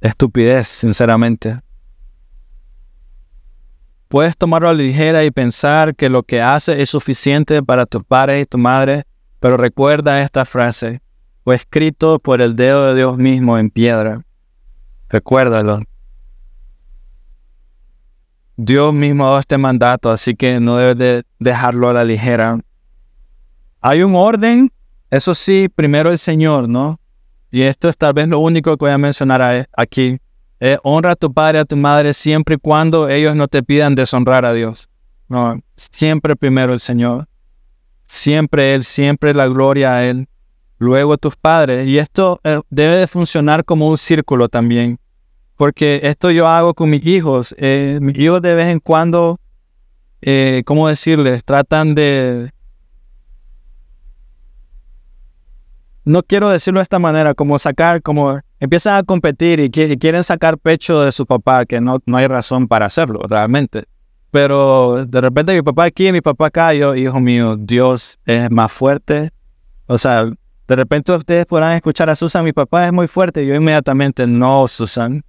estupidez, 0.00 0.66
sinceramente. 0.66 1.60
Puedes 4.08 4.36
tomarlo 4.36 4.68
a 4.68 4.74
la 4.74 4.82
ligera 4.82 5.24
y 5.24 5.30
pensar 5.30 5.94
que 5.94 6.08
lo 6.08 6.24
que 6.24 6.42
hace 6.42 6.82
es 6.82 6.90
suficiente 6.90 7.62
para 7.62 7.86
tus 7.86 8.02
padres 8.02 8.42
y 8.42 8.46
tu 8.46 8.58
madre, 8.58 9.04
pero 9.38 9.56
recuerda 9.56 10.22
esta 10.22 10.44
frase, 10.44 11.02
fue 11.48 11.56
escrito 11.56 12.18
por 12.18 12.42
el 12.42 12.56
dedo 12.56 12.88
de 12.88 12.94
Dios 12.94 13.16
mismo 13.16 13.56
en 13.56 13.70
piedra. 13.70 14.22
Recuérdalo. 15.08 15.80
Dios 18.58 18.92
mismo 18.92 19.24
ha 19.24 19.28
dado 19.28 19.40
este 19.40 19.56
mandato, 19.56 20.10
así 20.10 20.36
que 20.36 20.60
no 20.60 20.76
debes 20.76 20.98
de 20.98 21.22
dejarlo 21.38 21.88
a 21.88 21.94
la 21.94 22.04
ligera. 22.04 22.60
Hay 23.80 24.02
un 24.02 24.14
orden, 24.14 24.70
eso 25.08 25.32
sí, 25.32 25.70
primero 25.74 26.12
el 26.12 26.18
Señor, 26.18 26.68
¿no? 26.68 27.00
Y 27.50 27.62
esto 27.62 27.88
es 27.88 27.96
tal 27.96 28.12
vez 28.12 28.28
lo 28.28 28.40
único 28.40 28.76
que 28.76 28.84
voy 28.84 28.92
a 28.92 28.98
mencionar 28.98 29.70
aquí. 29.74 30.18
honra 30.82 31.12
a 31.12 31.16
tu 31.16 31.32
padre 31.32 31.60
a 31.60 31.64
tu 31.64 31.78
madre 31.78 32.12
siempre 32.12 32.56
y 32.56 32.58
cuando 32.58 33.08
ellos 33.08 33.34
no 33.34 33.48
te 33.48 33.62
pidan 33.62 33.94
deshonrar 33.94 34.44
a 34.44 34.52
Dios. 34.52 34.90
No, 35.28 35.58
siempre 35.76 36.36
primero 36.36 36.74
el 36.74 36.80
Señor. 36.80 37.26
Siempre 38.04 38.74
Él, 38.74 38.84
siempre 38.84 39.32
la 39.32 39.46
gloria 39.46 39.94
a 39.94 40.04
Él. 40.04 40.28
Luego 40.78 41.18
tus 41.18 41.36
padres. 41.36 41.86
Y 41.86 41.98
esto 41.98 42.40
eh, 42.44 42.60
debe 42.70 42.96
de 42.96 43.06
funcionar 43.06 43.64
como 43.64 43.88
un 43.88 43.98
círculo 43.98 44.48
también. 44.48 44.98
Porque 45.56 46.00
esto 46.04 46.30
yo 46.30 46.46
hago 46.46 46.72
con 46.74 46.90
mis 46.90 47.04
hijos. 47.04 47.54
Eh, 47.58 47.98
mis 48.00 48.16
hijos 48.18 48.40
de 48.40 48.54
vez 48.54 48.68
en 48.68 48.78
cuando, 48.78 49.40
eh, 50.20 50.62
¿cómo 50.64 50.88
decirles? 50.88 51.44
Tratan 51.44 51.94
de... 51.94 52.52
No 56.04 56.22
quiero 56.22 56.48
decirlo 56.48 56.80
de 56.80 56.84
esta 56.84 56.98
manera, 56.98 57.34
como 57.34 57.58
sacar, 57.58 58.00
como 58.00 58.40
empiezan 58.60 58.94
a 58.94 59.02
competir 59.02 59.60
y, 59.60 59.68
quieren 59.70 60.24
sacar 60.24 60.56
pecho 60.56 61.02
de 61.02 61.12
su 61.12 61.26
papá, 61.26 61.66
que 61.66 61.82
no, 61.82 61.98
no 62.06 62.16
hay 62.16 62.26
razón 62.26 62.66
para 62.66 62.86
hacerlo, 62.86 63.20
realmente. 63.28 63.84
Pero 64.30 65.04
de 65.06 65.20
repente 65.20 65.52
mi 65.52 65.62
papá 65.62 65.84
aquí, 65.84 66.10
mi 66.12 66.20
papá 66.20 66.46
acá, 66.46 66.72
yo, 66.72 66.94
hijo 66.94 67.20
mío, 67.20 67.56
Dios 67.58 68.18
es 68.24 68.50
más 68.50 68.72
fuerte. 68.72 69.32
O 69.86 69.98
sea, 69.98 70.30
de 70.68 70.76
repente 70.76 71.12
ustedes 71.12 71.46
podrán 71.46 71.74
escuchar 71.74 72.10
a 72.10 72.14
Susan, 72.14 72.44
mi 72.44 72.52
papá 72.52 72.86
es 72.86 72.92
muy 72.92 73.08
fuerte. 73.08 73.44
Yo 73.46 73.54
inmediatamente, 73.54 74.26
no, 74.26 74.68
Susan, 74.68 75.24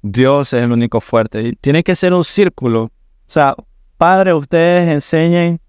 Dios 0.00 0.52
es 0.52 0.62
el 0.62 0.70
único 0.70 1.00
fuerte. 1.00 1.58
Tiene 1.60 1.82
que 1.82 1.96
ser 1.96 2.14
un 2.14 2.22
círculo. 2.22 2.84
O 2.84 2.90
sea, 3.26 3.56
padre, 3.96 4.32
ustedes 4.32 4.88
enseñen. 4.88 5.60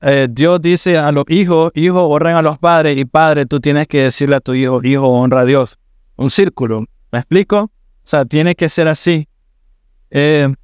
Eh, 0.00 0.28
Dios 0.30 0.62
dice 0.62 0.96
a 0.96 1.10
los 1.10 1.24
hijos, 1.28 1.72
hijos 1.74 2.00
honren 2.00 2.36
a 2.36 2.42
los 2.42 2.58
padres 2.58 2.96
y 2.96 3.04
padre, 3.04 3.44
tú 3.44 3.58
tienes 3.58 3.88
que 3.88 4.04
decirle 4.04 4.36
a 4.36 4.40
tu 4.40 4.54
hijo, 4.54 4.80
hijo 4.84 5.08
honra 5.08 5.40
a 5.40 5.44
Dios. 5.44 5.76
Un 6.14 6.30
círculo. 6.30 6.84
¿Me 7.10 7.18
explico? 7.18 7.62
O 7.62 7.70
sea, 8.04 8.24
tiene 8.24 8.54
que 8.54 8.68
ser 8.68 8.86
así. 8.86 9.28
Eh, 10.10 10.54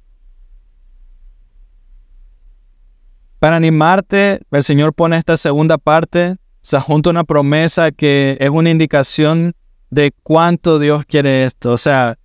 para 3.39 3.57
animarte, 3.57 4.39
el 4.49 4.63
Señor 4.63 4.93
pone 4.93 5.17
esta 5.17 5.35
segunda 5.35 5.77
parte, 5.77 6.37
o 6.67 6.69
sea, 6.69 6.81
junto 6.81 7.09
a 7.09 7.11
una 7.11 7.23
promesa 7.23 7.91
que 7.91 8.35
es 8.41 8.49
una 8.49 8.69
indicación 8.69 9.55
de 9.89 10.11
cuánto 10.21 10.79
Dios 10.79 11.05
quiere 11.05 11.45
esto. 11.45 11.71
O 11.71 11.77
sea, 11.77 12.17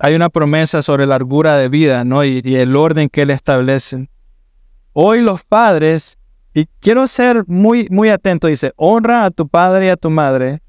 hay 0.00 0.16
una 0.16 0.30
promesa 0.30 0.82
sobre 0.82 1.06
la 1.06 1.10
largura 1.10 1.56
de 1.56 1.68
vida, 1.68 2.02
¿no? 2.02 2.24
Y, 2.24 2.40
el 2.56 2.74
orden 2.74 3.08
que 3.08 3.22
Él 3.22 3.30
establece. 3.30 4.08
Hoy 4.92 5.20
los 5.20 5.44
padres, 5.44 6.18
y 6.52 6.66
quiero 6.80 7.06
ser 7.06 7.44
muy, 7.46 7.86
muy 7.88 8.08
atento, 8.08 8.48
dice, 8.48 8.72
honra 8.74 9.26
a 9.26 9.30
tu 9.30 9.46
padre 9.46 9.86
y 9.86 9.90
a 9.90 9.96
tu 9.96 10.10
madre. 10.10 10.60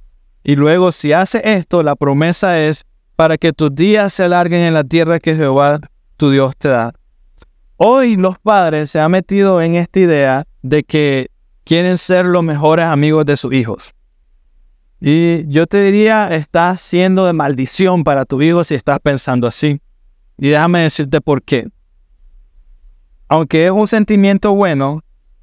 Y 0.43 0.55
luego, 0.55 0.91
si 0.91 1.13
hace 1.13 1.41
esto, 1.43 1.81
la 1.81 1.95
promesa 1.95 2.59
es 2.59 2.85
para 3.15 3.39
que 3.39 3.53
tus 3.53 3.73
días 3.73 4.13
se 4.13 4.25
alarguen 4.25 4.61
en 4.61 4.75
la 4.75 4.83
tierra 4.83 5.19
que 5.19 5.35
Jehová 5.35 5.79
tu 6.15 6.29
Dios 6.29 6.55
te 6.57 6.69
da. 6.69 6.93
Hoy 7.77 8.17
los 8.17 8.37
padres 8.37 8.91
se 8.91 8.99
han 8.99 9.09
metido 9.09 9.63
en 9.63 9.73
esta 9.73 9.99
idea 9.99 10.45
de 10.61 10.83
que 10.83 11.32
quieren 11.63 11.97
ser 11.97 12.25
los 12.25 12.43
mejores 12.43 12.85
amigos 12.85 13.25
de 13.25 13.37
sus 13.37 13.53
hijos. 13.53 13.93
Y 14.99 15.45
yo 15.47 15.67
te 15.67 15.81
diría, 15.81 16.29
estás 16.29 16.81
siendo 16.81 17.25
de 17.25 17.33
maldición 17.33 18.03
para 18.03 18.25
tu 18.25 18.41
hijo 18.41 18.63
si 18.63 18.75
estás 18.75 18.99
pensando 18.99 19.47
así. 19.47 19.81
Y 20.37 20.49
déjame 20.49 20.81
decirte 20.81 21.19
por 21.19 21.43
qué. 21.43 21.67
Aunque 23.27 23.65
es 23.65 23.71
un 23.71 23.87
sentimiento 23.87 24.53
bueno, 24.53 25.01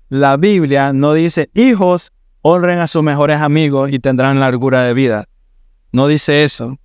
la 0.08 0.36
Biblia 0.36 0.92
no 0.92 1.12
dice, 1.12 1.50
hijos, 1.54 2.12
honren 2.42 2.78
a 2.78 2.86
sus 2.86 3.02
mejores 3.02 3.40
amigos 3.40 3.90
y 3.92 3.98
tendrán 3.98 4.40
largura 4.40 4.82
de 4.82 4.94
vida. 4.94 5.26
No 5.92 6.06
dice 6.06 6.44
eso. 6.44 6.78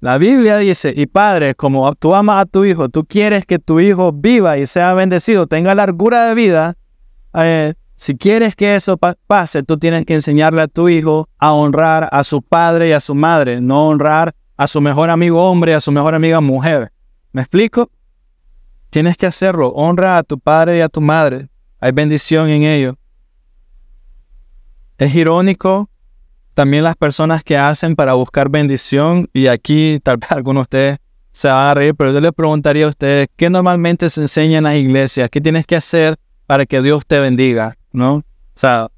La 0.00 0.18
Biblia 0.18 0.56
dice, 0.56 0.92
y 0.96 1.06
padre, 1.06 1.54
como 1.54 1.94
tú 1.94 2.14
amas 2.14 2.42
a 2.42 2.46
tu 2.46 2.64
hijo, 2.64 2.88
tú 2.88 3.04
quieres 3.04 3.46
que 3.46 3.58
tu 3.58 3.78
hijo 3.78 4.12
viva 4.12 4.58
y 4.58 4.66
sea 4.66 4.94
bendecido, 4.94 5.46
tenga 5.46 5.74
largura 5.74 6.26
de 6.26 6.34
vida, 6.34 6.76
eh, 7.34 7.74
si 8.02 8.16
quieres 8.16 8.56
que 8.56 8.74
eso 8.74 8.98
pase, 9.28 9.62
tú 9.62 9.78
tienes 9.78 10.04
que 10.04 10.14
enseñarle 10.14 10.62
a 10.62 10.66
tu 10.66 10.88
hijo 10.88 11.28
a 11.38 11.52
honrar 11.52 12.08
a 12.10 12.24
su 12.24 12.42
padre 12.42 12.88
y 12.88 12.92
a 12.92 12.98
su 12.98 13.14
madre, 13.14 13.60
no 13.60 13.86
honrar 13.86 14.34
a 14.56 14.66
su 14.66 14.80
mejor 14.80 15.08
amigo 15.08 15.48
hombre 15.48 15.72
a 15.72 15.80
su 15.80 15.92
mejor 15.92 16.16
amiga 16.16 16.40
mujer. 16.40 16.90
¿Me 17.30 17.42
explico? 17.42 17.92
Tienes 18.90 19.16
que 19.16 19.26
hacerlo. 19.26 19.68
Honra 19.68 20.18
a 20.18 20.24
tu 20.24 20.36
padre 20.40 20.78
y 20.78 20.80
a 20.80 20.88
tu 20.88 21.00
madre. 21.00 21.48
Hay 21.78 21.92
bendición 21.92 22.50
en 22.50 22.64
ello. 22.64 22.96
Es 24.98 25.14
irónico 25.14 25.88
también 26.54 26.82
las 26.82 26.96
personas 26.96 27.44
que 27.44 27.56
hacen 27.56 27.94
para 27.94 28.14
buscar 28.14 28.48
bendición, 28.48 29.28
y 29.32 29.46
aquí 29.46 30.00
tal 30.02 30.16
vez 30.16 30.28
algunos 30.32 30.62
de 30.62 30.62
ustedes 30.62 30.98
se 31.30 31.46
van 31.46 31.68
a 31.68 31.74
reír, 31.74 31.94
pero 31.94 32.10
yo 32.10 32.20
les 32.20 32.32
preguntaría 32.32 32.86
a 32.86 32.88
ustedes, 32.88 33.28
¿qué 33.36 33.48
normalmente 33.48 34.10
se 34.10 34.22
enseña 34.22 34.58
en 34.58 34.64
las 34.64 34.74
iglesias? 34.74 35.30
¿Qué 35.30 35.40
tienes 35.40 35.68
que 35.68 35.76
hacer 35.76 36.16
para 36.48 36.66
que 36.66 36.82
Dios 36.82 37.06
te 37.06 37.20
bendiga? 37.20 37.76
¿No? 37.92 38.14
O 38.16 38.24
sea, 38.54 38.88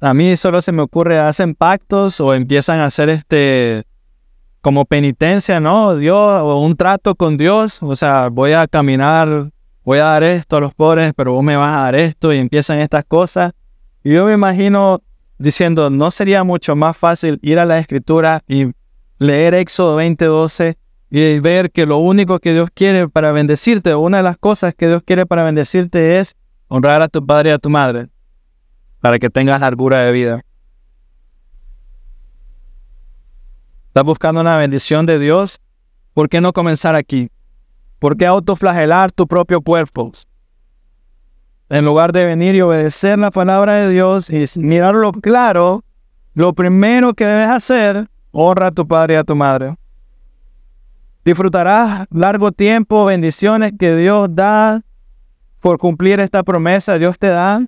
a 0.00 0.14
mí 0.14 0.36
solo 0.36 0.62
se 0.62 0.72
me 0.72 0.82
ocurre, 0.82 1.18
hacen 1.18 1.54
pactos 1.54 2.20
o 2.20 2.34
empiezan 2.34 2.80
a 2.80 2.86
hacer 2.86 3.08
este 3.08 3.84
como 4.60 4.84
penitencia, 4.84 5.60
¿no? 5.60 5.96
Dios, 5.96 6.40
o 6.42 6.60
un 6.60 6.76
trato 6.76 7.14
con 7.14 7.36
Dios, 7.36 7.82
o 7.82 7.94
sea, 7.96 8.28
voy 8.28 8.52
a 8.52 8.66
caminar, 8.66 9.50
voy 9.84 9.98
a 9.98 10.04
dar 10.04 10.24
esto 10.24 10.56
a 10.56 10.60
los 10.60 10.74
pobres, 10.74 11.12
pero 11.16 11.32
vos 11.32 11.42
me 11.42 11.56
vas 11.56 11.74
a 11.74 11.82
dar 11.82 11.94
esto 11.94 12.32
y 12.32 12.38
empiezan 12.38 12.78
estas 12.78 13.04
cosas. 13.04 13.52
Y 14.04 14.12
yo 14.14 14.26
me 14.26 14.34
imagino 14.34 15.00
diciendo, 15.38 15.90
¿no 15.90 16.10
sería 16.10 16.44
mucho 16.44 16.76
más 16.76 16.96
fácil 16.96 17.38
ir 17.42 17.58
a 17.58 17.64
la 17.64 17.78
escritura 17.78 18.42
y 18.48 18.72
leer 19.18 19.54
Éxodo 19.54 19.96
20:12 19.96 20.76
y 21.10 21.38
ver 21.38 21.70
que 21.70 21.86
lo 21.86 21.98
único 21.98 22.38
que 22.38 22.52
Dios 22.52 22.68
quiere 22.74 23.08
para 23.08 23.32
bendecirte, 23.32 23.94
una 23.94 24.18
de 24.18 24.22
las 24.22 24.36
cosas 24.36 24.74
que 24.74 24.88
Dios 24.88 25.02
quiere 25.04 25.24
para 25.24 25.42
bendecirte 25.42 26.18
es 26.18 26.36
honrar 26.68 27.02
a 27.02 27.08
tu 27.08 27.24
padre 27.24 27.50
y 27.50 27.52
a 27.52 27.58
tu 27.58 27.70
madre, 27.70 28.08
para 29.00 29.18
que 29.18 29.30
tengas 29.30 29.60
largura 29.60 30.00
de 30.00 30.12
vida. 30.12 30.42
¿Estás 33.88 34.04
buscando 34.04 34.40
una 34.40 34.56
bendición 34.56 35.06
de 35.06 35.18
Dios? 35.18 35.60
¿Por 36.14 36.28
qué 36.28 36.40
no 36.40 36.52
comenzar 36.52 36.94
aquí? 36.94 37.30
¿Por 37.98 38.16
qué 38.16 38.26
autoflagelar 38.26 39.10
tu 39.10 39.26
propio 39.26 39.60
cuerpo? 39.60 40.12
En 41.68 41.84
lugar 41.84 42.12
de 42.12 42.24
venir 42.24 42.54
y 42.54 42.60
obedecer 42.60 43.18
la 43.18 43.30
palabra 43.30 43.74
de 43.74 43.90
Dios 43.90 44.30
y 44.30 44.44
mirarlo 44.58 45.12
claro, 45.12 45.84
lo 46.34 46.52
primero 46.52 47.14
que 47.14 47.26
debes 47.26 47.48
hacer, 47.48 48.08
honra 48.30 48.68
a 48.68 48.70
tu 48.70 48.86
padre 48.86 49.14
y 49.14 49.16
a 49.16 49.24
tu 49.24 49.34
madre. 49.34 49.74
Disfrutarás 51.24 52.06
largo 52.10 52.52
tiempo, 52.52 53.04
bendiciones 53.04 53.72
que 53.78 53.96
Dios 53.96 54.28
da 54.30 54.82
por 55.60 55.78
cumplir 55.78 56.20
esta 56.20 56.42
promesa. 56.42 56.98
Dios 56.98 57.18
te 57.18 57.28
da. 57.28 57.64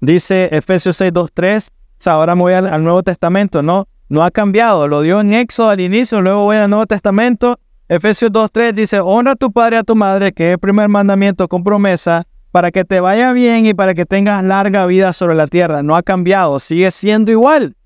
Dice 0.00 0.48
Efesios 0.52 0.96
6, 0.96 1.12
2, 1.12 1.30
3. 1.32 1.72
ahora 2.06 2.34
me 2.34 2.42
voy 2.42 2.52
al, 2.52 2.66
al 2.66 2.82
Nuevo 2.82 3.02
Testamento, 3.02 3.62
¿no? 3.62 3.88
No 4.08 4.22
ha 4.22 4.30
cambiado. 4.30 4.86
Lo 4.88 5.00
dio 5.00 5.20
en 5.20 5.32
Éxodo 5.32 5.70
al 5.70 5.80
inicio, 5.80 6.20
luego 6.20 6.42
voy 6.42 6.56
al 6.56 6.68
Nuevo 6.68 6.86
Testamento. 6.86 7.58
Efesios 7.88 8.30
2.3 8.30 8.72
dice, 8.72 9.00
honra 9.00 9.32
a 9.32 9.36
tu 9.36 9.52
padre 9.52 9.76
y 9.76 9.78
a 9.80 9.82
tu 9.82 9.94
madre, 9.94 10.32
que 10.32 10.48
es 10.48 10.52
el 10.54 10.58
primer 10.58 10.88
mandamiento 10.88 11.48
con 11.48 11.62
promesa, 11.62 12.24
para 12.50 12.70
que 12.70 12.84
te 12.84 13.00
vaya 13.00 13.32
bien 13.32 13.66
y 13.66 13.74
para 13.74 13.94
que 13.94 14.06
tengas 14.06 14.42
larga 14.42 14.86
vida 14.86 15.12
sobre 15.12 15.34
la 15.34 15.46
tierra. 15.46 15.82
No 15.82 15.96
ha 15.96 16.02
cambiado, 16.02 16.58
sigue 16.58 16.90
siendo 16.90 17.30
igual. 17.30 17.76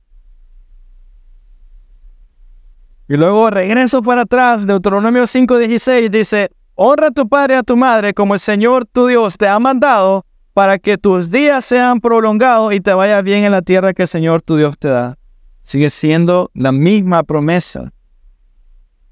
Y 3.09 3.17
luego 3.17 3.51
regreso 3.51 4.03
para 4.03 4.23
atrás, 4.23 4.67
Deuteronomio 4.67 5.23
5.16 5.23 6.11
dice, 6.11 6.51
honra 6.81 7.09
a 7.09 7.11
tu 7.11 7.29
padre 7.29 7.55
y 7.55 7.59
a 7.59 7.65
tu 7.65 7.77
madre 7.77 8.15
como 8.15 8.35
el 8.35 8.41
Señor 8.41 8.87
tu 8.87 9.09
Dios 9.09 9.37
te 9.37 9.49
ha 9.49 9.59
mandado, 9.59 10.25
para 10.55 10.79
que 10.79 10.97
tus 10.97 11.29
días 11.29 11.65
sean 11.65 12.01
prolongados 12.01 12.73
y 12.73 12.81
te 12.81 12.95
vaya 12.95 13.21
bien 13.21 13.45
en 13.45 13.51
la 13.51 13.63
tierra 13.63 13.93
que 13.93 14.03
el 14.03 14.09
Señor 14.09 14.43
tu 14.43 14.57
Dios 14.57 14.79
te 14.79 14.89
da. 14.89 15.19
Sigue 15.63 15.91
siendo 15.91 16.51
la 16.55 16.71
misma 16.71 17.25
promesa. 17.25 17.93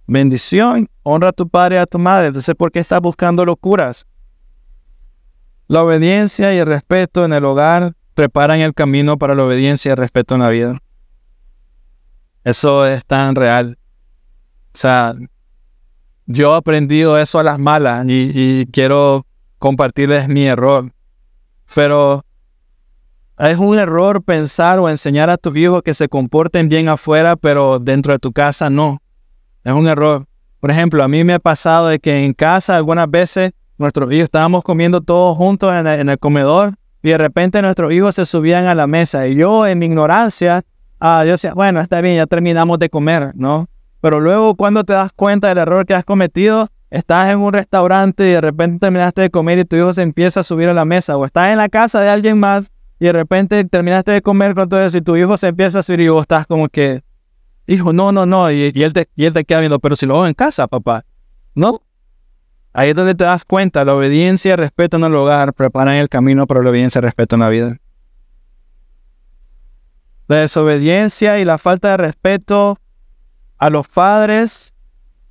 Bendición, 0.06 0.88
honra 1.02 1.30
a 1.30 1.32
tu 1.32 1.48
padre 1.48 1.76
y 1.76 1.78
a 1.78 1.86
tu 1.86 1.98
madre. 1.98 2.28
Entonces, 2.28 2.54
¿por 2.54 2.70
qué 2.70 2.78
estás 2.78 3.00
buscando 3.00 3.44
locuras? 3.44 4.06
La 5.66 5.82
obediencia 5.82 6.54
y 6.54 6.58
el 6.58 6.66
respeto 6.66 7.24
en 7.24 7.32
el 7.32 7.44
hogar 7.44 7.94
preparan 8.14 8.60
el 8.60 8.74
camino 8.74 9.16
para 9.18 9.34
la 9.34 9.44
obediencia 9.44 9.88
y 9.88 9.92
el 9.92 9.98
respeto 9.98 10.36
en 10.36 10.42
la 10.42 10.50
vida. 10.50 10.80
Eso 12.44 12.86
es 12.86 13.04
tan 13.04 13.34
real. 13.34 13.76
O 14.72 14.78
sea, 14.78 15.16
yo 16.26 16.54
he 16.54 16.56
aprendido 16.56 17.18
eso 17.18 17.38
a 17.38 17.44
las 17.44 17.58
malas 17.58 18.04
y, 18.08 18.66
quiero 18.72 19.26
compartirles 19.58 20.28
mi 20.28 20.46
error. 20.46 20.92
Pero 21.74 22.24
es 23.38 23.58
un 23.58 23.78
error 23.78 24.22
pensar 24.22 24.78
o 24.78 24.88
enseñar 24.88 25.30
a 25.30 25.36
tus 25.36 25.56
hijos 25.56 25.82
que 25.82 25.94
se 25.94 26.08
comporten 26.08 26.68
bien 26.68 26.88
afuera, 26.88 27.36
pero 27.36 27.78
dentro 27.78 28.12
de 28.12 28.18
tu 28.18 28.32
casa 28.32 28.70
no. 28.70 29.00
Es 29.64 29.72
un 29.72 29.88
error. 29.88 30.26
Por 30.60 30.70
ejemplo, 30.70 31.02
a 31.02 31.08
mí 31.08 31.22
me 31.22 31.34
ha 31.34 31.38
pasado 31.38 31.88
de 31.88 31.98
que 31.98 32.24
en 32.24 32.32
casa 32.32 32.76
algunas 32.76 33.10
veces 33.10 33.52
nuestros 33.78 34.10
hijos 34.10 34.24
estábamos 34.24 34.62
comiendo 34.62 35.00
todos 35.00 35.36
juntos 35.36 35.72
en 35.74 36.08
el, 36.08 36.18
comedor 36.18 36.74
y 37.02 37.10
de 37.10 37.18
repente 37.18 37.60
nuestros 37.62 37.92
hijos 37.92 38.14
se 38.14 38.24
subían 38.24 38.66
a 38.66 38.74
la 38.74 38.86
mesa 38.86 39.28
y 39.28 39.36
yo 39.36 39.66
en 39.66 39.78
mi 39.78 39.86
ignorancia, 39.86 40.62
ah, 40.98 41.24
yo 41.24 41.32
decía, 41.32 41.52
bueno, 41.52 41.80
está 41.80 42.00
bien, 42.00 42.16
ya 42.16 42.26
terminamos 42.26 42.78
de 42.78 42.88
comer, 42.88 43.32
¿no? 43.34 43.68
Pero 44.06 44.20
luego 44.20 44.54
cuando 44.54 44.84
te 44.84 44.92
das 44.92 45.10
cuenta 45.12 45.48
del 45.48 45.58
error 45.58 45.84
que 45.84 45.92
has 45.92 46.04
cometido, 46.04 46.68
estás 46.90 47.28
en 47.28 47.40
un 47.40 47.52
restaurante 47.52 48.24
y 48.24 48.30
de 48.30 48.40
repente 48.40 48.78
terminaste 48.78 49.22
de 49.22 49.30
comer 49.30 49.58
y 49.58 49.64
tu 49.64 49.74
hijo 49.74 49.92
se 49.92 50.02
empieza 50.02 50.38
a 50.38 50.42
subir 50.44 50.68
a 50.68 50.74
la 50.74 50.84
mesa 50.84 51.16
o 51.16 51.24
estás 51.24 51.48
en 51.48 51.56
la 51.56 51.68
casa 51.68 52.00
de 52.00 52.08
alguien 52.08 52.38
más 52.38 52.70
y 53.00 53.06
de 53.06 53.12
repente 53.12 53.64
terminaste 53.64 54.12
de 54.12 54.22
comer 54.22 54.54
con 54.54 54.68
todo 54.68 54.80
eso 54.80 54.96
y 54.96 55.00
tu 55.00 55.16
hijo 55.16 55.36
se 55.36 55.48
empieza 55.48 55.80
a 55.80 55.82
subir 55.82 56.02
y 56.02 56.08
vos 56.08 56.22
estás 56.22 56.46
como 56.46 56.68
que, 56.68 57.02
hijo, 57.66 57.92
no, 57.92 58.12
no, 58.12 58.26
no, 58.26 58.48
y, 58.52 58.70
él, 58.76 58.92
te, 58.92 59.08
y 59.16 59.24
él 59.24 59.34
te 59.34 59.44
queda 59.44 59.58
viendo, 59.58 59.80
pero 59.80 59.96
si 59.96 60.06
lo 60.06 60.14
hago 60.14 60.28
en 60.28 60.34
casa, 60.34 60.68
papá, 60.68 61.04
¿no? 61.56 61.82
Ahí 62.72 62.90
es 62.90 62.94
donde 62.94 63.16
te 63.16 63.24
das 63.24 63.44
cuenta, 63.44 63.84
la 63.84 63.96
obediencia 63.96 64.52
y 64.52 64.56
respeto 64.56 64.98
en 64.98 65.02
el 65.02 65.16
hogar 65.16 65.52
preparan 65.52 65.96
el 65.96 66.08
camino 66.08 66.46
para 66.46 66.62
la 66.62 66.70
obediencia 66.70 67.00
y 67.00 67.02
respeto 67.02 67.34
en 67.34 67.40
la 67.40 67.48
vida. 67.48 67.76
La 70.28 70.36
desobediencia 70.36 71.40
y 71.40 71.44
la 71.44 71.58
falta 71.58 71.88
de 71.88 71.96
respeto 71.96 72.78
a 73.58 73.70
los 73.70 73.88
padres 73.88 74.74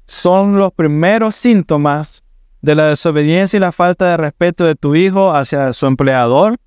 son 0.08 0.58
los 0.58 0.72
primeros 0.72 1.36
síntomas 1.36 2.24
de 2.62 2.76
la 2.76 2.88
desobediencia 2.88 3.58
y 3.58 3.60
la 3.60 3.72
falta 3.72 4.10
de 4.10 4.18
respeto 4.18 4.66
de 4.66 4.76
tu 4.76 4.96
hijo 4.96 5.34
hacia 5.34 5.72
su 5.74 5.86
empleador, 5.86 6.58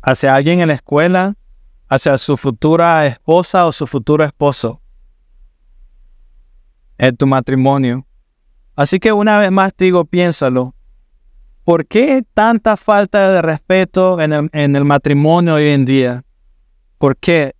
hacia 0.00 0.34
alguien 0.34 0.60
en 0.60 0.68
la 0.68 0.74
escuela, 0.74 1.34
hacia 1.88 2.16
su 2.18 2.36
futura 2.36 3.06
esposa 3.06 3.66
o 3.66 3.72
su 3.72 3.86
futuro 3.86 4.24
esposo 4.24 4.80
en 6.98 7.16
tu 7.16 7.26
matrimonio. 7.26 8.06
Así 8.76 9.00
que 9.00 9.12
una 9.12 9.38
vez 9.38 9.50
más 9.50 9.72
digo, 9.76 10.04
piénsalo. 10.04 10.74
¿Por 11.64 11.86
qué 11.86 12.24
tanta 12.34 12.76
falta 12.76 13.30
de 13.30 13.42
respeto 13.42 14.20
en 14.20 14.32
el, 14.32 14.50
en 14.52 14.76
el 14.76 14.84
matrimonio 14.84 15.54
hoy 15.54 15.68
en 15.68 15.84
día? 15.84 16.24
¿Por 16.98 17.16
qué? 17.16 17.54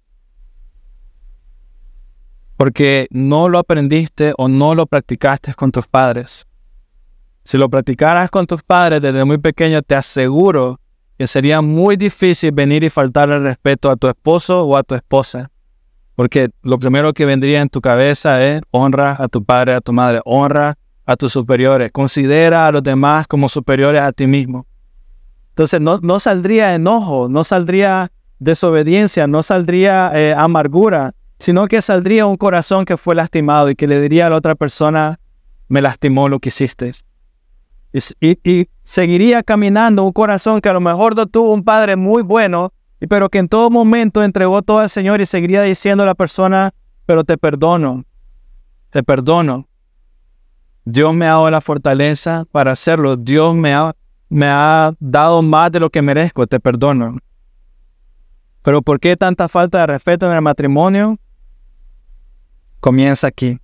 Porque 2.58 3.06
no 3.10 3.48
lo 3.48 3.60
aprendiste 3.60 4.34
o 4.36 4.48
no 4.48 4.74
lo 4.74 4.84
practicaste 4.84 5.54
con 5.54 5.72
tus 5.72 5.86
padres. 5.86 6.46
Si 7.44 7.56
lo 7.56 7.70
practicaras 7.70 8.30
con 8.30 8.46
tus 8.46 8.62
padres 8.62 9.00
desde 9.00 9.24
muy 9.24 9.38
pequeño, 9.38 9.80
te 9.80 9.94
aseguro 9.94 10.80
que 11.16 11.26
sería 11.26 11.62
muy 11.62 11.96
difícil 11.96 12.52
venir 12.52 12.84
y 12.84 12.90
faltar 12.90 13.30
el 13.30 13.42
respeto 13.42 13.90
a 13.90 13.96
tu 13.96 14.08
esposo 14.08 14.64
o 14.64 14.76
a 14.76 14.82
tu 14.82 14.94
esposa. 14.94 15.50
Porque 16.14 16.50
lo 16.62 16.78
primero 16.78 17.12
que 17.12 17.24
vendría 17.24 17.60
en 17.60 17.68
tu 17.68 17.80
cabeza 17.80 18.44
es 18.44 18.60
honra 18.72 19.16
a 19.18 19.28
tu 19.28 19.44
padre, 19.44 19.74
a 19.74 19.80
tu 19.80 19.92
madre, 19.92 20.20
honra 20.24 20.76
a 21.06 21.16
tus 21.16 21.32
superiores, 21.32 21.92
considera 21.92 22.66
a 22.66 22.72
los 22.72 22.82
demás 22.82 23.26
como 23.28 23.48
superiores 23.48 24.02
a 24.02 24.10
ti 24.10 24.26
mismo. 24.26 24.66
Entonces 25.50 25.80
no, 25.80 26.00
no 26.02 26.20
saldría 26.20 26.74
enojo, 26.74 27.28
no 27.28 27.44
saldría 27.44 28.10
desobediencia, 28.40 29.28
no 29.28 29.42
saldría 29.42 30.10
eh, 30.12 30.34
amargura, 30.36 31.14
sino 31.38 31.66
que 31.66 31.80
saldría 31.80 32.26
un 32.26 32.36
corazón 32.36 32.84
que 32.84 32.96
fue 32.96 33.14
lastimado 33.14 33.70
y 33.70 33.74
que 33.74 33.86
le 33.86 34.00
diría 34.00 34.26
a 34.26 34.30
la 34.30 34.36
otra 34.36 34.54
persona, 34.54 35.20
me 35.68 35.82
lastimó 35.82 36.28
lo 36.28 36.40
que 36.40 36.48
hiciste. 36.48 36.92
Y, 38.20 38.68
seguiría 38.82 39.42
caminando 39.42 40.04
un 40.04 40.12
corazón 40.12 40.60
que 40.60 40.68
a 40.68 40.72
lo 40.72 40.80
mejor 40.80 41.14
no 41.16 41.26
tuvo 41.26 41.52
un 41.52 41.62
padre 41.62 41.96
muy 41.96 42.22
bueno, 42.22 42.72
pero 43.08 43.28
que 43.28 43.38
en 43.38 43.48
todo 43.48 43.70
momento 43.70 44.22
entregó 44.22 44.62
todo 44.62 44.78
al 44.78 44.90
Señor 44.90 45.20
y 45.20 45.26
seguiría 45.26 45.62
diciendo 45.62 46.02
a 46.02 46.06
la 46.06 46.14
persona, 46.14 46.72
pero 47.06 47.24
te 47.24 47.38
perdono, 47.38 48.04
te 48.90 49.02
perdono. 49.02 49.68
Dios 50.84 51.14
me 51.14 51.26
ha 51.26 51.30
dado 51.30 51.50
la 51.50 51.60
fortaleza 51.60 52.46
para 52.50 52.72
hacerlo. 52.72 53.16
Dios 53.16 53.54
me 53.54 53.74
ha, 53.74 53.94
me 54.30 54.46
ha 54.46 54.92
dado 54.98 55.42
más 55.42 55.70
de 55.70 55.80
lo 55.80 55.90
que 55.90 56.00
merezco, 56.00 56.46
te 56.46 56.58
perdono. 56.58 57.18
Pero 58.62 58.80
¿por 58.82 58.98
qué 58.98 59.16
tanta 59.16 59.48
falta 59.48 59.80
de 59.80 59.86
respeto 59.86 60.26
en 60.26 60.32
el 60.32 60.42
matrimonio? 60.42 61.18
Comienza 62.80 63.26
aquí. 63.26 63.58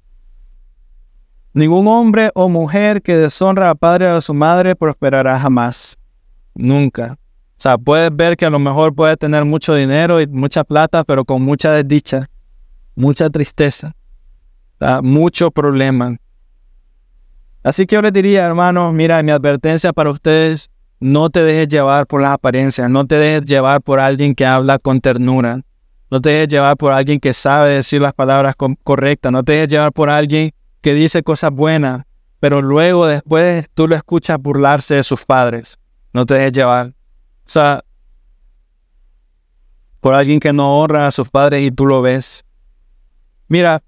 Ningún 1.52 1.86
hombre 1.86 2.30
o 2.34 2.48
mujer 2.48 3.00
que 3.00 3.16
deshonra 3.16 3.70
a 3.70 3.74
padre 3.74 4.08
o 4.08 4.16
a 4.16 4.20
su 4.20 4.34
madre 4.34 4.74
prosperará 4.74 5.38
jamás. 5.38 5.96
Nunca. 6.54 7.16
O 7.56 7.60
sea, 7.64 7.78
puedes 7.78 8.10
ver 8.14 8.36
que 8.36 8.44
a 8.44 8.50
lo 8.50 8.58
mejor 8.58 8.94
puede 8.94 9.16
tener 9.16 9.44
mucho 9.44 9.74
dinero 9.74 10.20
y 10.20 10.26
mucha 10.26 10.64
plata, 10.64 11.04
pero 11.04 11.24
con 11.24 11.42
mucha 11.42 11.70
desdicha, 11.70 12.28
mucha 12.96 13.30
tristeza, 13.30 13.94
mucho 15.02 15.50
problema. 15.50 16.16
Así 17.62 17.86
que 17.86 17.94
yo 17.94 18.02
les 18.02 18.12
diría, 18.12 18.44
hermanos, 18.44 18.92
mira, 18.92 19.22
mi 19.22 19.30
advertencia 19.30 19.92
para 19.92 20.10
ustedes, 20.10 20.70
no 21.00 21.30
te 21.30 21.42
dejes 21.42 21.68
llevar 21.68 22.06
por 22.06 22.20
las 22.20 22.32
apariencias, 22.32 22.90
no 22.90 23.06
te 23.06 23.14
dejes 23.14 23.44
llevar 23.44 23.80
por 23.80 24.00
alguien 24.00 24.34
que 24.34 24.44
habla 24.44 24.78
con 24.78 25.00
ternura, 25.00 25.60
no 26.10 26.20
te 26.20 26.30
dejes 26.30 26.48
llevar 26.48 26.76
por 26.76 26.92
alguien 26.92 27.20
que 27.20 27.32
sabe 27.32 27.74
decir 27.74 28.00
las 28.00 28.14
palabras 28.14 28.54
correctas, 28.82 29.32
no 29.32 29.42
te 29.42 29.52
dejes 29.52 29.68
llevar 29.68 29.92
por 29.92 30.10
alguien 30.10 30.52
que 30.80 30.94
dice 30.94 31.22
cosas 31.22 31.50
buenas, 31.50 32.04
pero 32.40 32.60
luego 32.60 33.06
después 33.06 33.68
tú 33.74 33.88
lo 33.88 33.96
escuchas 33.96 34.38
burlarse 34.40 34.96
de 34.96 35.02
sus 35.02 35.24
padres. 35.24 35.78
No 36.12 36.26
te 36.26 36.34
dejes 36.34 36.52
llevar. 36.52 36.88
O 36.88 37.48
sea, 37.48 37.82
por 40.00 40.14
alguien 40.14 40.40
que 40.40 40.52
no 40.52 40.80
honra 40.80 41.06
a 41.06 41.10
sus 41.10 41.30
padres 41.30 41.62
y 41.62 41.70
tú 41.70 41.86
lo 41.86 42.02
ves. 42.02 42.44
Mira, 43.48 43.82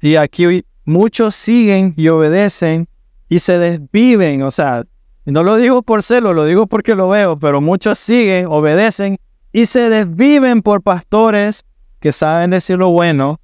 y 0.00 0.16
aquí 0.16 0.64
muchos 0.84 1.34
siguen 1.34 1.94
y 1.96 2.08
obedecen 2.08 2.88
y 3.28 3.38
se 3.38 3.58
desviven, 3.58 4.42
o 4.42 4.50
sea, 4.50 4.84
no 5.24 5.42
lo 5.42 5.56
digo 5.56 5.82
por 5.82 6.02
celo, 6.02 6.32
lo 6.32 6.44
digo 6.44 6.66
porque 6.66 6.94
lo 6.94 7.08
veo, 7.08 7.38
pero 7.38 7.60
muchos 7.60 7.98
siguen, 7.98 8.46
obedecen 8.46 9.18
y 9.56 9.64
se 9.64 9.88
desviven 9.88 10.60
por 10.60 10.82
pastores 10.82 11.64
que 11.98 12.12
saben 12.12 12.50
decir 12.50 12.76
lo 12.76 12.90
bueno, 12.90 13.40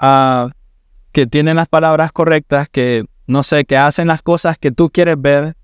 uh, 0.00 0.48
que 1.12 1.26
tienen 1.26 1.56
las 1.56 1.68
palabras 1.68 2.10
correctas, 2.10 2.70
que 2.70 3.04
no 3.26 3.42
sé, 3.42 3.66
que 3.66 3.76
hacen 3.76 4.08
las 4.08 4.22
cosas 4.22 4.56
que 4.56 4.72
tú 4.72 4.88
quieres 4.88 5.20
ver, 5.20 5.58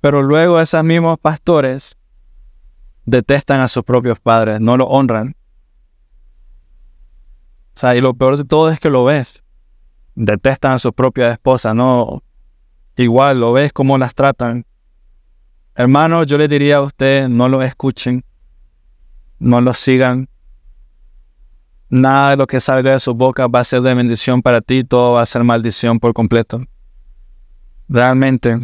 pero 0.00 0.24
luego 0.24 0.60
esos 0.60 0.82
mismos 0.82 1.18
pastores 1.20 1.96
detestan 3.04 3.60
a 3.60 3.68
sus 3.68 3.84
propios 3.84 4.18
padres, 4.18 4.58
no 4.60 4.76
lo 4.76 4.86
honran. 4.86 5.36
O 7.76 7.78
sea, 7.78 7.94
y 7.94 8.00
lo 8.00 8.14
peor 8.14 8.38
de 8.38 8.44
todo 8.44 8.70
es 8.70 8.80
que 8.80 8.90
lo 8.90 9.04
ves. 9.04 9.44
Detestan 10.16 10.72
a 10.72 10.78
su 10.80 10.92
propia 10.92 11.30
esposa, 11.30 11.74
no. 11.74 12.24
Igual 12.96 13.38
lo 13.38 13.52
ves 13.52 13.72
cómo 13.72 13.98
las 13.98 14.16
tratan. 14.16 14.66
Hermano, 15.80 16.24
yo 16.24 16.36
le 16.36 16.46
diría 16.46 16.76
a 16.76 16.82
usted, 16.82 17.26
no 17.26 17.48
lo 17.48 17.62
escuchen, 17.62 18.22
no 19.38 19.62
lo 19.62 19.72
sigan. 19.72 20.28
Nada 21.88 22.32
de 22.32 22.36
lo 22.36 22.46
que 22.46 22.60
salga 22.60 22.92
de 22.92 23.00
su 23.00 23.14
boca 23.14 23.46
va 23.46 23.60
a 23.60 23.64
ser 23.64 23.80
de 23.80 23.94
bendición 23.94 24.42
para 24.42 24.60
ti, 24.60 24.84
todo 24.84 25.14
va 25.14 25.22
a 25.22 25.26
ser 25.26 25.42
maldición 25.42 25.98
por 25.98 26.12
completo. 26.12 26.62
Realmente, 27.88 28.60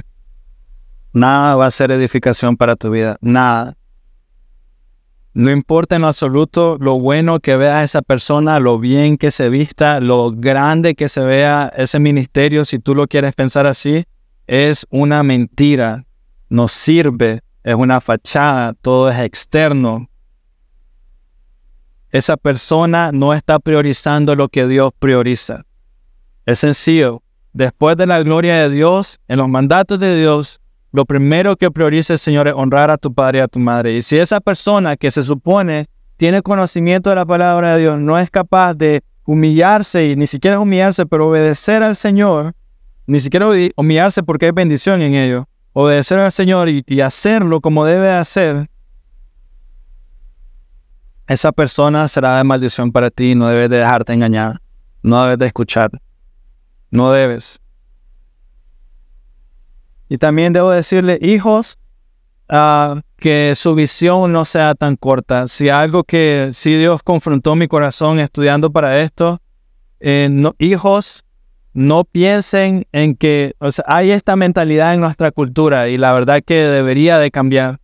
nada 1.14 1.56
va 1.56 1.64
a 1.64 1.70
ser 1.70 1.90
edificación 1.90 2.54
para 2.54 2.76
tu 2.76 2.90
vida, 2.90 3.16
nada. 3.22 3.78
No 5.32 5.50
importa 5.50 5.96
en 5.96 6.04
absoluto 6.04 6.76
lo 6.78 7.00
bueno 7.00 7.40
que 7.40 7.56
vea 7.56 7.82
esa 7.82 8.02
persona, 8.02 8.60
lo 8.60 8.78
bien 8.78 9.16
que 9.16 9.30
se 9.30 9.48
vista, 9.48 10.00
lo 10.00 10.32
grande 10.32 10.94
que 10.94 11.08
se 11.08 11.22
vea 11.22 11.72
ese 11.74 11.98
ministerio, 11.98 12.66
si 12.66 12.78
tú 12.78 12.94
lo 12.94 13.06
quieres 13.06 13.34
pensar 13.34 13.66
así, 13.66 14.04
es 14.46 14.86
una 14.90 15.22
mentira. 15.22 16.05
No 16.48 16.68
sirve, 16.68 17.42
es 17.64 17.74
una 17.74 18.00
fachada, 18.00 18.74
todo 18.74 19.10
es 19.10 19.18
externo. 19.18 20.08
Esa 22.10 22.36
persona 22.36 23.10
no 23.12 23.34
está 23.34 23.58
priorizando 23.58 24.36
lo 24.36 24.48
que 24.48 24.66
Dios 24.68 24.92
prioriza. 24.98 25.64
Es 26.44 26.60
sencillo. 26.60 27.22
Después 27.52 27.96
de 27.96 28.06
la 28.06 28.22
gloria 28.22 28.56
de 28.56 28.70
Dios, 28.70 29.18
en 29.28 29.38
los 29.38 29.48
mandatos 29.48 29.98
de 29.98 30.16
Dios, 30.16 30.60
lo 30.92 31.04
primero 31.04 31.56
que 31.56 31.70
prioriza 31.70 32.12
el 32.12 32.18
Señor 32.18 32.48
es 32.48 32.54
honrar 32.54 32.90
a 32.90 32.98
tu 32.98 33.12
padre 33.12 33.38
y 33.38 33.42
a 33.42 33.48
tu 33.48 33.58
madre. 33.58 33.96
Y 33.96 34.02
si 34.02 34.16
esa 34.16 34.40
persona 34.40 34.96
que 34.96 35.10
se 35.10 35.22
supone 35.22 35.86
tiene 36.16 36.42
conocimiento 36.42 37.10
de 37.10 37.16
la 37.16 37.26
palabra 37.26 37.74
de 37.74 37.80
Dios 37.82 37.98
no 37.98 38.18
es 38.18 38.30
capaz 38.30 38.74
de 38.74 39.02
humillarse 39.24 40.06
y 40.06 40.16
ni 40.16 40.26
siquiera 40.26 40.60
humillarse, 40.60 41.04
pero 41.04 41.28
obedecer 41.28 41.82
al 41.82 41.96
Señor, 41.96 42.54
ni 43.06 43.20
siquiera 43.20 43.48
humillarse 43.76 44.22
porque 44.22 44.46
hay 44.46 44.52
bendición 44.52 45.02
en 45.02 45.14
ello, 45.14 45.48
obedecer 45.78 46.18
al 46.18 46.32
Señor 46.32 46.70
y, 46.70 46.82
y 46.86 47.02
hacerlo 47.02 47.60
como 47.60 47.84
debe 47.84 48.10
hacer, 48.10 48.70
esa 51.26 51.52
persona 51.52 52.08
será 52.08 52.38
de 52.38 52.44
maldición 52.44 52.90
para 52.90 53.10
ti, 53.10 53.34
no 53.34 53.48
debes 53.48 53.68
de 53.68 53.76
dejarte 53.76 54.14
engañar, 54.14 54.62
no 55.02 55.22
debes 55.24 55.38
de 55.38 55.46
escuchar, 55.48 55.90
no 56.90 57.12
debes. 57.12 57.60
Y 60.08 60.16
también 60.16 60.54
debo 60.54 60.70
decirle, 60.70 61.18
hijos, 61.20 61.78
uh, 62.48 63.00
que 63.18 63.52
su 63.54 63.74
visión 63.74 64.32
no 64.32 64.46
sea 64.46 64.74
tan 64.74 64.96
corta. 64.96 65.46
Si 65.46 65.68
algo 65.68 66.04
que, 66.04 66.52
si 66.54 66.74
Dios 66.74 67.02
confrontó 67.02 67.54
mi 67.54 67.68
corazón 67.68 68.18
estudiando 68.18 68.72
para 68.72 69.02
esto, 69.02 69.42
eh, 70.00 70.30
hijos, 70.58 71.25
no 71.76 72.04
piensen 72.04 72.86
en 72.92 73.16
que, 73.16 73.54
hay 73.86 74.10
esta 74.10 74.34
mentalidad 74.34 74.94
en 74.94 75.00
nuestra 75.00 75.30
cultura 75.30 75.88
y 75.88 75.98
la 75.98 76.14
verdad 76.14 76.40
que 76.44 76.54
debería 76.54 77.18
de 77.18 77.30
cambiar. 77.30 77.80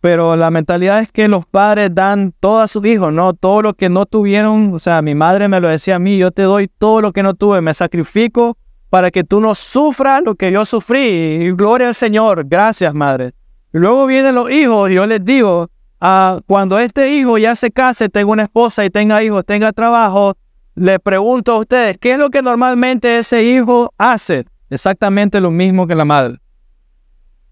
Pero 0.00 0.36
la 0.36 0.50
mentalidad 0.52 1.00
es 1.00 1.10
que 1.10 1.26
los 1.26 1.44
padres 1.44 1.90
dan 1.92 2.32
todo 2.38 2.60
a 2.60 2.68
sus 2.68 2.84
hijos, 2.86 3.12
¿no? 3.12 3.32
Todo 3.32 3.62
lo 3.62 3.74
que 3.74 3.88
no 3.88 4.06
tuvieron, 4.06 4.74
o 4.74 4.78
sea, 4.78 5.02
mi 5.02 5.16
madre 5.16 5.48
me 5.48 5.60
lo 5.60 5.66
decía 5.66 5.96
a 5.96 5.98
mí, 5.98 6.18
yo 6.18 6.30
te 6.30 6.42
doy 6.42 6.68
todo 6.68 7.00
lo 7.00 7.12
que 7.12 7.24
no 7.24 7.34
tuve, 7.34 7.60
me 7.60 7.74
sacrifico 7.74 8.56
para 8.90 9.10
que 9.10 9.24
tú 9.24 9.40
no 9.40 9.56
sufras 9.56 10.22
lo 10.24 10.36
que 10.36 10.52
yo 10.52 10.64
sufrí. 10.64 11.50
Gloria 11.52 11.88
al 11.88 11.94
Señor, 11.94 12.44
gracias 12.46 12.94
madre. 12.94 13.32
Y 13.72 13.78
luego 13.78 14.06
vienen 14.06 14.36
los 14.36 14.48
hijos 14.52 14.88
y 14.88 14.94
yo 14.94 15.04
les 15.04 15.24
digo, 15.24 15.68
ah, 16.00 16.38
cuando 16.46 16.78
este 16.78 17.12
hijo 17.12 17.38
ya 17.38 17.56
se 17.56 17.72
case, 17.72 18.08
tenga 18.08 18.30
una 18.30 18.44
esposa 18.44 18.84
y 18.84 18.90
tenga 18.90 19.20
hijos, 19.20 19.44
tenga 19.44 19.72
trabajo, 19.72 20.36
le 20.74 20.98
pregunto 20.98 21.52
a 21.52 21.58
ustedes, 21.58 21.96
¿qué 21.98 22.12
es 22.12 22.18
lo 22.18 22.30
que 22.30 22.42
normalmente 22.42 23.18
ese 23.18 23.44
hijo 23.44 23.92
hace? 23.96 24.46
Exactamente 24.70 25.40
lo 25.40 25.50
mismo 25.50 25.86
que 25.86 25.94
la 25.94 26.04
madre. 26.04 26.40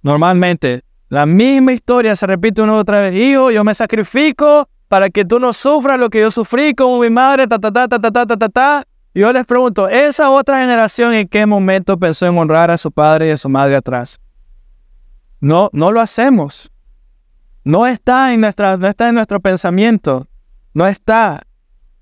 Normalmente, 0.02 0.82
la 1.08 1.26
misma 1.26 1.72
historia 1.72 2.16
se 2.16 2.26
repite 2.26 2.62
una 2.62 2.74
otra 2.74 3.00
vez. 3.00 3.14
Hijo, 3.14 3.50
yo 3.50 3.62
me 3.62 3.74
sacrifico 3.74 4.68
para 4.88 5.08
que 5.10 5.24
tú 5.24 5.38
no 5.38 5.52
sufras 5.52 5.98
lo 5.98 6.10
que 6.10 6.20
yo 6.20 6.30
sufrí 6.30 6.74
con 6.74 7.00
mi 7.00 7.10
madre, 7.10 7.46
ta, 7.46 7.58
ta, 7.58 7.70
ta, 7.70 7.86
ta, 7.86 7.98
ta, 8.00 8.10
ta, 8.10 8.26
ta, 8.26 8.48
ta. 8.48 8.84
Yo 9.14 9.32
les 9.32 9.44
pregunto, 9.46 9.88
¿esa 9.88 10.30
otra 10.30 10.58
generación 10.60 11.12
en 11.12 11.28
qué 11.28 11.44
momento 11.46 11.98
pensó 11.98 12.26
en 12.26 12.36
honrar 12.38 12.70
a 12.70 12.78
su 12.78 12.90
padre 12.90 13.28
y 13.28 13.30
a 13.30 13.36
su 13.36 13.48
madre 13.48 13.76
atrás? 13.76 14.18
No, 15.40 15.68
no 15.72 15.92
lo 15.92 16.00
hacemos. 16.00 16.70
No 17.62 17.86
está 17.86 18.32
en, 18.32 18.40
nuestra, 18.40 18.76
no 18.76 18.88
está 18.88 19.08
en 19.08 19.14
nuestro 19.14 19.38
pensamiento. 19.38 20.26
No 20.74 20.86
está. 20.86 21.42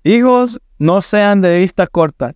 Hijos, 0.03 0.59
no 0.81 0.99
sean 1.03 1.41
de 1.41 1.59
vista 1.59 1.85
corta. 1.85 2.33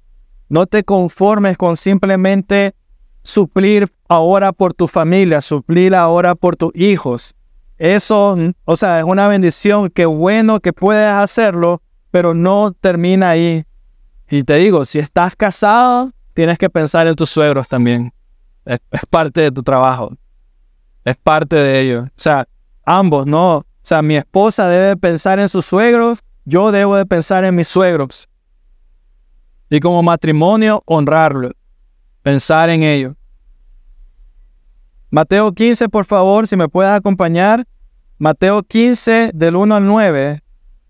No 0.49 0.67
te 0.67 0.83
conformes 0.83 1.57
con 1.57 1.75
simplemente 1.75 2.75
suplir 3.23 3.91
ahora 4.07 4.51
por 4.51 4.71
tu 4.71 4.87
familia, 4.87 5.41
suplir 5.41 5.95
ahora 5.95 6.35
por 6.35 6.55
tus 6.55 6.71
hijos. 6.75 7.33
Eso, 7.79 8.37
o 8.63 8.77
sea, 8.77 8.99
es 8.99 9.03
una 9.03 9.27
bendición. 9.27 9.89
Qué 9.89 10.05
bueno 10.05 10.59
que 10.59 10.73
puedes 10.73 11.09
hacerlo, 11.09 11.81
pero 12.11 12.35
no 12.35 12.71
termina 12.71 13.31
ahí. 13.31 13.65
Y 14.29 14.43
te 14.43 14.53
digo, 14.57 14.85
si 14.85 14.99
estás 14.99 15.35
casado, 15.35 16.11
tienes 16.35 16.59
que 16.59 16.69
pensar 16.69 17.07
en 17.07 17.15
tus 17.15 17.31
suegros 17.31 17.67
también. 17.67 18.13
Es, 18.63 18.79
parte 19.09 19.41
de 19.41 19.51
tu 19.51 19.63
trabajo. 19.63 20.15
Es 21.03 21.17
parte 21.17 21.55
de 21.55 21.79
ello. 21.79 22.03
O 22.03 22.09
sea, 22.15 22.47
ambos, 22.85 23.25
¿no? 23.25 23.57
O 23.57 23.65
sea, 23.81 24.03
mi 24.03 24.15
esposa 24.17 24.69
debe 24.69 24.95
pensar 24.97 25.39
en 25.39 25.49
sus 25.49 25.65
suegros, 25.65 26.19
yo 26.43 26.71
debo 26.71 26.95
de 26.95 27.07
pensar 27.07 27.43
en 27.43 27.55
mis 27.55 27.67
suegros. 27.67 28.29
Y 29.69 29.79
como 29.79 30.03
matrimonio, 30.03 30.83
honrarlo. 30.85 31.51
Pensar 32.21 32.69
en 32.69 32.83
ello. 32.83 33.15
Mateo 35.09 35.51
15, 35.51 35.89
por 35.89 36.05
favor, 36.05 36.47
si 36.47 36.55
me 36.57 36.67
puedes 36.67 36.91
acompañar. 36.91 37.65
Mateo 38.17 38.63
15, 38.63 39.31
del 39.33 39.55
1 39.55 39.75
al 39.75 39.85
9. 39.85 40.41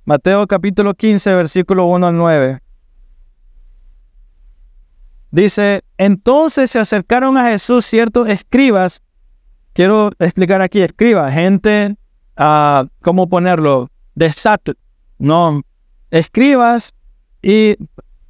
Mateo 0.03 0.45
capítulo 0.47 0.93
15, 0.93 1.33
versículo 1.33 1.85
1 1.85 2.07
al 2.07 2.17
9. 2.17 2.59
Dice, 5.31 5.83
entonces 5.97 6.71
se 6.71 6.79
acercaron 6.79 7.37
a 7.37 7.49
Jesús 7.49 7.85
ciertos 7.85 8.29
escribas. 8.29 9.01
Quiero 9.73 10.11
explicar 10.19 10.61
aquí, 10.61 10.81
escribas, 10.81 11.33
gente, 11.33 11.97
uh, 12.39 12.87
¿cómo 13.01 13.27
ponerlo? 13.27 13.89
Desat, 14.13 14.69
no, 15.17 15.61
escribas 16.09 16.93
y, 17.41 17.75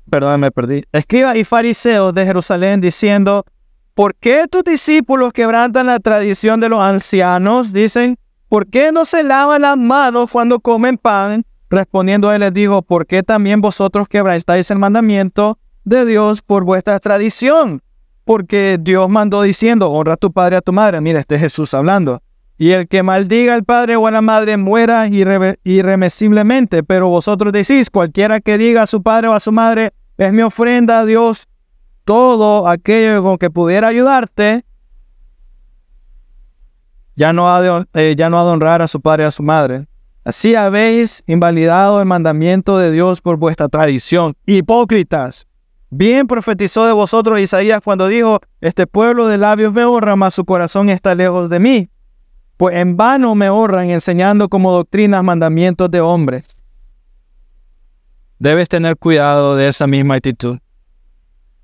perdón, 0.10 0.39
me 0.39 0.51
perdí, 0.51 0.84
escribas 0.91 1.36
y 1.38 1.43
fariseos 1.43 2.14
de 2.14 2.26
Jerusalén 2.26 2.82
diciendo, 2.82 3.43
¿por 3.93 4.16
qué 4.16 4.47
tus 4.49 4.64
discípulos 4.64 5.34
quebrantan 5.34 5.88
la 5.88 5.99
tradición 5.99 6.60
de 6.60 6.70
los 6.70 6.80
ancianos? 6.80 7.74
Dicen, 7.74 8.18
¿por 8.49 8.68
qué 8.68 8.91
no 8.91 9.06
se 9.06 9.24
lavan 9.24 9.62
las 9.62 9.78
manos 9.78 10.30
cuando 10.32 10.60
comen 10.60 10.97
pan? 10.97 11.45
Respondiendo 11.70 12.32
él 12.32 12.41
les 12.41 12.53
dijo, 12.53 12.82
¿por 12.82 13.06
qué 13.06 13.24
también 13.24 13.62
vosotros 13.62 14.08
quebrantáis 14.08 14.70
el 14.72 14.80
mandamiento 14.80 15.58
de 15.86 16.03
Dios 16.03 16.41
por 16.41 16.66
vuestra 16.66 16.99
tradición. 16.99 17.82
Porque 18.26 18.78
Dios 18.82 19.08
mandó 19.08 19.43
diciendo, 19.43 19.91
honra 19.91 20.14
a 20.14 20.18
tu 20.18 20.32
padre 20.32 20.56
y 20.56 20.58
a 20.58 20.62
tu 20.62 20.74
madre. 20.74 20.99
Mira, 20.99 21.20
este 21.20 21.36
es 21.36 21.41
Jesús 21.41 21.74
hablando. 21.74 22.22
Y 22.58 22.72
el 22.72 22.88
que 22.88 23.03
maldiga 23.03 23.53
al 23.53 23.64
padre 23.64 23.95
o 23.95 24.08
a 24.08 24.12
la 24.12 24.22
madre 24.22 24.56
muera 24.58 25.08
irremisiblemente. 25.08 26.84
Pero 26.84 27.10
vosotros 27.10 27.51
decís, 27.51 27.89
cualquiera 27.89 28.39
que 28.39 28.58
diga 28.58 28.84
a 28.84 28.88
su 28.88 29.03
padre 29.03 29.28
o 29.28 29.34
a 29.34 29.39
su 29.39 29.51
madre, 29.51 29.93
es 30.18 30.32
mi 30.32 30.41
ofrenda 30.41 30.99
a 30.99 31.06
Dios, 31.06 31.47
todo 32.06 32.68
aquello 32.68 33.22
con 33.24 33.38
que 33.38 33.49
pudiera 33.49 33.89
ayudarte, 33.89 34.64
ya 37.16 37.34
no 37.34 37.53
ha 37.53 37.62
de, 37.62 37.86
eh, 37.93 38.16
ya 38.18 38.30
no 38.30 38.39
ha 38.39 38.43
de 38.43 38.49
honrar 38.49 38.82
a 38.82 38.88
su 38.88 39.01
padre 39.01 39.24
y 39.24 39.28
a 39.28 39.32
su 39.32 39.43
madre. 39.43 39.88
Así 40.24 40.56
habéis 40.56 41.24
invalidado 41.28 41.99
el 41.99 42.06
mandamiento 42.06 42.78
de 42.78 42.91
Dios 42.91 43.22
por 43.22 43.38
vuestra 43.38 43.70
tradición. 43.70 44.36
Hipócritas. 44.45 45.47
Bien 45.89 46.28
profetizó 46.28 46.86
de 46.86 46.93
vosotros 46.93 47.39
Isaías 47.39 47.80
cuando 47.84 48.08
dijo, 48.08 48.39
este 48.60 48.88
pueblo 48.88 49.28
de 49.28 49.38
labios 49.38 49.72
me 49.72 49.86
honra, 49.86 50.16
mas 50.16 50.34
su 50.34 50.43
corazón 50.43 50.89
está 50.89 51.16
lejos 51.16 51.49
de 51.49 51.60
mí. 51.60 51.89
Pues 52.58 52.76
en 52.76 52.95
vano 52.95 53.36
me 53.36 53.49
honran 53.49 53.89
enseñando 53.89 54.49
como 54.49 54.72
doctrinas 54.72 55.24
mandamientos 55.24 55.91
de 55.91 56.01
hombres. 56.01 56.56
Debes 58.39 58.70
tener 58.70 58.97
cuidado 58.97 59.56
de 59.56 59.68
esa 59.68 59.88
misma 59.88 60.16
actitud. 60.16 60.60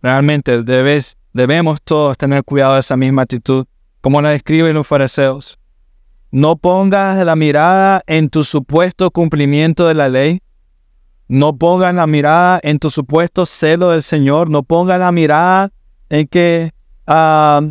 Realmente 0.01 0.63
debes 0.63 1.17
Debemos 1.33 1.81
todos 1.81 2.17
tener 2.17 2.43
cuidado 2.43 2.73
de 2.73 2.81
esa 2.81 2.97
misma 2.97 3.21
actitud, 3.21 3.65
como 4.01 4.21
la 4.21 4.31
describen 4.31 4.73
los 4.73 4.85
fariseos. 4.85 5.57
No 6.29 6.57
pongas 6.57 7.23
la 7.23 7.35
mirada 7.37 8.03
en 8.05 8.29
tu 8.29 8.43
supuesto 8.43 9.11
cumplimiento 9.11 9.87
de 9.87 9.93
la 9.93 10.09
ley. 10.09 10.41
No 11.29 11.55
pongas 11.55 11.95
la 11.95 12.05
mirada 12.05 12.59
en 12.63 12.79
tu 12.79 12.89
supuesto 12.89 13.45
celo 13.45 13.91
del 13.91 14.03
Señor. 14.03 14.49
No 14.49 14.63
pongas 14.63 14.99
la 14.99 15.11
mirada 15.13 15.71
en 16.09 16.27
que 16.27 16.73
ah, 17.07 17.61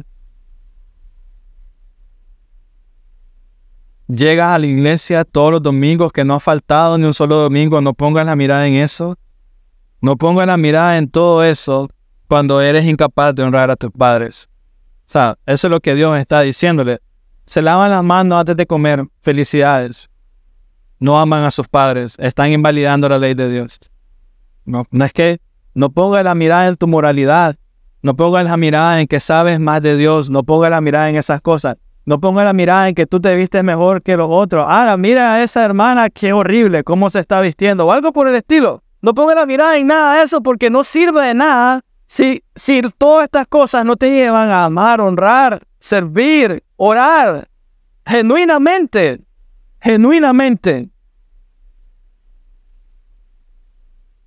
llegas 4.11 4.55
a 4.55 4.59
la 4.59 4.67
iglesia 4.67 5.25
todos 5.25 5.53
los 5.53 5.63
domingos, 5.63 6.13
que 6.13 6.25
no 6.25 6.35
ha 6.35 6.41
faltado 6.41 6.99
ni 6.99 7.05
un 7.05 7.15
solo 7.15 7.37
domingo. 7.37 7.81
No 7.81 7.95
pongas 7.95 8.27
la 8.27 8.37
mirada 8.37 8.67
en 8.67 8.75
eso. 8.75 9.17
No 10.01 10.17
pongas 10.17 10.47
la 10.47 10.57
mirada 10.57 10.99
en 10.99 11.11
todo 11.11 11.45
eso 11.45 11.89
cuando 12.27 12.61
eres 12.61 12.85
incapaz 12.85 13.35
de 13.35 13.43
honrar 13.43 13.71
a 13.71 13.77
tus 13.77 13.91
padres. 13.91 14.49
O 15.07 15.13
sea, 15.13 15.37
eso 15.47 15.67
es 15.67 15.71
lo 15.71 15.81
que 15.81 15.95
Dios 15.95 16.17
está 16.19 16.41
diciéndole. 16.41 17.01
Se 17.45 17.61
lavan 17.61 17.91
las 17.91 18.05
manos 18.05 18.39
antes 18.39 18.57
de 18.57 18.67
comer. 18.67 19.05
Felicidades. 19.23 20.09
No 20.99 21.19
aman 21.19 21.45
a 21.45 21.51
sus 21.51 21.67
padres. 21.69 22.17
Están 22.19 22.53
invalidando 22.53 23.09
la 23.09 23.19
ley 23.19 23.35
de 23.35 23.49
Dios. 23.49 23.79
No, 24.65 24.87
no 24.91 25.05
es 25.05 25.13
que 25.13 25.41
no 25.75 25.91
pongas 25.91 26.25
la 26.25 26.35
mirada 26.35 26.69
en 26.69 26.77
tu 26.77 26.87
moralidad. 26.87 27.57
No 28.03 28.15
pongas 28.17 28.45
la 28.45 28.57
mirada 28.57 29.01
en 29.01 29.07
que 29.07 29.21
sabes 29.21 29.59
más 29.59 29.83
de 29.83 29.97
Dios. 29.97 30.31
No 30.31 30.45
pongas 30.45 30.71
la 30.71 30.81
mirada 30.81 31.11
en 31.11 31.17
esas 31.17 31.41
cosas. 31.41 31.77
No 32.05 32.19
pongas 32.21 32.45
la 32.45 32.53
mirada 32.53 32.89
en 32.89 32.95
que 32.95 33.07
tú 33.07 33.21
te 33.21 33.35
vistes 33.35 33.63
mejor 33.63 34.03
que 34.03 34.17
los 34.17 34.29
otros. 34.31 34.65
Ahora, 34.69 34.97
mira 34.97 35.35
a 35.35 35.43
esa 35.43 35.65
hermana, 35.65 36.11
qué 36.11 36.33
horrible, 36.33 36.83
cómo 36.83 37.11
se 37.11 37.21
está 37.21 37.41
vistiendo. 37.41 37.87
O 37.87 37.93
algo 37.93 38.13
por 38.13 38.27
el 38.29 38.35
estilo. 38.35 38.83
No 39.03 39.15
pongas 39.15 39.37
la 39.37 39.47
mirada 39.47 39.77
en 39.77 39.87
nada 39.87 40.17
de 40.17 40.25
eso 40.25 40.43
porque 40.43 40.71
no 40.71 40.85
sirve 40.85 41.27
de 41.27 41.35
nada 41.35 41.83
si, 42.07 42.43
si 42.57 42.83
todas 42.99 43.25
estas 43.25 43.47
cosas 43.47 43.85
no 43.85 43.97
te 43.97 44.11
llevan 44.11 44.51
a 44.51 44.65
amar, 44.65 45.01
honrar, 45.01 45.63
servir, 45.79 46.65
orar 46.77 47.49
genuinamente, 48.05 49.21
genuinamente. 49.81 50.91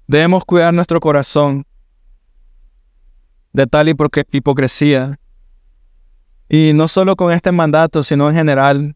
Debemos 0.08 0.46
cuidar 0.46 0.74
nuestro 0.74 1.00
corazón 1.00 1.66
de 3.52 3.68
tal 3.68 3.90
hipocresía. 3.90 5.20
Y 6.54 6.74
no 6.74 6.88
solo 6.88 7.16
con 7.16 7.32
este 7.32 7.52
mandato, 7.52 8.04
sino 8.04 8.30
en 8.30 8.36
general. 8.36 8.96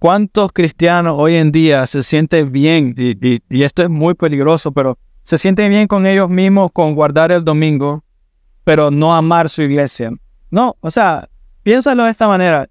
¿Cuántos 0.00 0.52
cristianos 0.52 1.14
hoy 1.16 1.36
en 1.36 1.52
día 1.52 1.86
se 1.86 2.02
sienten 2.02 2.50
bien? 2.50 2.92
Y, 2.98 3.40
y 3.48 3.62
esto 3.62 3.84
es 3.84 3.88
muy 3.88 4.14
peligroso, 4.14 4.72
pero 4.72 4.98
se 5.22 5.38
sienten 5.38 5.70
bien 5.70 5.86
con 5.86 6.06
ellos 6.06 6.28
mismos 6.28 6.72
con 6.72 6.96
guardar 6.96 7.30
el 7.30 7.44
domingo, 7.44 8.02
pero 8.64 8.90
no 8.90 9.14
amar 9.14 9.48
su 9.48 9.62
iglesia. 9.62 10.10
No, 10.50 10.76
o 10.80 10.90
sea, 10.90 11.28
Piénsalo 11.66 12.04
de 12.04 12.12
esta 12.12 12.28
manera. 12.28 12.68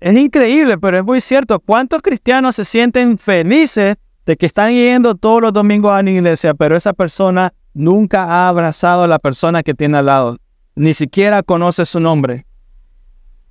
Es 0.00 0.14
increíble, 0.14 0.76
pero 0.76 0.98
es 0.98 1.02
muy 1.02 1.22
cierto. 1.22 1.58
¿Cuántos 1.60 2.02
cristianos 2.02 2.56
se 2.56 2.66
sienten 2.66 3.16
felices 3.16 3.96
de 4.26 4.36
que 4.36 4.44
están 4.44 4.74
yendo 4.74 5.14
todos 5.14 5.40
los 5.40 5.52
domingos 5.54 5.92
a 5.92 6.02
la 6.02 6.10
iglesia, 6.10 6.52
pero 6.52 6.76
esa 6.76 6.92
persona 6.92 7.54
nunca 7.72 8.24
ha 8.24 8.48
abrazado 8.48 9.04
a 9.04 9.08
la 9.08 9.18
persona 9.18 9.62
que 9.62 9.72
tiene 9.72 9.96
al 9.96 10.04
lado? 10.04 10.36
Ni 10.74 10.92
siquiera 10.92 11.42
conoce 11.42 11.86
su 11.86 12.00
nombre. 12.00 12.44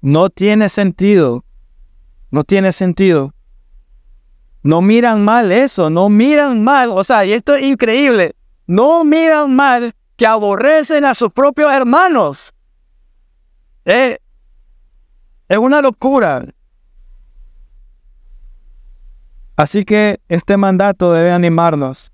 No 0.05 0.29
tiene 0.29 0.69
sentido. 0.69 1.43
No 2.29 2.43
tiene 2.43 2.71
sentido. 2.73 3.33
No 4.61 4.79
miran 4.83 5.25
mal 5.25 5.51
eso, 5.51 5.89
no 5.89 6.09
miran 6.09 6.63
mal. 6.63 6.91
O 6.91 7.03
sea, 7.03 7.25
y 7.25 7.33
esto 7.33 7.55
es 7.55 7.65
increíble. 7.65 8.35
No 8.67 9.03
miran 9.03 9.55
mal 9.55 9.95
que 10.15 10.27
aborrecen 10.27 11.05
a 11.05 11.15
sus 11.15 11.31
propios 11.31 11.73
hermanos. 11.73 12.53
Eh, 13.85 14.19
es 15.49 15.57
una 15.57 15.81
locura. 15.81 16.45
Así 19.55 19.85
que 19.85 20.19
este 20.29 20.55
mandato 20.55 21.13
debe 21.13 21.31
animarnos. 21.31 22.11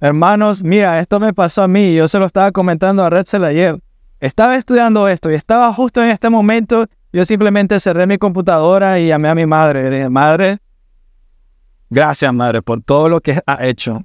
Hermanos, 0.00 0.62
mira, 0.62 1.00
esto 1.00 1.18
me 1.18 1.32
pasó 1.32 1.62
a 1.62 1.68
mí, 1.68 1.94
yo 1.94 2.08
se 2.08 2.18
lo 2.18 2.26
estaba 2.26 2.52
comentando 2.52 3.02
a 3.02 3.08
Redzel 3.08 3.44
ayer. 3.44 3.80
Estaba 4.20 4.56
estudiando 4.56 5.08
esto 5.08 5.30
y 5.30 5.34
estaba 5.34 5.72
justo 5.72 6.02
en 6.02 6.10
este 6.10 6.28
momento, 6.28 6.86
yo 7.12 7.24
simplemente 7.24 7.78
cerré 7.80 8.06
mi 8.06 8.18
computadora 8.18 8.98
y 8.98 9.08
llamé 9.08 9.28
a 9.28 9.34
mi 9.34 9.46
madre. 9.46 9.84
Le 9.84 9.90
dije, 9.90 10.08
madre, 10.08 10.58
gracias 11.90 12.32
madre 12.32 12.62
por 12.62 12.82
todo 12.82 13.08
lo 13.08 13.20
que 13.20 13.40
ha 13.46 13.66
hecho. 13.66 13.96
O 13.96 14.04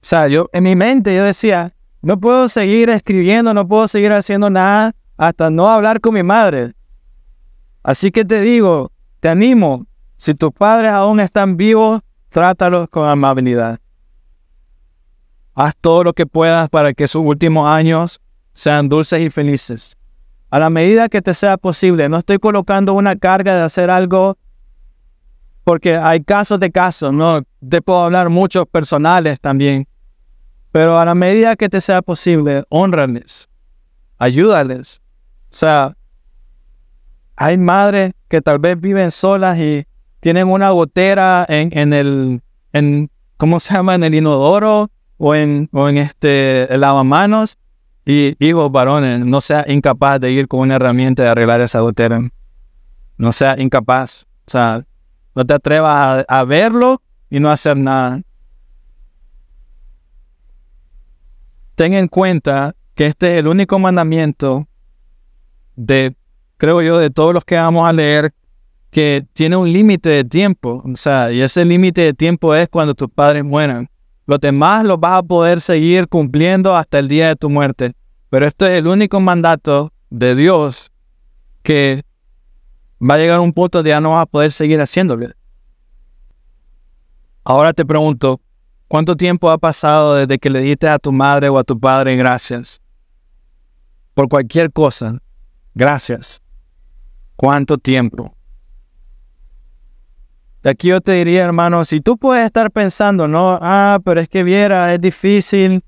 sea, 0.00 0.28
yo 0.28 0.48
en 0.52 0.64
mi 0.64 0.76
mente 0.76 1.14
yo 1.14 1.24
decía, 1.24 1.74
no 2.02 2.18
puedo 2.20 2.48
seguir 2.48 2.90
escribiendo, 2.90 3.52
no 3.52 3.66
puedo 3.66 3.88
seguir 3.88 4.12
haciendo 4.12 4.48
nada 4.50 4.94
hasta 5.16 5.50
no 5.50 5.68
hablar 5.68 6.00
con 6.00 6.14
mi 6.14 6.22
madre. 6.22 6.74
Así 7.82 8.10
que 8.10 8.24
te 8.24 8.40
digo, 8.40 8.92
te 9.20 9.28
animo, 9.28 9.86
si 10.16 10.34
tus 10.34 10.52
padres 10.52 10.90
aún 10.92 11.20
están 11.20 11.56
vivos, 11.56 12.02
trátalos 12.28 12.88
con 12.88 13.08
amabilidad. 13.08 13.78
Haz 15.54 15.74
todo 15.80 16.04
lo 16.04 16.12
que 16.12 16.26
puedas 16.26 16.68
para 16.68 16.92
que 16.92 17.08
sus 17.08 17.22
últimos 17.22 17.66
años 17.66 18.20
sean 18.52 18.88
dulces 18.88 19.20
y 19.20 19.30
felices. 19.30 19.95
A 20.50 20.58
la 20.58 20.70
medida 20.70 21.08
que 21.08 21.22
te 21.22 21.34
sea 21.34 21.56
posible, 21.56 22.08
no 22.08 22.18
estoy 22.18 22.38
colocando 22.38 22.94
una 22.94 23.16
carga 23.16 23.56
de 23.56 23.62
hacer 23.62 23.90
algo 23.90 24.38
porque 25.64 25.96
hay 25.96 26.22
casos 26.22 26.60
de 26.60 26.70
casos, 26.70 27.12
¿no? 27.12 27.42
Te 27.68 27.82
puedo 27.82 28.04
hablar 28.04 28.30
muchos 28.30 28.66
personales 28.66 29.40
también. 29.40 29.88
Pero 30.70 30.98
a 30.98 31.04
la 31.04 31.16
medida 31.16 31.56
que 31.56 31.68
te 31.68 31.80
sea 31.80 32.02
posible, 32.02 32.62
honrales, 32.68 33.48
ayúdales. 34.18 35.00
O 35.50 35.56
sea, 35.56 35.96
hay 37.34 37.58
madres 37.58 38.12
que 38.28 38.40
tal 38.40 38.60
vez 38.60 38.80
viven 38.80 39.10
solas 39.10 39.58
y 39.58 39.84
tienen 40.20 40.48
una 40.48 40.70
gotera 40.70 41.44
en, 41.48 41.92
el, 41.92 42.40
en, 42.72 43.10
¿cómo 43.36 43.58
se 43.58 43.74
llama? 43.74 43.96
En 43.96 44.04
el 44.04 44.14
inodoro 44.14 44.90
o 45.18 45.34
en, 45.34 45.68
o 45.72 45.88
en 45.88 45.98
este 45.98 46.72
el 46.72 46.80
lavamanos. 46.80 47.58
Y 48.06 48.36
hijos 48.38 48.70
varones, 48.70 49.26
no 49.26 49.40
sea 49.40 49.64
incapaz 49.66 50.20
de 50.20 50.30
ir 50.30 50.48
con 50.48 50.60
una 50.60 50.76
herramienta 50.76 51.24
de 51.24 51.28
arreglar 51.28 51.60
esa 51.60 51.80
gotera. 51.80 52.20
No 53.18 53.32
sea 53.32 53.56
incapaz. 53.58 54.26
O 54.46 54.50
sea, 54.50 54.86
no 55.34 55.44
te 55.44 55.52
atrevas 55.52 56.24
a, 56.28 56.40
a 56.40 56.44
verlo 56.44 57.02
y 57.28 57.40
no 57.40 57.50
hacer 57.50 57.76
nada. 57.76 58.22
Ten 61.74 61.92
en 61.92 62.08
cuenta 62.08 62.74
que 62.94 63.06
este 63.06 63.34
es 63.34 63.40
el 63.40 63.48
único 63.48 63.78
mandamiento 63.78 64.66
de 65.74 66.16
creo 66.56 66.82
yo, 66.82 66.98
de 66.98 67.10
todos 67.10 67.34
los 67.34 67.44
que 67.44 67.56
vamos 67.56 67.88
a 67.88 67.92
leer, 67.92 68.32
que 68.90 69.26
tiene 69.32 69.56
un 69.56 69.72
límite 69.72 70.08
de 70.08 70.24
tiempo. 70.24 70.82
O 70.84 70.96
sea, 70.96 71.32
y 71.32 71.42
ese 71.42 71.64
límite 71.64 72.00
de 72.02 72.14
tiempo 72.14 72.54
es 72.54 72.68
cuando 72.68 72.94
tus 72.94 73.10
padres 73.10 73.44
mueran. 73.44 73.88
Los 74.26 74.40
demás 74.40 74.84
los 74.84 74.98
vas 74.98 75.20
a 75.20 75.22
poder 75.22 75.60
seguir 75.60 76.08
cumpliendo 76.08 76.76
hasta 76.76 76.98
el 76.98 77.08
día 77.08 77.28
de 77.28 77.36
tu 77.36 77.48
muerte. 77.48 77.94
Pero 78.28 78.46
esto 78.46 78.66
es 78.66 78.72
el 78.72 78.88
único 78.88 79.20
mandato 79.20 79.92
de 80.10 80.34
Dios 80.34 80.90
que 81.62 82.02
va 83.00 83.14
a 83.14 83.18
llegar 83.18 83.38
a 83.38 83.40
un 83.40 83.52
punto 83.52 83.82
de 83.82 83.90
ya 83.90 84.00
no 84.00 84.10
vas 84.10 84.22
a 84.22 84.26
poder 84.26 84.50
seguir 84.50 84.80
haciéndolo. 84.80 85.28
Ahora 87.44 87.72
te 87.72 87.84
pregunto, 87.84 88.40
¿cuánto 88.88 89.16
tiempo 89.16 89.48
ha 89.50 89.58
pasado 89.58 90.16
desde 90.16 90.38
que 90.38 90.50
le 90.50 90.60
dijiste 90.60 90.88
a 90.88 90.98
tu 90.98 91.12
madre 91.12 91.48
o 91.48 91.58
a 91.58 91.64
tu 91.64 91.78
padre 91.78 92.16
gracias? 92.16 92.80
Por 94.14 94.28
cualquier 94.28 94.72
cosa, 94.72 95.20
gracias. 95.74 96.42
¿Cuánto 97.36 97.78
tiempo? 97.78 98.35
Aquí 100.66 100.88
yo 100.88 101.00
te 101.00 101.12
diría, 101.12 101.44
hermano, 101.44 101.84
si 101.84 102.00
tú 102.00 102.16
puedes 102.16 102.44
estar 102.44 102.72
pensando, 102.72 103.28
no, 103.28 103.56
ah, 103.62 104.00
pero 104.04 104.20
es 104.20 104.28
que 104.28 104.42
viera, 104.42 104.92
es 104.92 105.00
difícil. 105.00 105.84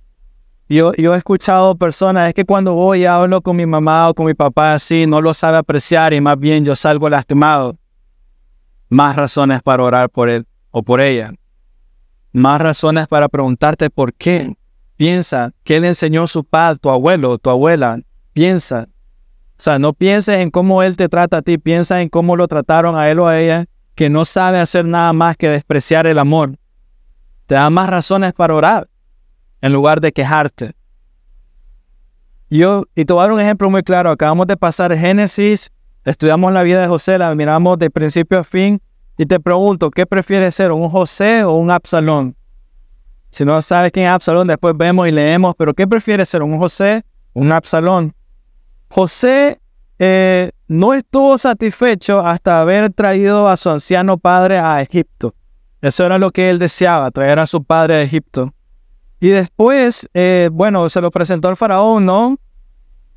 Yo, 0.68 0.92
yo 0.94 1.14
he 1.14 1.18
escuchado 1.18 1.74
personas, 1.74 2.28
es 2.28 2.34
que 2.34 2.44
cuando 2.44 2.74
voy 2.74 3.04
hablo 3.04 3.40
con 3.40 3.56
mi 3.56 3.66
mamá 3.66 4.08
o 4.08 4.14
con 4.14 4.26
mi 4.26 4.34
papá 4.34 4.74
así, 4.74 5.04
no 5.06 5.20
lo 5.20 5.34
sabe 5.34 5.56
apreciar 5.56 6.14
y 6.14 6.20
más 6.20 6.38
bien 6.38 6.64
yo 6.64 6.76
salgo 6.76 7.08
lastimado. 7.08 7.76
Más 8.88 9.16
razones 9.16 9.62
para 9.62 9.82
orar 9.82 10.10
por 10.10 10.28
él 10.28 10.46
o 10.70 10.82
por 10.82 11.00
ella. 11.00 11.32
Más 12.32 12.60
razones 12.60 13.08
para 13.08 13.28
preguntarte 13.28 13.90
por 13.90 14.14
qué. 14.14 14.56
Piensa, 14.96 15.52
¿qué 15.64 15.80
le 15.80 15.88
enseñó 15.88 16.26
su 16.28 16.44
padre, 16.44 16.78
tu 16.78 16.90
abuelo, 16.90 17.38
tu 17.38 17.50
abuela? 17.50 17.98
Piensa, 18.32 18.86
o 19.58 19.60
sea, 19.60 19.80
no 19.80 19.92
pienses 19.92 20.38
en 20.38 20.52
cómo 20.52 20.84
Él 20.84 20.96
te 20.96 21.08
trata 21.08 21.38
a 21.38 21.42
ti, 21.42 21.58
piensa 21.58 22.00
en 22.00 22.08
cómo 22.08 22.36
lo 22.36 22.46
trataron 22.46 22.96
a 22.96 23.10
Él 23.10 23.18
o 23.18 23.26
a 23.26 23.40
ella, 23.40 23.66
que 23.98 24.08
no 24.08 24.24
sabe 24.24 24.60
hacer 24.60 24.84
nada 24.84 25.12
más 25.12 25.36
que 25.36 25.48
despreciar 25.48 26.06
el 26.06 26.20
amor. 26.20 26.56
Te 27.46 27.56
da 27.56 27.68
más 27.68 27.90
razones 27.90 28.32
para 28.32 28.54
orar 28.54 28.88
en 29.60 29.72
lugar 29.72 30.00
de 30.00 30.12
quejarte. 30.12 30.76
Yo, 32.48 32.84
y 32.94 33.04
te 33.04 33.12
voy 33.12 33.22
a 33.22 33.24
dar 33.24 33.32
un 33.32 33.40
ejemplo 33.40 33.68
muy 33.68 33.82
claro. 33.82 34.12
Acabamos 34.12 34.46
de 34.46 34.56
pasar 34.56 34.96
Génesis, 34.96 35.72
estudiamos 36.04 36.52
la 36.52 36.62
vida 36.62 36.80
de 36.80 36.86
José, 36.86 37.18
la 37.18 37.34
miramos 37.34 37.76
de 37.76 37.90
principio 37.90 38.38
a 38.38 38.44
fin, 38.44 38.80
y 39.16 39.26
te 39.26 39.40
pregunto, 39.40 39.90
¿qué 39.90 40.06
prefieres 40.06 40.54
ser, 40.54 40.70
un 40.70 40.88
José 40.88 41.42
o 41.42 41.54
un 41.56 41.72
Absalón? 41.72 42.36
Si 43.30 43.44
no 43.44 43.60
sabes 43.62 43.90
quién 43.90 44.06
es 44.06 44.12
Absalón, 44.12 44.46
después 44.46 44.76
vemos 44.78 45.08
y 45.08 45.10
leemos, 45.10 45.56
pero 45.58 45.74
¿qué 45.74 45.88
prefieres 45.88 46.28
ser, 46.28 46.44
un 46.44 46.56
José 46.56 47.04
o 47.32 47.40
un 47.40 47.50
Absalón? 47.50 48.14
José 48.90 49.60
eh, 49.98 50.52
no 50.68 50.94
estuvo 50.94 51.38
satisfecho 51.38 52.20
hasta 52.20 52.60
haber 52.60 52.92
traído 52.92 53.48
a 53.48 53.56
su 53.56 53.70
anciano 53.70 54.18
padre 54.18 54.58
a 54.58 54.80
Egipto. 54.80 55.34
Eso 55.80 56.04
era 56.04 56.18
lo 56.18 56.30
que 56.30 56.50
él 56.50 56.58
deseaba, 56.58 57.10
traer 57.10 57.38
a 57.38 57.46
su 57.46 57.62
padre 57.62 57.96
a 57.96 58.02
Egipto. 58.02 58.52
Y 59.20 59.30
después, 59.30 60.08
eh, 60.14 60.48
bueno, 60.52 60.88
se 60.88 61.00
lo 61.00 61.10
presentó 61.10 61.48
al 61.48 61.56
faraón, 61.56 62.06
¿no? 62.06 62.36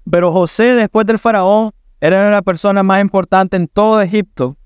Pero 0.09 0.32
José, 0.32 0.75
después 0.75 1.05
del 1.05 1.19
faraón, 1.19 1.71
era 1.99 2.32
la 2.32 2.41
persona 2.41 2.82
más 2.82 3.01
importante 3.01 3.57
en 3.57 3.67
todo 3.67 4.01
Egipto. 4.01 4.57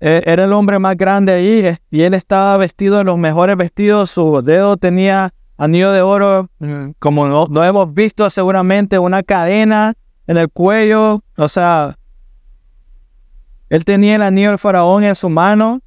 E, 0.00 0.22
era 0.26 0.44
el 0.44 0.52
hombre 0.52 0.78
más 0.78 0.96
grande 0.96 1.32
ahí 1.32 1.66
eh, 1.66 1.78
y 1.90 2.02
él 2.02 2.14
estaba 2.14 2.56
vestido 2.56 3.00
en 3.00 3.06
los 3.06 3.18
mejores 3.18 3.56
vestidos. 3.56 4.10
Su 4.10 4.42
dedo 4.42 4.76
tenía 4.76 5.34
anillo 5.56 5.90
de 5.90 6.02
oro, 6.02 6.48
mm, 6.60 6.90
como 7.00 7.26
no, 7.26 7.64
hemos 7.64 7.92
visto 7.92 8.30
seguramente, 8.30 8.98
una 8.98 9.24
cadena 9.24 9.94
en 10.28 10.36
el 10.36 10.48
cuello. 10.48 11.24
O 11.36 11.48
sea, 11.48 11.98
él 13.68 13.84
tenía 13.84 14.14
el 14.14 14.22
anillo 14.22 14.50
del 14.50 14.58
faraón 14.58 15.02
en 15.02 15.16
su 15.16 15.28
mano. 15.28 15.80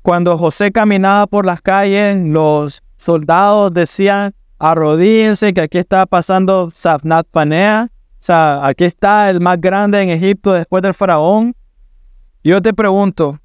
Cuando 0.00 0.36
José 0.36 0.72
caminaba 0.72 1.28
por 1.28 1.46
las 1.46 1.62
calles, 1.62 2.18
los 2.18 2.82
soldados 2.96 3.72
decían, 3.72 4.34
arrodíense, 4.58 5.54
que 5.54 5.60
aquí 5.60 5.78
está 5.78 6.06
pasando 6.06 6.70
Safnat 6.70 7.28
Panea. 7.30 7.88
O 7.92 8.24
sea, 8.24 8.66
aquí 8.66 8.84
está 8.84 9.30
el 9.30 9.40
más 9.40 9.60
grande 9.60 10.00
en 10.00 10.10
Egipto 10.10 10.52
después 10.52 10.82
del 10.82 10.94
faraón. 10.94 11.54
Yo 12.42 12.60
te 12.60 12.72
pregunto, 12.72 13.38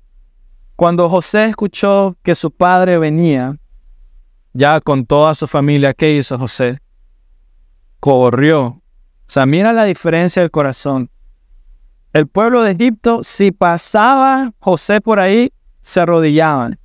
cuando 0.75 1.09
José 1.09 1.45
escuchó 1.45 2.15
que 2.23 2.33
su 2.33 2.49
padre 2.49 2.97
venía, 2.97 3.55
ya 4.53 4.79
con 4.79 5.05
toda 5.05 5.35
su 5.35 5.45
familia, 5.45 5.93
¿qué 5.93 6.15
hizo 6.15 6.39
José? 6.39 6.79
Corrió. 7.99 8.81
O 9.27 9.31
sea, 9.31 9.45
mira 9.45 9.73
la 9.73 9.83
diferencia 9.83 10.41
del 10.41 10.51
corazón. 10.51 11.09
El 12.13 12.27
pueblo 12.27 12.63
de 12.63 12.71
Egipto, 12.71 13.19
si 13.23 13.51
pasaba 13.51 14.53
José 14.59 15.01
por 15.01 15.19
ahí, 15.19 15.51
se 15.81 15.99
arrodillaban. 15.99 16.79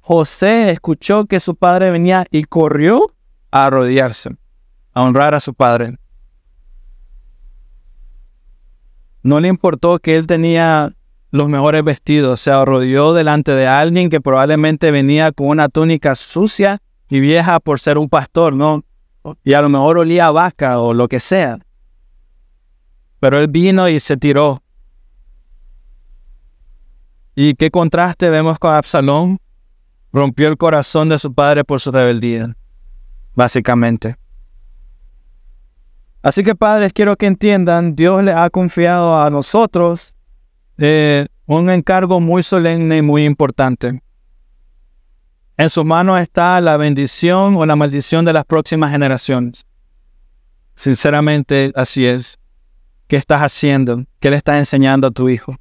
José 0.00 0.70
escuchó 0.70 1.26
que 1.26 1.38
su 1.38 1.54
padre 1.54 1.90
venía 1.90 2.26
y 2.30 2.44
corrió 2.44 3.14
a 3.50 3.66
arrodillarse, 3.66 4.30
a 4.94 5.02
honrar 5.02 5.34
a 5.34 5.40
su 5.40 5.52
padre. 5.52 5.98
No 9.22 9.38
le 9.38 9.48
importó 9.48 9.98
que 9.98 10.16
él 10.16 10.26
tenía 10.26 10.94
los 11.30 11.48
mejores 11.48 11.84
vestidos, 11.84 12.40
se 12.40 12.50
arrodilló 12.50 13.12
delante 13.12 13.52
de 13.52 13.66
alguien 13.66 14.08
que 14.08 14.20
probablemente 14.20 14.90
venía 14.90 15.30
con 15.30 15.48
una 15.48 15.68
túnica 15.68 16.14
sucia 16.14 16.78
y 17.08 17.20
vieja 17.20 17.60
por 17.60 17.78
ser 17.78 17.98
un 17.98 18.08
pastor, 18.08 18.56
¿no? 18.56 18.82
Y 19.44 19.52
a 19.52 19.62
lo 19.62 19.68
mejor 19.68 19.98
olía 19.98 20.26
a 20.26 20.32
vaca 20.32 20.80
o 20.80 20.94
lo 20.94 21.06
que 21.06 21.20
sea. 21.20 21.58
Pero 23.22 23.38
él 23.38 23.46
vino 23.46 23.88
y 23.88 24.00
se 24.00 24.16
tiró. 24.16 24.64
¿Y 27.36 27.54
qué 27.54 27.70
contraste 27.70 28.28
vemos 28.30 28.58
con 28.58 28.74
Absalón? 28.74 29.38
Rompió 30.12 30.48
el 30.48 30.56
corazón 30.56 31.08
de 31.08 31.16
su 31.20 31.32
padre 31.32 31.62
por 31.62 31.78
su 31.78 31.92
rebeldía, 31.92 32.56
básicamente. 33.36 34.16
Así 36.20 36.42
que 36.42 36.56
padres, 36.56 36.92
quiero 36.92 37.14
que 37.14 37.26
entiendan, 37.26 37.94
Dios 37.94 38.24
le 38.24 38.32
ha 38.32 38.50
confiado 38.50 39.16
a 39.16 39.30
nosotros 39.30 40.16
eh, 40.78 41.28
un 41.46 41.70
encargo 41.70 42.18
muy 42.18 42.42
solemne 42.42 42.96
y 42.96 43.02
muy 43.02 43.24
importante. 43.24 44.02
En 45.56 45.70
sus 45.70 45.84
manos 45.84 46.20
está 46.20 46.60
la 46.60 46.76
bendición 46.76 47.54
o 47.54 47.64
la 47.66 47.76
maldición 47.76 48.24
de 48.24 48.32
las 48.32 48.44
próximas 48.44 48.90
generaciones. 48.90 49.64
Sinceramente, 50.74 51.70
así 51.76 52.04
es. 52.04 52.41
¿Qué 53.12 53.18
estás 53.18 53.42
haciendo? 53.42 54.06
¿Qué 54.20 54.30
le 54.30 54.36
estás 54.36 54.56
enseñando 54.56 55.08
a 55.08 55.10
tu 55.10 55.28
hijo? 55.28 55.58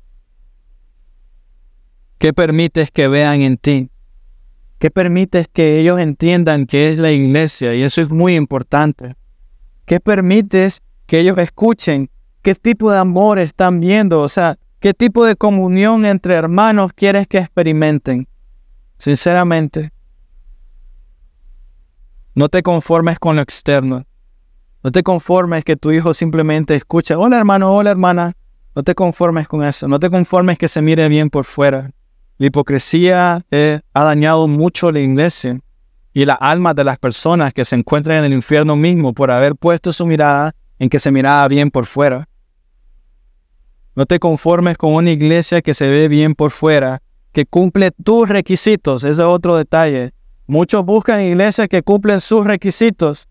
¿Qué 2.17 2.31
permites 2.31 2.91
que 2.91 3.09
vean 3.09 3.41
en 3.41 3.57
ti? 3.57 3.89
¿Qué 4.79 4.89
permites 4.89 5.49
que 5.51 5.77
ellos 5.77 5.99
entiendan 5.99 6.65
que 6.65 6.89
es 6.89 6.97
la 6.97 7.11
iglesia? 7.11 7.75
Y 7.75 7.83
eso 7.83 8.01
es 8.01 8.09
muy 8.09 8.35
importante. 8.35 9.17
¿Qué 9.83 9.99
permites 9.99 10.81
que 11.05 11.19
ellos 11.19 11.37
escuchen? 11.39 12.09
¿Qué 12.41 12.55
tipo 12.55 12.89
de 12.89 12.99
amor 12.99 13.37
están 13.37 13.81
viendo? 13.81 14.21
O 14.21 14.29
sea, 14.29 14.57
¿Qué 14.79 14.93
tipo 14.93 15.25
de 15.25 15.35
comunión 15.35 16.05
entre 16.05 16.35
hermanos 16.35 16.93
quieres 16.95 17.27
que 17.27 17.39
experimenten? 17.39 18.29
Sinceramente, 18.97 19.91
no 22.33 22.47
te 22.47 22.63
conformes 22.63 23.19
con 23.19 23.35
lo 23.35 23.41
externo. 23.41 24.05
No 24.83 24.91
te 24.91 25.03
conformes 25.03 25.63
que 25.63 25.75
tu 25.75 25.91
hijo 25.91 26.13
simplemente 26.13 26.75
escuche, 26.75 27.13
hola 27.13 27.37
hermano, 27.37 27.71
hola 27.71 27.91
hermana. 27.91 28.33
No 28.75 28.83
te 28.83 28.95
conformes 28.95 29.47
con 29.47 29.63
eso. 29.63 29.87
No 29.87 29.99
te 29.99 30.09
conformes 30.09 30.57
que 30.57 30.67
se 30.67 30.81
mire 30.81 31.07
bien 31.07 31.29
por 31.29 31.45
fuera. 31.45 31.91
La 32.37 32.47
hipocresía 32.47 33.45
eh, 33.51 33.81
ha 33.93 34.03
dañado 34.03 34.47
mucho 34.47 34.91
la 34.91 34.99
iglesia 34.99 35.59
y 36.13 36.25
la 36.25 36.33
alma 36.33 36.73
de 36.73 36.83
las 36.83 36.97
personas 36.97 37.53
que 37.53 37.63
se 37.63 37.75
encuentran 37.75 38.17
en 38.17 38.25
el 38.25 38.33
infierno 38.33 38.75
mismo 38.75 39.13
por 39.13 39.29
haber 39.29 39.55
puesto 39.55 39.93
su 39.93 40.05
mirada 40.05 40.55
en 40.79 40.89
que 40.89 40.99
se 40.99 41.11
miraba 41.11 41.47
bien 41.47 41.69
por 41.69 41.85
fuera. 41.85 42.27
No 43.95 44.05
te 44.07 44.19
conformes 44.19 44.77
con 44.77 44.93
una 44.93 45.11
iglesia 45.11 45.61
que 45.61 45.75
se 45.75 45.89
ve 45.89 46.07
bien 46.07 46.33
por 46.33 46.49
fuera, 46.49 47.01
que 47.33 47.45
cumple 47.45 47.91
tus 47.91 48.27
requisitos. 48.27 49.03
Ese 49.03 49.11
es 49.11 49.19
otro 49.19 49.57
detalle. 49.57 50.13
Muchos 50.47 50.83
buscan 50.83 51.21
iglesias 51.21 51.67
que 51.67 51.83
cumplen 51.83 52.19
sus 52.19 52.45
requisitos, 52.45 53.27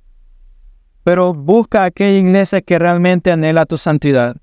pero 1.04 1.32
busca 1.32 1.84
aquella 1.84 2.18
iglesia 2.18 2.60
que 2.60 2.78
realmente 2.78 3.30
anhela 3.30 3.66
tu 3.66 3.76
santidad, 3.76 4.36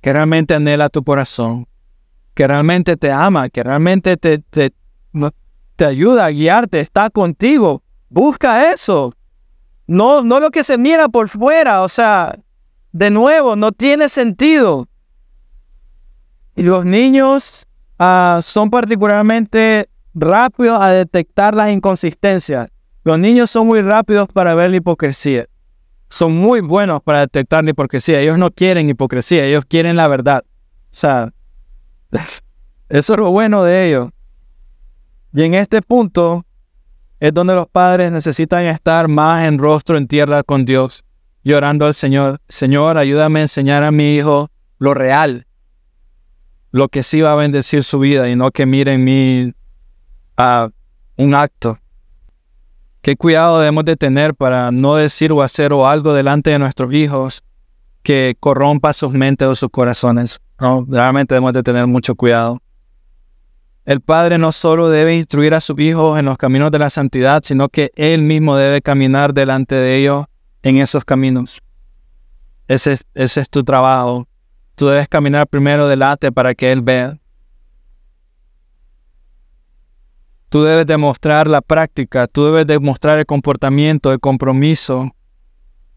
que 0.00 0.12
realmente 0.12 0.54
anhela 0.54 0.88
tu 0.88 1.02
corazón, 1.02 1.66
que 2.34 2.46
realmente 2.46 2.96
te 2.96 3.10
ama, 3.10 3.48
que 3.48 3.62
realmente 3.62 4.16
te, 4.16 4.38
te, 4.38 4.72
te 5.76 5.84
ayuda 5.84 6.26
a 6.26 6.30
guiarte, 6.30 6.80
está 6.80 7.10
contigo. 7.10 7.82
Busca 8.08 8.72
eso. 8.72 9.14
No, 9.86 10.22
no 10.22 10.40
lo 10.40 10.50
que 10.50 10.64
se 10.64 10.78
mira 10.78 11.08
por 11.08 11.28
fuera, 11.28 11.82
o 11.82 11.88
sea, 11.88 12.38
de 12.92 13.10
nuevo, 13.10 13.56
no 13.56 13.72
tiene 13.72 14.08
sentido. 14.08 14.88
Y 16.56 16.62
los 16.62 16.84
niños 16.84 17.66
ah, 17.98 18.40
son 18.42 18.70
particularmente 18.70 19.88
rápidos 20.14 20.80
a 20.80 20.90
detectar 20.90 21.54
las 21.54 21.70
inconsistencias. 21.70 22.68
Los 23.04 23.18
niños 23.18 23.50
son 23.50 23.66
muy 23.66 23.80
rápidos 23.82 24.28
para 24.28 24.54
ver 24.54 24.70
la 24.70 24.76
hipocresía. 24.76 25.46
Son 26.10 26.36
muy 26.36 26.60
buenos 26.60 27.00
para 27.02 27.20
detectar 27.20 27.64
la 27.64 27.70
hipocresía. 27.70 28.20
Ellos 28.20 28.36
no 28.36 28.50
quieren 28.50 28.88
hipocresía, 28.90 29.44
ellos 29.44 29.64
quieren 29.64 29.96
la 29.96 30.08
verdad. 30.08 30.42
O 30.44 30.94
sea, 30.94 31.32
eso 32.88 33.12
es 33.12 33.18
lo 33.18 33.30
bueno 33.30 33.64
de 33.64 33.88
ellos. 33.88 34.10
Y 35.32 35.44
en 35.44 35.54
este 35.54 35.80
punto 35.80 36.44
es 37.20 37.32
donde 37.32 37.54
los 37.54 37.68
padres 37.68 38.10
necesitan 38.10 38.66
estar 38.66 39.06
más 39.06 39.46
en 39.46 39.58
rostro 39.58 39.96
en 39.96 40.08
tierra 40.08 40.42
con 40.42 40.64
Dios, 40.64 41.04
llorando 41.44 41.86
al 41.86 41.94
Señor. 41.94 42.40
Señor, 42.48 42.98
ayúdame 42.98 43.40
a 43.40 43.42
enseñar 43.42 43.84
a 43.84 43.92
mi 43.92 44.16
hijo 44.16 44.50
lo 44.78 44.94
real, 44.94 45.46
lo 46.72 46.88
que 46.88 47.02
sí 47.02 47.20
va 47.20 47.34
a 47.34 47.36
bendecir 47.36 47.84
su 47.84 47.98
vida 48.00 48.28
y 48.28 48.34
no 48.34 48.50
que 48.50 48.66
miren 48.66 49.04
mi 49.04 49.52
a 50.36 50.70
un 51.16 51.34
acto. 51.34 51.78
Qué 53.02 53.16
cuidado 53.16 53.58
debemos 53.58 53.84
de 53.84 53.96
tener 53.96 54.34
para 54.34 54.70
no 54.70 54.96
decir 54.96 55.32
o 55.32 55.42
hacer 55.42 55.72
o 55.72 55.86
algo 55.86 56.12
delante 56.12 56.50
de 56.50 56.58
nuestros 56.58 56.92
hijos 56.92 57.42
que 58.02 58.36
corrompa 58.40 58.92
sus 58.92 59.12
mentes 59.12 59.48
o 59.48 59.54
sus 59.54 59.70
corazones. 59.70 60.40
No, 60.58 60.86
realmente 60.88 61.34
debemos 61.34 61.52
de 61.52 61.62
tener 61.62 61.86
mucho 61.86 62.14
cuidado. 62.14 62.60
El 63.86 64.00
padre 64.00 64.38
no 64.38 64.52
solo 64.52 64.90
debe 64.90 65.16
instruir 65.16 65.54
a 65.54 65.60
sus 65.60 65.78
hijos 65.78 66.18
en 66.18 66.26
los 66.26 66.36
caminos 66.36 66.70
de 66.70 66.78
la 66.78 66.90
santidad, 66.90 67.42
sino 67.42 67.68
que 67.68 67.90
él 67.96 68.22
mismo 68.22 68.56
debe 68.56 68.82
caminar 68.82 69.32
delante 69.32 69.74
de 69.74 69.96
ellos 69.96 70.26
en 70.62 70.76
esos 70.76 71.04
caminos. 71.04 71.60
Ese, 72.68 72.98
ese 73.14 73.40
es 73.40 73.50
tu 73.50 73.64
trabajo, 73.64 74.28
Tú 74.80 74.86
debes 74.86 75.08
caminar 75.08 75.46
primero 75.46 75.88
delante 75.88 76.32
para 76.32 76.54
que 76.54 76.72
Él 76.72 76.80
vea. 76.80 77.18
Tú 80.50 80.64
debes 80.64 80.84
demostrar 80.84 81.46
la 81.46 81.60
práctica, 81.60 82.26
tú 82.26 82.46
debes 82.46 82.66
demostrar 82.66 83.18
el 83.18 83.24
comportamiento, 83.24 84.12
el 84.12 84.18
compromiso. 84.18 85.10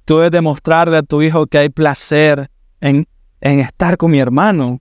Tú 0.06 0.18
debes 0.18 0.32
demostrarle 0.32 0.98
a 0.98 1.04
tu 1.04 1.24
hijo 1.24 1.48
que 1.48 1.58
hay 1.58 1.70
placer 1.70 2.52
en, 2.80 3.08
en 3.42 3.60
estar 3.60 3.98
con 3.98 4.12
mi 4.12 4.20
hermano. 4.20 4.74
O 4.74 4.80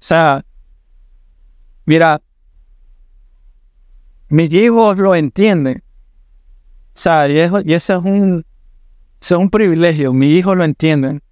sea, 0.00 0.42
mira, 1.84 2.22
mis 4.28 4.50
hijos 4.50 4.96
lo 4.96 5.14
entienden. 5.14 5.82
O 6.94 6.98
sea, 6.98 7.28
y, 7.28 7.38
eso, 7.38 7.60
y 7.62 7.74
eso 7.74 7.98
es 7.98 8.04
un, 8.04 8.46
eso 9.20 9.34
es 9.34 9.40
un 9.40 9.50
privilegio, 9.50 10.14
mis 10.14 10.38
hijos 10.38 10.56
lo 10.56 10.64
entienden. 10.64 11.22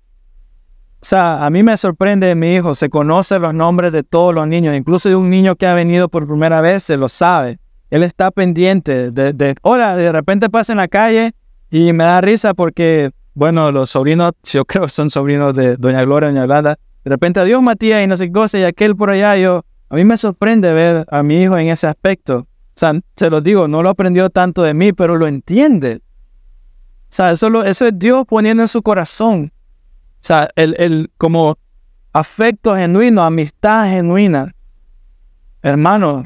O 1.01 1.05
sea, 1.07 1.47
a 1.47 1.49
mí 1.49 1.63
me 1.63 1.79
sorprende 1.79 2.35
mi 2.35 2.57
hijo, 2.57 2.75
se 2.75 2.91
conoce 2.91 3.39
los 3.39 3.55
nombres 3.55 3.91
de 3.93 4.03
todos 4.03 4.35
los 4.35 4.47
niños, 4.47 4.77
incluso 4.77 5.09
de 5.09 5.17
un 5.17 5.31
niño 5.31 5.57
que 5.57 5.67
ha 5.67 5.73
venido 5.73 6.11
por 6.11 6.27
primera 6.27 6.61
vez, 6.61 6.83
se 6.83 6.99
lo 6.99 7.09
sabe. 7.09 7.59
Él 7.91 8.03
está 8.03 8.31
pendiente 8.31 9.11
de, 9.11 9.33
de 9.33 9.55
hola, 9.63 9.97
de 9.97 10.13
repente 10.13 10.49
pasa 10.49 10.73
en 10.73 10.79
la 10.79 10.89
calle 10.89 11.33
y 11.71 11.93
me 11.93 12.05
da 12.05 12.21
risa 12.21 12.55
porque 12.55 13.11
bueno, 13.35 13.73
los 13.73 13.91
sobrinos, 13.91 14.33
yo 14.45 14.65
creo 14.65 14.85
que 14.85 14.91
son 14.91 15.11
sobrinos 15.11 15.55
de 15.57 15.77
Doña 15.77 16.03
Gloria, 16.03 16.29
Doña 16.29 16.47
Blanda, 16.47 16.79
de 17.05 17.11
repente 17.11 17.41
adiós 17.41 17.63
Matías 17.63 18.03
y 18.05 18.07
no 18.07 18.17
sé 18.17 18.27
qué 18.27 18.33
cosa 18.33 18.59
y 18.59 18.65
aquel 18.65 18.97
por 18.97 19.11
allá, 19.11 19.37
yo, 19.37 19.65
a 19.89 19.95
mí 19.95 20.05
me 20.05 20.17
sorprende 20.17 20.73
ver 20.73 21.07
a 21.11 21.23
mi 21.23 21.43
hijo 21.43 21.57
en 21.57 21.69
ese 21.69 21.87
aspecto. 21.87 22.41
O 22.41 22.81
sea, 22.81 22.93
se 23.17 23.31
lo 23.31 23.41
digo, 23.41 23.69
no 23.69 23.83
lo 23.83 23.91
aprendió 23.91 24.31
tanto 24.31 24.63
de 24.63 24.75
mí, 24.75 24.93
pero 24.93 25.17
lo 25.17 25.27
entiende. 25.27 26.01
O 27.11 27.13
sea, 27.13 27.33
eso, 27.33 27.65
eso 27.65 27.87
es 27.87 27.99
Dios 27.99 28.25
poniendo 28.27 28.63
en 28.63 28.69
su 28.69 28.83
corazón. 28.83 29.53
O 29.55 30.19
sea, 30.21 30.49
el, 30.55 30.77
el 30.79 31.11
como 31.19 31.59
afecto 32.13 32.77
genuino, 32.77 33.23
amistad 33.23 33.87
genuina. 33.91 34.55
Hermano, 35.63 36.25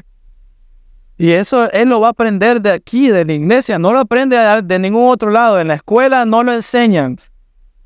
y 1.17 1.31
eso 1.31 1.71
él 1.71 1.89
lo 1.89 2.01
va 2.01 2.07
a 2.07 2.11
aprender 2.11 2.61
de 2.61 2.71
aquí, 2.71 3.07
de 3.07 3.23
la 3.23 3.33
iglesia, 3.33 3.79
no 3.79 3.93
lo 3.93 3.99
aprende 3.99 4.37
de 4.63 4.79
ningún 4.79 5.09
otro 5.09 5.29
lado. 5.29 5.59
En 5.59 5.69
la 5.69 5.75
escuela 5.75 6.25
no 6.25 6.43
lo 6.43 6.53
enseñan. 6.53 7.17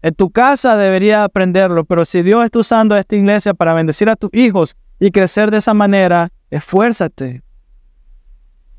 En 0.02 0.16
tu 0.16 0.32
casa 0.32 0.76
debería 0.76 1.24
aprenderlo, 1.24 1.84
pero 1.84 2.06
si 2.06 2.24
Dios 2.24 2.44
está 2.44 2.60
usando 2.60 2.96
esta 2.96 3.16
iglesia 3.16 3.54
para 3.54 3.74
bendecir 3.74 4.10
a 4.10 4.16
tus 4.16 4.34
hijos 4.34 4.76
y 5.00 5.12
crecer 5.12 5.52
de 5.52 5.58
esa 5.58 5.74
manera, 5.74 6.32
esfuérzate. 6.50 7.44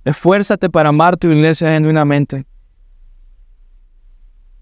Esfuérzate 0.04 0.68
para 0.68 0.88
amar 0.88 1.16
tu 1.16 1.28
iglesia 1.28 1.70
genuinamente. 1.70 2.44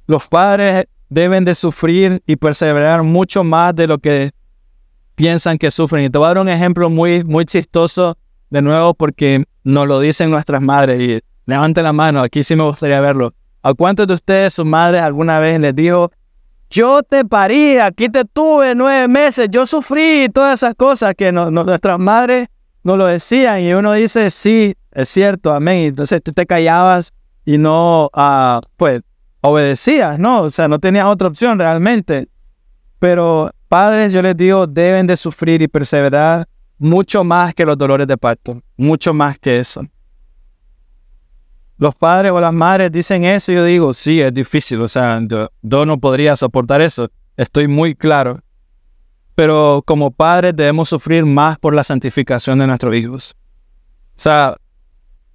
Los 0.07 0.27
padres 0.27 0.87
deben 1.09 1.45
de 1.45 1.55
sufrir 1.55 2.23
y 2.27 2.37
perseverar 2.37 3.03
mucho 3.05 3.45
más 3.45 3.75
de 3.75 3.87
lo 3.87 3.99
que 3.99 4.33
piensan 5.15 5.59
que 5.59 5.71
sufren. 5.71 6.05
Y 6.05 6.11
te 6.11 6.19
voy 6.19 6.27
a 6.27 6.29
dar 6.29 6.39
un 6.39 6.49
ejemplo 6.49 6.91
muy, 6.91 7.25
muy 7.25 7.45
chistoso 7.45 8.19
de 8.51 8.63
nuevo 8.63 8.95
porque 8.95 9.45
nos 9.69 9.87
lo 9.87 10.01
dicen 10.01 10.31
nuestras 10.31 10.63
madres 10.63 10.99
y 10.99 11.21
levante 11.45 11.83
la 11.83 11.93
mano, 11.93 12.23
aquí 12.23 12.43
sí 12.43 12.57
me 12.57 12.63
gustaría 12.63 13.03
verlo. 13.03 13.35
¿A 13.63 13.75
cuántos 13.75 14.07
de 14.07 14.15
ustedes, 14.15 14.55
sus 14.55 14.65
madres, 14.65 15.03
alguna 15.03 15.39
vez 15.41 15.61
les 15.61 15.75
dijo, 15.75 16.11
yo 16.71 17.03
te 17.03 17.23
parí, 17.27 17.77
aquí 17.77 18.09
te 18.09 18.25
tuve 18.25 18.75
nueve 18.75 19.09
meses, 19.09 19.49
yo 19.51 19.67
sufrí 19.67 20.31
todas 20.33 20.63
esas 20.63 20.75
cosas 20.75 21.15
que 21.15 21.33
nuestras 21.33 21.99
madres 21.99 22.49
nos 22.83 22.97
lo 22.97 23.05
decían 23.05 23.61
y 23.61 23.75
uno 23.75 23.93
dice, 23.93 24.31
sí, 24.31 24.75
es 24.91 25.11
cierto, 25.11 25.53
amén. 25.53 25.89
Entonces 25.89 26.23
tú 26.23 26.33
te 26.33 26.47
callabas 26.47 27.13
y 27.45 27.59
no, 27.59 28.09
uh, 28.15 28.61
pues, 28.79 29.03
obedecías, 29.43 30.19
¿no? 30.19 30.43
O 30.43 30.51
sea, 30.51 30.67
no 30.69 30.79
tenías 30.79 31.05
otra 31.05 31.29
opción 31.29 31.59
realmente. 31.59 32.29
Pero 32.99 33.51
padres, 33.69 34.15
yo 34.15 34.23
les 34.23 34.35
digo, 34.35 34.67
deben 34.67 35.07
de 35.07 35.19
sufrir 35.19 35.61
y 35.61 35.69
perseverar 35.69 36.49
mucho 36.79 37.25
más 37.25 37.55
que 37.55 37.67
los 37.67 37.77
dolores 37.77 38.07
de 38.07 38.17
parto, 38.17 38.63
mucho 38.77 39.13
más 39.13 39.39
que 39.39 39.59
eso. 39.59 39.87
Los 41.77 41.95
padres 41.95 42.33
o 42.33 42.41
las 42.41 42.53
madres 42.53 42.91
dicen 42.91 43.25
eso 43.25 43.53
y 43.53 43.57
yo 43.57 43.65
digo, 43.65 43.95
sí, 43.95 44.21
es 44.21 44.33
difícil, 44.33 44.81
o 44.81 44.89
sea, 44.89 45.21
yo, 45.23 45.87
no 45.87 45.99
podría 45.99 46.35
soportar 46.37 46.81
eso, 46.81 47.09
estoy 47.37 47.69
muy 47.69 47.95
claro. 47.95 48.41
Pero 49.35 49.83
como 49.87 50.11
padres 50.11 50.57
debemos 50.57 50.89
sufrir 50.89 51.25
más 51.25 51.59
por 51.59 51.75
la 51.75 51.85
santificación 51.85 52.59
de 52.59 52.67
nuestros 52.67 52.95
hijos. 52.97 53.37
O 54.17 54.21
sea, 54.21 54.57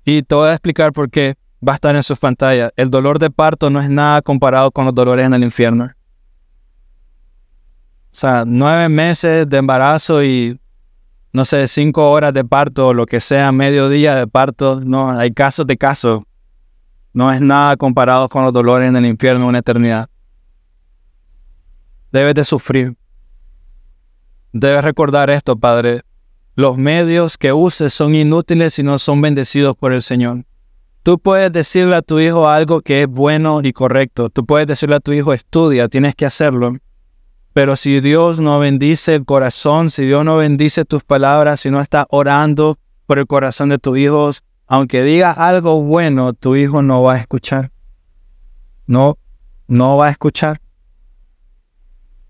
y 0.03 0.23
te 0.23 0.35
voy 0.35 0.49
a 0.49 0.53
explicar 0.53 0.91
por 0.91 1.09
qué 1.09 1.35
va 1.65 1.73
a 1.73 1.75
estar 1.75 1.95
en 1.95 2.03
sus 2.03 2.19
pantallas. 2.19 2.71
El 2.75 2.89
dolor 2.89 3.19
de 3.19 3.29
parto 3.29 3.69
no 3.69 3.79
es 3.79 3.89
nada 3.89 4.21
comparado 4.21 4.71
con 4.71 4.83
los 4.83 4.93
dolores 4.93 5.25
en 5.25 5.33
el 5.33 5.43
infierno. 5.43 5.85
O 5.85 8.15
sea, 8.15 8.43
nueve 8.45 8.89
meses 8.89 9.47
de 9.47 9.57
embarazo 9.57 10.21
y 10.21 10.59
no 11.33 11.45
sé, 11.45 11.67
cinco 11.67 12.11
horas 12.11 12.31
de 12.33 12.45
parto 12.45 12.87
o 12.87 12.93
lo 12.93 13.07
que 13.07 13.19
sea, 13.19 13.51
medio 13.51 13.89
día 13.89 14.15
de 14.15 14.27
parto, 14.27 14.79
no, 14.79 15.09
hay 15.09 15.31
casos 15.31 15.65
de 15.65 15.77
casos. 15.77 16.21
No 17.11 17.31
es 17.31 17.41
nada 17.41 17.75
comparado 17.75 18.29
con 18.29 18.43
los 18.43 18.53
dolores 18.53 18.87
en 18.87 18.95
el 18.95 19.05
infierno 19.05 19.47
una 19.47 19.59
eternidad. 19.59 20.09
Debes 22.11 22.35
de 22.35 22.43
sufrir. 22.43 22.95
Debes 24.51 24.83
recordar 24.83 25.31
esto, 25.31 25.55
Padre. 25.55 26.01
Los 26.55 26.77
medios 26.77 27.39
que 27.39 27.51
uses 27.51 27.91
son 27.91 28.13
inútiles 28.13 28.75
si 28.75 28.83
no 28.83 28.99
son 28.99 29.19
bendecidos 29.19 29.75
por 29.75 29.91
el 29.91 30.03
Señor. 30.03 30.45
Tú 31.01 31.17
puedes 31.17 31.51
decirle 31.51 31.95
a 31.95 32.03
tu 32.03 32.19
hijo 32.19 32.47
algo 32.47 32.81
que 32.81 33.01
es 33.01 33.07
bueno 33.07 33.61
y 33.63 33.73
correcto. 33.73 34.29
Tú 34.29 34.45
puedes 34.45 34.67
decirle 34.67 34.95
a 34.95 34.99
tu 34.99 35.11
hijo, 35.13 35.33
estudia, 35.33 35.89
tienes 35.89 36.13
que 36.13 36.27
hacerlo. 36.27 36.77
Pero 37.53 37.75
si 37.75 38.01
Dios 38.01 38.39
no 38.39 38.57
bendice 38.59 39.15
el 39.15 39.25
corazón, 39.25 39.91
si 39.91 40.05
Dios 40.05 40.25
no 40.25 40.37
bendice 40.37 40.85
tus 40.85 41.03
palabras, 41.03 41.59
si 41.59 41.69
no 41.69 41.79
está 41.79 42.07
orando 42.09 42.79
por 43.05 43.19
el 43.19 43.27
corazón 43.27 43.69
de 43.69 43.77
tus 43.77 43.97
hijos, 43.97 44.43
aunque 44.65 45.03
digas 45.03 45.37
algo 45.37 45.81
bueno, 45.83 46.33
tu 46.33 46.55
hijo 46.55 46.81
no 46.81 47.03
va 47.03 47.13
a 47.13 47.17
escuchar. 47.17 47.71
No, 48.87 49.19
no 49.67 49.97
va 49.97 50.07
a 50.07 50.09
escuchar. 50.09 50.59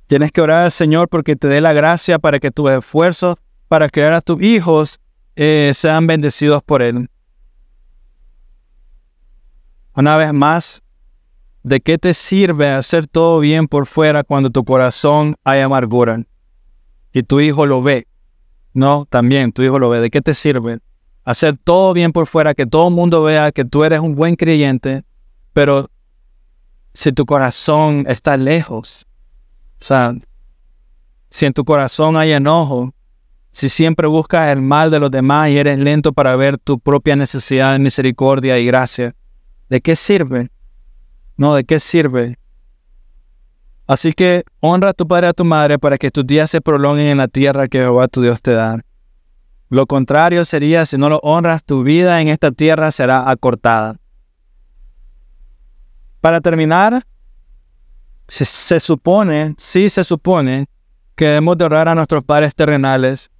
Tienes 0.07 0.31
que 0.33 0.41
orar 0.41 0.65
al 0.65 0.71
Señor 0.71 1.07
porque 1.07 1.37
te 1.37 1.47
dé 1.47 1.61
la 1.61 1.71
gracia 1.71 2.19
para 2.19 2.39
que 2.39 2.51
tus 2.51 2.69
esfuerzos 2.69 3.37
para 3.69 3.87
crear 3.87 4.13
a 4.13 4.21
tus 4.21 4.41
hijos 4.41 4.99
eh, 5.35 5.71
sean 5.73 6.05
bendecidos 6.05 6.61
por 6.61 6.81
Él. 6.81 7.09
Una 9.95 10.17
vez 10.17 10.33
más, 10.33 10.82
¿De 11.63 11.79
qué 11.79 11.97
te 11.97 12.13
sirve 12.13 12.69
hacer 12.69 13.07
todo 13.07 13.39
bien 13.39 13.67
por 13.67 13.87
fuera 13.87 14.23
cuando 14.23 14.49
tu 14.49 14.63
corazón 14.63 15.35
hay 15.43 15.61
amargura? 15.61 16.23
Y 17.13 17.23
tu 17.23 17.39
hijo 17.39 17.65
lo 17.65 17.81
ve. 17.81 18.07
No, 18.73 19.05
también 19.09 19.51
tu 19.51 19.63
hijo 19.63 19.79
lo 19.79 19.89
ve. 19.89 20.01
¿De 20.01 20.09
qué 20.09 20.21
te 20.21 20.33
sirve 20.33 20.79
hacer 21.23 21.57
todo 21.57 21.93
bien 21.93 22.11
por 22.11 22.27
fuera, 22.27 22.53
que 22.53 22.65
todo 22.65 22.89
el 22.89 22.93
mundo 22.93 23.23
vea 23.23 23.51
que 23.51 23.65
tú 23.65 23.83
eres 23.83 23.99
un 23.99 24.15
buen 24.15 24.35
creyente, 24.35 25.03
pero 25.53 25.89
si 26.93 27.11
tu 27.11 27.25
corazón 27.25 28.05
está 28.07 28.37
lejos, 28.37 29.07
o 29.79 29.83
sea, 29.83 30.13
si 31.29 31.45
en 31.45 31.53
tu 31.53 31.63
corazón 31.63 32.17
hay 32.17 32.31
enojo, 32.31 32.93
si 33.51 33.69
siempre 33.69 34.07
buscas 34.07 34.51
el 34.51 34.61
mal 34.61 34.91
de 34.91 34.99
los 34.99 35.11
demás 35.11 35.49
y 35.49 35.57
eres 35.57 35.77
lento 35.79 36.11
para 36.11 36.35
ver 36.35 36.57
tu 36.57 36.79
propia 36.79 37.15
necesidad 37.15 37.73
de 37.73 37.79
misericordia 37.79 38.59
y 38.59 38.65
gracia, 38.65 39.15
¿de 39.69 39.81
qué 39.81 39.95
sirve? 39.95 40.49
No, 41.37 41.55
¿de 41.55 41.63
qué 41.63 41.79
sirve? 41.79 42.37
Así 43.85 44.13
que 44.13 44.43
honra 44.59 44.89
a 44.89 44.93
tu 44.93 45.07
padre 45.07 45.27
y 45.27 45.29
a 45.29 45.33
tu 45.33 45.43
madre 45.43 45.77
para 45.77 45.97
que 45.97 46.09
tus 46.09 46.25
días 46.25 46.49
se 46.49 46.61
prolonguen 46.61 47.07
en 47.07 47.17
la 47.17 47.27
tierra 47.27 47.67
que 47.67 47.79
Jehová 47.79 48.07
tu 48.07 48.21
Dios 48.21 48.41
te 48.41 48.53
da. 48.53 48.79
Lo 49.69 49.87
contrario 49.87 50.45
sería, 50.45 50.85
si 50.85 50.97
no 50.97 51.09
lo 51.09 51.17
honras, 51.23 51.63
tu 51.63 51.83
vida 51.83 52.21
en 52.21 52.27
esta 52.27 52.51
tierra 52.51 52.91
será 52.91 53.29
acortada. 53.29 53.97
Para 56.21 56.39
terminar, 56.39 57.03
se, 58.27 58.79
supone, 58.79 59.55
sí 59.57 59.89
se 59.89 60.03
supone, 60.03 60.67
que 61.15 61.25
debemos 61.25 61.57
de 61.57 61.65
honrar 61.65 61.87
a 61.87 61.95
nuestros 61.95 62.23
padres 62.23 62.55
terrenales, 62.55 63.31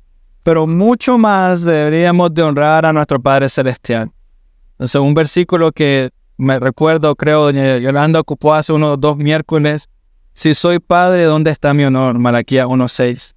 pero 0.43 0.67
mucho 0.67 1.17
más 1.17 1.63
deberíamos 1.63 2.33
de 2.33 2.43
honrar 2.43 2.85
a 2.85 2.93
nuestro 2.93 3.19
Padre 3.21 3.47
Celestial. 3.47 4.11
Entonces, 4.73 4.99
un 4.99 5.13
versículo 5.13 5.71
que 5.71 6.11
me 6.38 6.59
recuerdo, 6.59 7.15
creo, 7.15 7.43
doña 7.43 7.77
Yolanda 7.77 8.19
ocupó 8.19 8.53
hace 8.53 8.73
unos 8.73 8.99
dos 8.99 9.17
miércoles. 9.17 9.89
Si 10.34 10.55
soy 10.55 10.79
padre, 10.79 11.23
¿dónde 11.23 11.51
está 11.51 11.73
mi 11.73 11.84
honor? 11.84 12.17
Malaquía 12.17 12.65
1.6. 12.65 13.34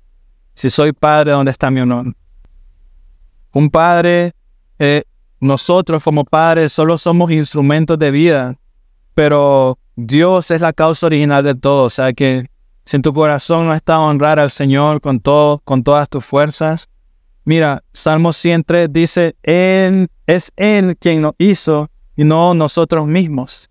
Si 0.54 0.70
soy 0.70 0.92
padre, 0.92 1.32
¿dónde 1.32 1.50
está 1.50 1.70
mi 1.70 1.80
honor? 1.80 2.14
Un 3.52 3.70
padre, 3.70 4.32
eh, 4.78 5.02
nosotros 5.40 6.02
como 6.02 6.24
padres 6.24 6.72
solo 6.72 6.96
somos 6.96 7.30
instrumentos 7.30 7.98
de 7.98 8.10
vida, 8.10 8.58
pero 9.14 9.78
Dios 9.94 10.50
es 10.50 10.62
la 10.62 10.72
causa 10.72 11.06
original 11.06 11.44
de 11.44 11.54
todo. 11.54 11.84
O 11.84 11.90
sea 11.90 12.12
que 12.12 12.48
si 12.86 12.96
en 12.96 13.02
tu 13.02 13.12
corazón 13.12 13.66
no 13.66 13.74
está 13.74 13.98
honrar 13.98 14.38
al 14.38 14.50
Señor 14.50 15.00
con 15.00 15.20
todo, 15.20 15.60
con 15.64 15.82
todas 15.82 16.08
tus 16.08 16.24
fuerzas, 16.24 16.88
mira, 17.44 17.82
Salmo 17.92 18.32
103 18.32 18.92
dice, 18.92 19.36
Él 19.42 20.08
es 20.26 20.52
Él 20.56 20.96
quien 20.98 21.20
nos 21.20 21.34
hizo 21.38 21.90
y 22.16 22.24
no 22.24 22.54
nosotros 22.54 23.06
mismos. 23.06 23.70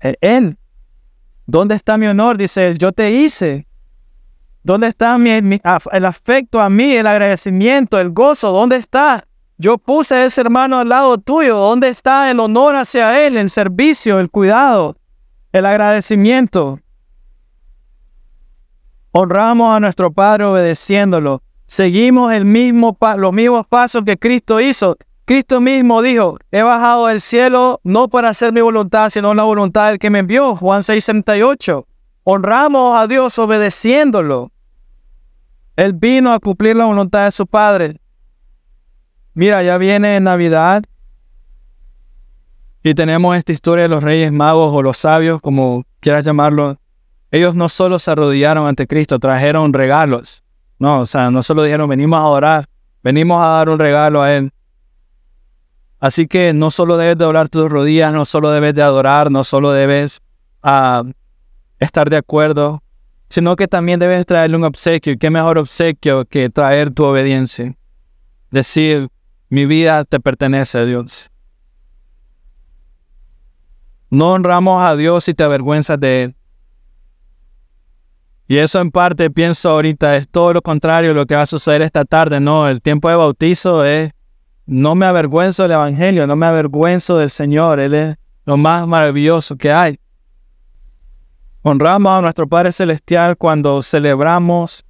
Eh, 0.00 0.16
él. 0.20 0.58
¿Dónde 1.46 1.74
está 1.74 1.96
mi 1.96 2.06
honor? 2.06 2.36
Dice 2.36 2.66
él, 2.66 2.78
yo 2.78 2.92
te 2.92 3.10
hice. 3.10 3.66
¿Dónde 4.62 4.88
está 4.88 5.16
mi, 5.18 5.30
el 5.30 6.04
afecto 6.06 6.60
a 6.60 6.70
mí, 6.70 6.96
el 6.96 7.06
agradecimiento, 7.06 8.00
el 8.00 8.10
gozo? 8.10 8.50
¿Dónde 8.50 8.76
está? 8.76 9.26
Yo 9.58 9.78
puse 9.78 10.14
a 10.14 10.24
ese 10.24 10.40
hermano 10.40 10.78
al 10.78 10.88
lado 10.88 11.18
tuyo. 11.18 11.56
¿Dónde 11.56 11.88
está 11.90 12.30
el 12.30 12.40
honor 12.40 12.74
hacia 12.74 13.24
él, 13.26 13.36
el 13.36 13.50
servicio, 13.50 14.18
el 14.18 14.30
cuidado, 14.30 14.96
el 15.52 15.66
agradecimiento? 15.66 16.80
Honramos 19.12 19.76
a 19.76 19.80
nuestro 19.80 20.10
Padre 20.12 20.44
obedeciéndolo. 20.44 21.42
Seguimos 21.66 22.32
los 22.34 23.32
mismos 23.32 23.66
pasos 23.68 24.02
que 24.04 24.16
Cristo 24.16 24.60
hizo. 24.60 24.96
Cristo 25.26 25.60
mismo 25.60 26.02
dijo, 26.02 26.38
he 26.50 26.62
bajado 26.62 27.06
del 27.06 27.20
cielo 27.20 27.80
no 27.82 28.08
para 28.08 28.28
hacer 28.28 28.52
mi 28.52 28.60
voluntad, 28.60 29.08
sino 29.08 29.32
la 29.32 29.44
voluntad 29.44 29.88
del 29.88 29.98
que 29.98 30.10
me 30.10 30.18
envió. 30.18 30.56
Juan 30.56 30.82
6:68. 30.82 31.86
Honramos 32.24 32.98
a 32.98 33.06
Dios 33.06 33.38
obedeciéndolo. 33.38 34.52
Él 35.76 35.92
vino 35.94 36.32
a 36.32 36.40
cumplir 36.40 36.76
la 36.76 36.84
voluntad 36.84 37.24
de 37.24 37.32
su 37.32 37.46
Padre. 37.46 38.00
Mira, 39.32 39.62
ya 39.62 39.78
viene 39.78 40.20
Navidad. 40.20 40.84
Y 42.82 42.94
tenemos 42.94 43.36
esta 43.36 43.52
historia 43.52 43.84
de 43.84 43.88
los 43.88 44.02
reyes 44.02 44.30
magos 44.30 44.72
o 44.74 44.82
los 44.82 44.98
sabios, 44.98 45.40
como 45.40 45.84
quieras 46.00 46.22
llamarlo. 46.24 46.76
Ellos 47.30 47.54
no 47.54 47.68
solo 47.68 47.98
se 47.98 48.10
arrodillaron 48.10 48.66
ante 48.66 48.86
Cristo, 48.86 49.18
trajeron 49.18 49.72
regalos. 49.72 50.44
No, 50.78 51.00
o 51.00 51.06
sea, 51.06 51.30
no 51.30 51.42
solo 51.42 51.62
dijeron, 51.62 51.88
venimos 51.88 52.20
a 52.20 52.26
orar, 52.26 52.66
venimos 53.02 53.42
a 53.42 53.48
dar 53.48 53.70
un 53.70 53.78
regalo 53.78 54.22
a 54.22 54.34
Él. 54.34 54.52
Así 56.04 56.26
que 56.26 56.52
no 56.52 56.70
solo 56.70 56.98
debes 56.98 57.16
de 57.16 57.24
doblar 57.24 57.48
tus 57.48 57.70
rodillas, 57.70 58.12
no 58.12 58.26
solo 58.26 58.50
debes 58.50 58.74
de 58.74 58.82
adorar, 58.82 59.30
no 59.30 59.42
solo 59.42 59.72
debes 59.72 60.20
uh, 60.62 61.10
estar 61.78 62.10
de 62.10 62.18
acuerdo, 62.18 62.82
sino 63.30 63.56
que 63.56 63.68
también 63.68 63.98
debes 63.98 64.26
traerle 64.26 64.58
un 64.58 64.64
obsequio. 64.64 65.14
¿Qué 65.18 65.30
mejor 65.30 65.56
obsequio 65.56 66.26
que 66.26 66.50
traer 66.50 66.90
tu 66.90 67.04
obediencia? 67.04 67.74
Decir, 68.50 69.08
mi 69.48 69.64
vida 69.64 70.04
te 70.04 70.20
pertenece 70.20 70.76
a 70.76 70.84
Dios. 70.84 71.30
No 74.10 74.32
honramos 74.32 74.82
a 74.82 74.96
Dios 74.96 75.26
y 75.28 75.32
te 75.32 75.42
avergüenzas 75.42 75.98
de 75.98 76.24
Él. 76.24 76.36
Y 78.46 78.58
eso 78.58 78.78
en 78.78 78.90
parte 78.90 79.30
pienso 79.30 79.70
ahorita 79.70 80.16
es 80.16 80.28
todo 80.28 80.52
lo 80.52 80.60
contrario 80.60 81.12
a 81.12 81.14
lo 81.14 81.24
que 81.24 81.34
va 81.34 81.40
a 81.40 81.46
suceder 81.46 81.80
esta 81.80 82.04
tarde. 82.04 82.40
No, 82.40 82.68
el 82.68 82.82
tiempo 82.82 83.08
de 83.08 83.16
bautizo 83.16 83.86
es, 83.86 84.10
no 84.66 84.94
me 84.94 85.06
avergüenzo 85.06 85.64
del 85.64 85.72
Evangelio, 85.72 86.26
no 86.26 86.36
me 86.36 86.46
avergüenzo 86.46 87.18
del 87.18 87.30
Señor. 87.30 87.80
Él 87.80 87.94
es 87.94 88.16
lo 88.46 88.56
más 88.56 88.86
maravilloso 88.86 89.56
que 89.56 89.72
hay. 89.72 89.98
Honramos 91.62 92.12
a 92.12 92.20
nuestro 92.20 92.46
Padre 92.46 92.72
Celestial 92.72 93.36
cuando 93.36 93.82
celebramos 93.82 94.84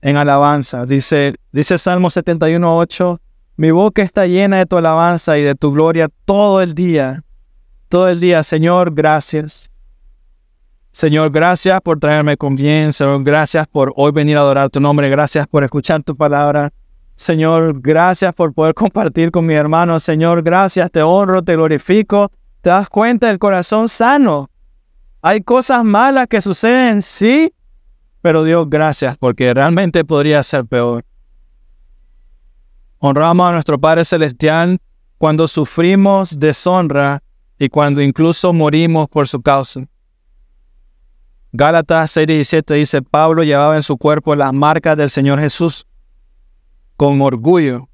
en 0.00 0.16
alabanza. 0.16 0.86
Dice, 0.86 1.36
dice 1.52 1.78
Salmo 1.78 2.08
71.8, 2.08 3.18
mi 3.56 3.70
boca 3.70 4.02
está 4.02 4.26
llena 4.26 4.58
de 4.58 4.66
tu 4.66 4.76
alabanza 4.76 5.38
y 5.38 5.42
de 5.42 5.54
tu 5.54 5.72
gloria 5.72 6.08
todo 6.24 6.60
el 6.60 6.74
día. 6.74 7.22
Todo 7.88 8.08
el 8.08 8.20
día, 8.20 8.42
Señor, 8.42 8.94
gracias. 8.94 9.70
Señor, 10.92 11.30
gracias 11.30 11.80
por 11.80 12.00
traerme 12.00 12.36
con 12.36 12.56
bien. 12.56 12.92
Señor, 12.92 13.22
gracias 13.22 13.66
por 13.68 13.92
hoy 13.96 14.10
venir 14.12 14.36
a 14.36 14.40
adorar 14.40 14.70
tu 14.70 14.80
nombre. 14.80 15.08
Gracias 15.08 15.46
por 15.46 15.62
escuchar 15.62 16.02
tu 16.02 16.16
palabra. 16.16 16.72
Señor, 17.20 17.82
gracias 17.82 18.34
por 18.34 18.54
poder 18.54 18.72
compartir 18.72 19.30
con 19.30 19.44
mi 19.44 19.52
hermano. 19.52 20.00
Señor, 20.00 20.42
gracias, 20.42 20.90
te 20.90 21.02
honro, 21.02 21.42
te 21.42 21.52
glorifico. 21.52 22.32
Te 22.62 22.70
das 22.70 22.88
cuenta 22.88 23.26
del 23.26 23.38
corazón 23.38 23.90
sano. 23.90 24.48
Hay 25.20 25.42
cosas 25.42 25.84
malas 25.84 26.28
que 26.28 26.40
suceden, 26.40 27.02
sí, 27.02 27.52
pero 28.22 28.42
Dios, 28.42 28.70
gracias, 28.70 29.18
porque 29.18 29.52
realmente 29.52 30.02
podría 30.02 30.42
ser 30.42 30.64
peor. 30.64 31.04
Honramos 33.00 33.50
a 33.50 33.52
nuestro 33.52 33.78
Padre 33.78 34.06
Celestial 34.06 34.78
cuando 35.18 35.46
sufrimos 35.46 36.38
deshonra 36.38 37.22
y 37.58 37.68
cuando 37.68 38.00
incluso 38.00 38.54
morimos 38.54 39.08
por 39.08 39.28
su 39.28 39.42
causa. 39.42 39.82
Gálatas 41.52 42.16
6:17 42.16 42.76
dice, 42.76 43.02
Pablo 43.02 43.42
llevaba 43.42 43.76
en 43.76 43.82
su 43.82 43.98
cuerpo 43.98 44.34
las 44.34 44.54
marcas 44.54 44.96
del 44.96 45.10
Señor 45.10 45.38
Jesús 45.38 45.86
con 47.00 47.22
orgullo. 47.22 47.88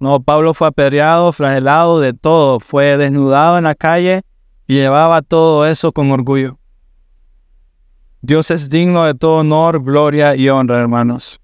No, 0.00 0.22
Pablo 0.22 0.54
fue 0.54 0.68
apedreado, 0.68 1.30
flagelado 1.30 2.00
de 2.00 2.14
todo, 2.14 2.58
fue 2.58 2.96
desnudado 2.96 3.58
en 3.58 3.64
la 3.64 3.74
calle 3.74 4.22
y 4.66 4.76
llevaba 4.76 5.20
todo 5.20 5.66
eso 5.66 5.92
con 5.92 6.10
orgullo. 6.10 6.58
Dios 8.22 8.50
es 8.50 8.70
digno 8.70 9.04
de 9.04 9.12
todo 9.12 9.40
honor, 9.40 9.84
gloria 9.84 10.34
y 10.36 10.48
honra, 10.48 10.80
hermanos. 10.80 11.38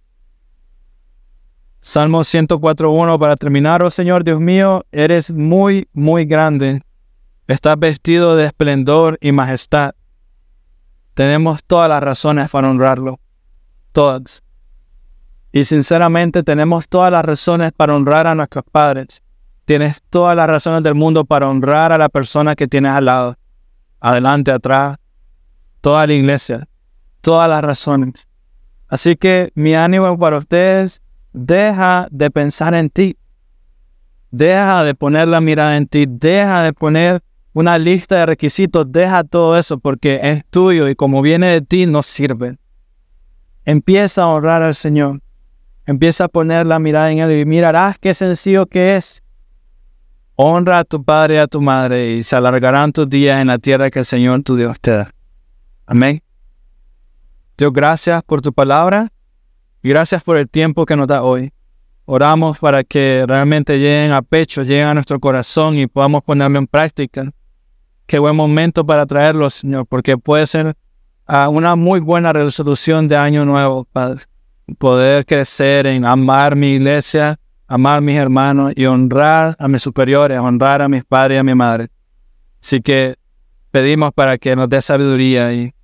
Salmo 1.82 2.20
104.1 2.20 3.18
para 3.18 3.36
terminar, 3.36 3.82
oh 3.82 3.90
Señor 3.90 4.24
Dios 4.24 4.40
mío, 4.40 4.86
eres 4.90 5.30
muy, 5.30 5.90
muy 5.92 6.24
grande. 6.24 6.80
Estás 7.46 7.78
vestido 7.78 8.36
de 8.36 8.46
esplendor 8.46 9.18
y 9.20 9.32
majestad. 9.32 9.92
Tenemos 11.12 11.62
todas 11.62 11.90
las 11.90 12.02
razones 12.02 12.48
para 12.48 12.70
honrarlo. 12.70 13.20
Todas. 13.92 14.42
Y 15.52 15.64
sinceramente 15.64 16.42
tenemos 16.42 16.88
todas 16.88 17.12
las 17.12 17.24
razones 17.24 17.72
para 17.72 17.94
honrar 17.94 18.26
a 18.26 18.34
nuestros 18.34 18.64
padres. 18.70 19.22
Tienes 19.64 20.00
todas 20.10 20.34
las 20.34 20.48
razones 20.48 20.82
del 20.82 20.94
mundo 20.94 21.24
para 21.24 21.48
honrar 21.48 21.92
a 21.92 21.98
la 21.98 22.08
persona 22.08 22.56
que 22.56 22.66
tienes 22.66 22.92
al 22.92 23.04
lado. 23.04 23.36
Adelante, 24.00 24.50
atrás. 24.50 24.96
Toda 25.80 26.06
la 26.06 26.14
iglesia 26.14 26.66
todas 27.22 27.48
las 27.48 27.62
razones. 27.62 28.28
Así 28.88 29.16
que 29.16 29.52
mi 29.54 29.74
ánimo 29.74 30.18
para 30.18 30.36
ustedes, 30.36 31.00
deja 31.32 32.06
de 32.10 32.30
pensar 32.30 32.74
en 32.74 32.90
ti. 32.90 33.16
Deja 34.30 34.84
de 34.84 34.94
poner 34.94 35.28
la 35.28 35.40
mirada 35.40 35.78
en 35.78 35.86
ti. 35.86 36.04
Deja 36.06 36.62
de 36.62 36.74
poner 36.74 37.22
una 37.54 37.78
lista 37.78 38.18
de 38.18 38.26
requisitos. 38.26 38.90
Deja 38.90 39.24
todo 39.24 39.58
eso 39.58 39.78
porque 39.78 40.20
es 40.22 40.44
tuyo 40.50 40.88
y 40.88 40.94
como 40.94 41.22
viene 41.22 41.46
de 41.46 41.62
ti 41.62 41.86
no 41.86 42.02
sirve. 42.02 42.58
Empieza 43.64 44.24
a 44.24 44.26
honrar 44.26 44.62
al 44.62 44.74
Señor. 44.74 45.21
Empieza 45.86 46.24
a 46.24 46.28
poner 46.28 46.66
la 46.66 46.78
mirada 46.78 47.10
en 47.10 47.18
Él 47.18 47.40
y 47.40 47.44
mirarás 47.44 47.98
qué 47.98 48.14
sencillo 48.14 48.66
que 48.66 48.96
es. 48.96 49.22
Honra 50.36 50.80
a 50.80 50.84
tu 50.84 51.02
padre 51.02 51.34
y 51.34 51.38
a 51.38 51.46
tu 51.46 51.60
madre 51.60 52.12
y 52.12 52.22
se 52.22 52.36
alargarán 52.36 52.92
tus 52.92 53.08
días 53.08 53.40
en 53.40 53.48
la 53.48 53.58
tierra 53.58 53.90
que 53.90 53.98
el 53.98 54.04
Señor 54.04 54.42
tu 54.42 54.56
Dios 54.56 54.78
te 54.80 54.92
da. 54.92 55.14
Amén. 55.86 56.22
Dios, 57.58 57.72
gracias 57.72 58.22
por 58.22 58.40
tu 58.40 58.52
palabra 58.52 59.12
y 59.82 59.88
gracias 59.88 60.22
por 60.22 60.36
el 60.36 60.48
tiempo 60.48 60.86
que 60.86 60.96
nos 60.96 61.06
da 61.06 61.22
hoy. 61.22 61.52
Oramos 62.04 62.58
para 62.58 62.82
que 62.84 63.24
realmente 63.26 63.78
lleguen 63.78 64.12
a 64.12 64.22
pecho, 64.22 64.62
lleguen 64.62 64.86
a 64.86 64.94
nuestro 64.94 65.20
corazón 65.20 65.78
y 65.78 65.86
podamos 65.86 66.22
ponerlo 66.22 66.58
en 66.58 66.66
práctica. 66.66 67.30
Qué 68.06 68.18
buen 68.18 68.36
momento 68.36 68.84
para 68.84 69.06
traerlo, 69.06 69.48
Señor, 69.50 69.86
porque 69.86 70.16
puede 70.16 70.46
ser 70.46 70.76
ah, 71.26 71.48
una 71.48 71.76
muy 71.76 72.00
buena 72.00 72.32
resolución 72.32 73.06
de 73.08 73.16
año 73.16 73.44
nuevo, 73.44 73.84
Padre. 73.92 74.22
Poder 74.78 75.24
crecer 75.26 75.86
en 75.86 76.04
amar 76.04 76.56
mi 76.56 76.74
iglesia, 76.74 77.38
amar 77.66 78.02
mis 78.02 78.16
hermanos 78.16 78.72
y 78.76 78.86
honrar 78.86 79.56
a 79.58 79.68
mis 79.68 79.82
superiores, 79.82 80.38
honrar 80.38 80.82
a 80.82 80.88
mis 80.88 81.04
padres 81.04 81.36
y 81.36 81.38
a 81.38 81.44
mi 81.44 81.54
madre. 81.54 81.88
Así 82.62 82.80
que 82.80 83.16
pedimos 83.70 84.12
para 84.12 84.38
que 84.38 84.54
nos 84.56 84.68
dé 84.68 84.80
sabiduría 84.80 85.52
y 85.52 85.74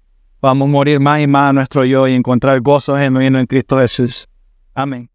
Vamos 0.41 0.68
a 0.68 0.70
morir 0.70 1.01
más 1.01 1.20
y 1.20 1.26
más 1.26 1.51
a 1.51 1.53
nuestro 1.53 1.84
yo 1.84 2.07
y 2.07 2.14
encontrar 2.14 2.61
gozo 2.61 2.97
genuino 2.97 3.41
en 3.41 3.47
Cristo 3.47 3.78
Jesús. 3.78 4.28
Amén. 4.72 5.11